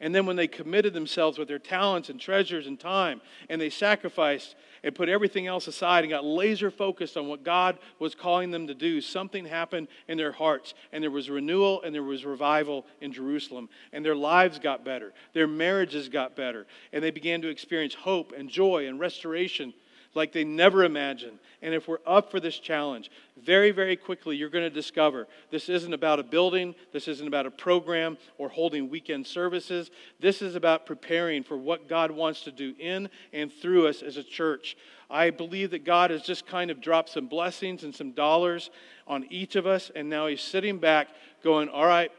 And 0.00 0.14
then 0.14 0.26
when 0.26 0.36
they 0.36 0.46
committed 0.46 0.92
themselves 0.92 1.38
with 1.38 1.48
their 1.48 1.58
talents 1.58 2.10
and 2.10 2.20
treasures 2.20 2.66
and 2.66 2.78
time, 2.78 3.22
and 3.48 3.58
they 3.58 3.70
sacrificed 3.70 4.54
and 4.82 4.94
put 4.94 5.08
everything 5.08 5.46
else 5.46 5.66
aside 5.68 6.04
and 6.04 6.10
got 6.10 6.24
laser 6.24 6.70
focused 6.70 7.16
on 7.16 7.28
what 7.28 7.42
God 7.42 7.78
was 7.98 8.14
calling 8.14 8.50
them 8.50 8.66
to 8.66 8.74
do, 8.74 9.00
something 9.00 9.46
happened 9.46 9.88
in 10.06 10.18
their 10.18 10.32
hearts. 10.32 10.74
And 10.92 11.02
there 11.02 11.10
was 11.10 11.30
renewal 11.30 11.82
and 11.82 11.94
there 11.94 12.02
was 12.02 12.26
revival 12.26 12.84
in 13.00 13.10
Jerusalem. 13.10 13.70
And 13.92 14.04
their 14.04 14.14
lives 14.14 14.58
got 14.58 14.84
better. 14.84 15.14
Their 15.32 15.46
marriages 15.46 16.10
got 16.10 16.36
better. 16.36 16.66
And 16.92 17.02
they 17.02 17.10
began 17.10 17.40
to 17.42 17.48
experience 17.48 17.94
hope 17.94 18.32
and 18.36 18.50
joy 18.50 18.88
and 18.88 19.00
restoration 19.00 19.72
like 20.16 20.32
they 20.32 20.44
never 20.44 20.82
imagined. 20.82 21.38
And 21.62 21.74
if 21.74 21.86
we're 21.86 21.98
up 22.06 22.30
for 22.30 22.40
this 22.40 22.58
challenge, 22.58 23.10
very, 23.36 23.70
very 23.70 23.96
quickly 23.96 24.36
you're 24.36 24.50
going 24.50 24.64
to 24.64 24.70
discover 24.70 25.28
this 25.50 25.68
isn't 25.68 25.92
about 25.92 26.18
a 26.18 26.22
building, 26.22 26.74
this 26.92 27.06
isn't 27.06 27.26
about 27.26 27.46
a 27.46 27.50
program 27.50 28.16
or 28.38 28.48
holding 28.48 28.88
weekend 28.88 29.26
services. 29.26 29.90
This 30.18 30.42
is 30.42 30.54
about 30.54 30.86
preparing 30.86 31.44
for 31.44 31.56
what 31.56 31.88
God 31.88 32.10
wants 32.10 32.42
to 32.42 32.50
do 32.50 32.74
in 32.78 33.08
and 33.32 33.52
through 33.52 33.86
us 33.86 34.02
as 34.02 34.16
a 34.16 34.24
church. 34.24 34.76
I 35.08 35.30
believe 35.30 35.70
that 35.70 35.84
God 35.84 36.10
has 36.10 36.22
just 36.22 36.46
kind 36.46 36.70
of 36.70 36.80
dropped 36.80 37.10
some 37.10 37.26
blessings 37.26 37.84
and 37.84 37.94
some 37.94 38.12
dollars 38.12 38.70
on 39.06 39.24
each 39.30 39.54
of 39.54 39.66
us, 39.66 39.90
and 39.94 40.08
now 40.08 40.26
He's 40.26 40.40
sitting 40.40 40.78
back 40.78 41.08
going, 41.44 41.68
All 41.68 41.86
right, 41.86 42.10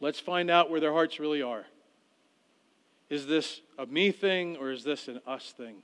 let's 0.00 0.20
find 0.20 0.48
out 0.48 0.70
where 0.70 0.78
their 0.78 0.92
hearts 0.92 1.18
really 1.18 1.42
are. 1.42 1.64
Is 3.10 3.26
this 3.26 3.60
a 3.78 3.86
me 3.86 4.12
thing 4.12 4.56
or 4.56 4.70
is 4.70 4.84
this 4.84 5.08
an 5.08 5.20
us 5.26 5.52
thing? 5.56 5.82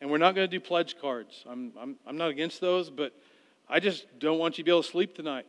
And 0.00 0.10
we're 0.10 0.18
not 0.18 0.34
going 0.34 0.48
to 0.48 0.50
do 0.50 0.60
pledge 0.60 0.96
cards. 1.00 1.44
I'm, 1.48 1.72
I'm, 1.80 1.96
I'm 2.06 2.16
not 2.16 2.30
against 2.30 2.60
those, 2.60 2.90
but 2.90 3.12
I 3.68 3.80
just 3.80 4.06
don't 4.18 4.38
want 4.38 4.58
you 4.58 4.64
to 4.64 4.66
be 4.66 4.70
able 4.70 4.82
to 4.82 4.88
sleep 4.88 5.14
tonight. 5.14 5.46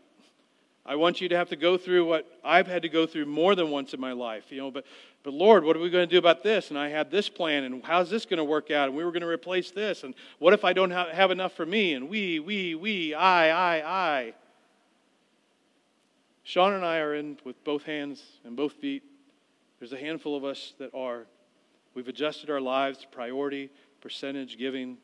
I 0.86 0.96
want 0.96 1.20
you 1.20 1.28
to 1.28 1.36
have 1.36 1.50
to 1.50 1.58
go 1.58 1.78
through 1.78 2.08
what 2.08 2.26
I've 2.46 2.66
had 2.66 2.84
to 2.84 2.90
go 2.90 3.06
through 3.06 3.26
more 3.26 3.56
than 3.56 3.72
once 3.72 3.94
in 3.94 4.00
my 4.00 4.14
life, 4.14 4.46
you 4.50 4.58
know. 4.60 4.72
But, 4.72 4.86
but 5.22 5.34
Lord, 5.34 5.66
what 5.66 5.76
are 5.76 5.82
we 5.82 5.90
going 5.90 6.08
to 6.08 6.12
do 6.12 6.18
about 6.18 6.44
this? 6.44 6.70
And 6.70 6.80
I 6.80 6.88
had 6.88 7.12
this 7.12 7.28
plan, 7.28 7.66
and 7.66 7.84
how's 7.84 8.10
this 8.10 8.26
going 8.26 8.38
to 8.38 8.46
work 8.46 8.72
out? 8.72 8.88
And 8.88 8.96
we 8.96 9.04
were 9.04 9.12
going 9.12 9.22
to 9.22 9.28
replace 9.28 9.70
this, 9.70 10.04
and 10.04 10.16
what 10.40 10.54
if 10.54 10.64
I 10.64 10.72
don't 10.72 10.92
have, 10.92 11.10
have 11.10 11.30
enough 11.30 11.52
for 11.52 11.66
me? 11.66 11.94
And 11.94 12.08
we, 12.08 12.40
we, 12.40 12.74
we, 12.76 13.14
I, 13.14 13.50
I, 13.50 14.16
I. 14.16 14.34
Shauna 16.46 16.78
and 16.78 16.86
I 16.86 17.00
are 17.00 17.16
in 17.16 17.38
with 17.44 17.62
both 17.66 17.84
hands 17.84 18.24
and 18.46 18.56
both 18.56 18.72
feet. 18.72 19.04
There's 19.80 19.92
a 19.92 19.98
handful 19.98 20.38
of 20.38 20.46
us 20.46 20.74
that 20.80 20.94
are. 20.94 21.26
We've 21.94 22.08
adjusted 22.08 22.50
our 22.50 22.62
lives 22.62 23.00
to 23.00 23.08
priority, 23.08 23.72
percentage 24.08 24.58
giving. 24.58 24.98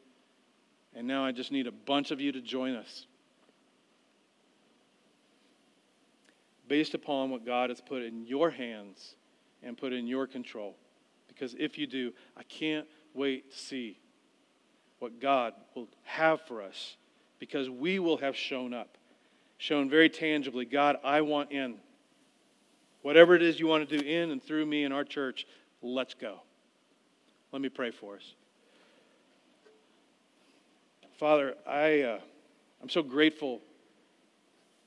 And 0.96 1.06
now 1.06 1.26
I 1.26 1.34
just 1.34 1.52
need 1.52 1.68
a 1.68 1.74
bunch 1.74 2.12
of 2.12 2.22
you 2.22 2.32
to 2.32 2.40
join 2.40 2.74
us. 2.74 3.06
Based 6.70 6.94
upon 6.94 7.30
what 7.30 7.46
God 7.46 7.70
has 7.70 7.82
put 7.82 8.02
in 8.02 8.26
your 8.26 8.50
hands 8.50 9.16
and 9.62 9.78
put 9.78 9.92
in 9.92 10.08
your 10.08 10.26
control. 10.26 10.78
Because 11.28 11.54
if 11.60 11.78
you 11.78 11.86
do, 11.86 12.14
I 12.38 12.44
can't 12.44 12.88
wait 13.14 13.52
to 13.52 13.58
see 13.58 14.00
what 15.00 15.20
God 15.20 15.54
will 15.76 15.90
have 16.04 16.40
for 16.48 16.62
us 16.62 16.96
because 17.40 17.70
we 17.70 18.00
will 18.00 18.18
have 18.18 18.38
shown 18.38 18.74
up, 18.74 18.98
shown 19.58 19.90
very 19.90 20.08
tangibly 20.10 20.64
God, 20.64 20.96
I 21.04 21.20
want 21.20 21.52
in. 21.52 21.76
Whatever 23.02 23.36
it 23.36 23.42
is 23.42 23.60
you 23.60 23.68
want 23.68 23.90
to 23.90 23.98
do 23.98 24.08
in 24.08 24.32
and 24.32 24.42
through 24.42 24.66
me 24.66 24.86
and 24.86 24.94
our 24.94 25.04
church, 25.04 25.46
let's 25.82 26.14
go. 26.14 26.40
Let 27.52 27.62
me 27.62 27.68
pray 27.68 27.92
for 27.92 28.16
us. 28.16 28.34
Father, 31.18 31.56
I, 31.68 32.02
uh, 32.02 32.20
I'm 32.82 32.90
so 32.90 33.04
grateful 33.04 33.62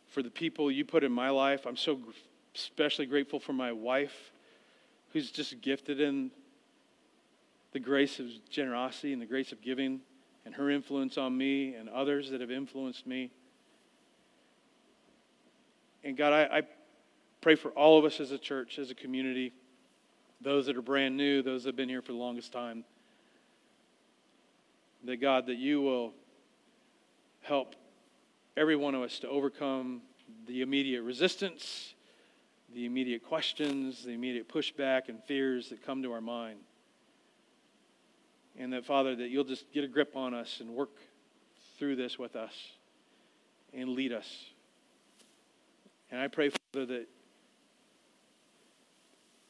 for 0.09 0.23
the 0.23 0.31
people 0.31 0.71
you 0.71 0.85
put 0.85 1.05
in 1.05 1.13
my 1.13 1.31
life. 1.31 1.67
I'm 1.67 1.77
so 1.77 2.01
especially 2.55 3.07
grateful 3.07 3.39
for 3.39 3.53
my 3.53 3.71
wife, 3.71 4.33
who's 5.13 5.31
just 5.31 5.61
gifted 5.61 6.01
in 6.01 6.31
the 7.73 7.79
grace 7.79 8.19
of 8.19 8.27
generosity 8.51 9.13
and 9.13 9.21
the 9.21 9.27
grace 9.27 9.53
of 9.53 9.61
giving, 9.61 10.01
and 10.45 10.55
her 10.55 10.71
influence 10.71 11.19
on 11.19 11.37
me 11.37 11.75
and 11.75 11.89
others 11.89 12.31
that 12.31 12.41
have 12.41 12.51
influenced 12.51 13.07
me. 13.07 13.31
And 16.03 16.17
God, 16.17 16.33
I, 16.33 16.59
I, 16.59 16.63
pray 17.41 17.55
for 17.55 17.71
all 17.71 17.99
of 17.99 18.05
us 18.05 18.19
as 18.19 18.33
a 18.33 18.39
church, 18.39 18.79
as 18.79 18.91
a 18.91 18.95
community, 18.95 19.53
those 20.41 20.67
that 20.67 20.77
are 20.77 20.83
brand 20.83 21.17
new, 21.17 21.43
those 21.43 21.63
that 21.63 21.69
have 21.69 21.77
been 21.77 21.89
here 21.89 22.03
for 22.03 22.13
the 22.13 22.19
longest 22.19 22.53
time. 22.53 22.85
That 25.05 25.17
God, 25.19 25.47
that 25.47 25.57
you 25.57 25.81
will 25.81 26.13
help 27.43 27.77
every 28.57 28.77
one 28.77 28.95
of 28.95 29.03
us 29.03 29.19
to 29.21 29.29
overcome 29.29 30.03
the 30.47 30.63
immediate 30.63 31.03
resistance, 31.03 31.95
the 32.75 32.87
immediate 32.87 33.23
questions, 33.23 34.05
the 34.05 34.13
immediate 34.13 34.49
pushback 34.49 35.09
and 35.09 35.23
fears 35.25 35.69
that 35.69 35.85
come 35.85 36.03
to 36.03 36.13
our 36.13 36.21
mind. 36.21 36.59
And 38.59 38.73
that, 38.73 38.85
Father, 38.85 39.15
that 39.17 39.29
you'll 39.29 39.45
just 39.45 39.71
get 39.73 39.85
a 39.85 39.89
grip 39.89 40.17
on 40.17 40.35
us 40.35 40.61
and 40.61 40.71
work 40.71 40.97
through 41.79 41.97
this 41.97 42.19
with 42.19 42.37
us 42.37 42.55
and 43.73 43.91
lead 43.91 44.13
us. 44.13 44.29
And 46.11 46.21
I 46.21 46.29
pray, 46.29 46.51
Father, 46.73 46.87
that 46.87 47.07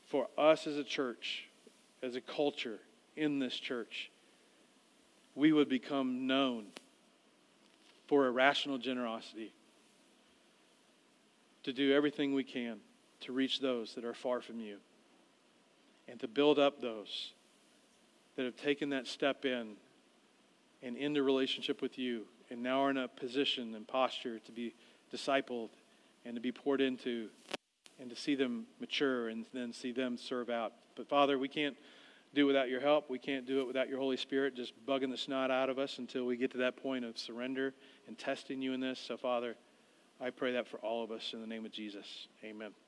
for 0.07 0.28
us 0.36 0.66
as 0.66 0.76
a 0.76 0.84
church, 0.84 1.49
as 2.03 2.16
a 2.16 2.20
culture 2.20 2.78
in 3.16 3.38
this 3.38 3.55
church, 3.55 4.11
we 5.37 5.53
would 5.53 5.68
become 5.68 6.26
known 6.26 6.66
for 8.09 8.26
irrational 8.26 8.78
generosity, 8.78 9.53
to 11.62 11.72
do 11.72 11.93
everything 11.93 12.34
we 12.34 12.45
can 12.45 12.78
to 13.20 13.32
reach 13.32 13.61
those 13.61 13.95
that 13.95 14.05
are 14.05 14.14
far 14.14 14.41
from 14.41 14.61
you, 14.61 14.78
and 16.09 16.18
to 16.20 16.26
build 16.26 16.59
up 16.59 16.80
those 16.80 17.32
that 18.37 18.45
have 18.45 18.57
taken 18.57 18.91
that 18.91 19.07
step 19.07 19.45
in 19.45 19.74
and 20.82 20.97
into 20.97 21.22
relationship 21.22 21.82
with 21.82 21.99
you 21.99 22.26
and 22.51 22.62
now 22.62 22.80
are 22.80 22.91
in 22.91 22.97
a 22.97 23.09
position 23.09 23.74
and 23.74 23.89
posture 23.89 24.39
to 24.39 24.53
be 24.53 24.74
discipled 25.12 25.70
and 26.24 26.34
to 26.34 26.41
be 26.41 26.53
poured 26.53 26.80
into 26.80 27.28
and 27.99 28.11
to 28.11 28.16
see 28.16 28.34
them 28.34 28.66
mature 28.78 29.28
and 29.28 29.47
then 29.53 29.72
see 29.72 29.91
them 29.91 30.16
serve 30.16 30.51
out. 30.51 30.72
But 30.95 31.09
Father, 31.09 31.39
we 31.39 31.49
can't 31.49 31.76
do 32.37 32.47
without 32.47 32.68
your 32.68 32.80
help. 32.80 33.11
We 33.11 33.18
can't 33.18 33.47
do 33.47 33.61
it 33.62 33.66
without 33.66 33.89
your 33.89 33.99
Holy 33.99 34.16
Spirit 34.16 34.55
just 34.55 34.72
bugging 34.87 35.11
the 35.11 35.16
snot 35.16 35.51
out 35.51 35.70
of 35.70 35.78
us 35.78 35.99
until 35.99 36.24
we 36.24 36.37
get 36.37 36.53
to 36.53 36.59
that 36.59 36.76
point 36.76 37.05
of 37.05 37.18
surrender 37.18 37.74
and 38.07 38.16
testing 38.16 38.62
you 38.62 38.72
in 38.74 38.80
this. 38.80 39.01
So, 39.01 39.16
Father, 39.16 39.57
I 40.20 40.30
pray 40.30 40.53
that 40.53 40.68
for 40.68 40.76
all 40.78 41.03
of 41.03 41.11
us 41.11 41.32
in 41.32 41.41
the 41.41 41.47
name 41.47 41.64
of 41.64 41.72
Jesus. 41.72 42.28
Amen. 42.45 42.86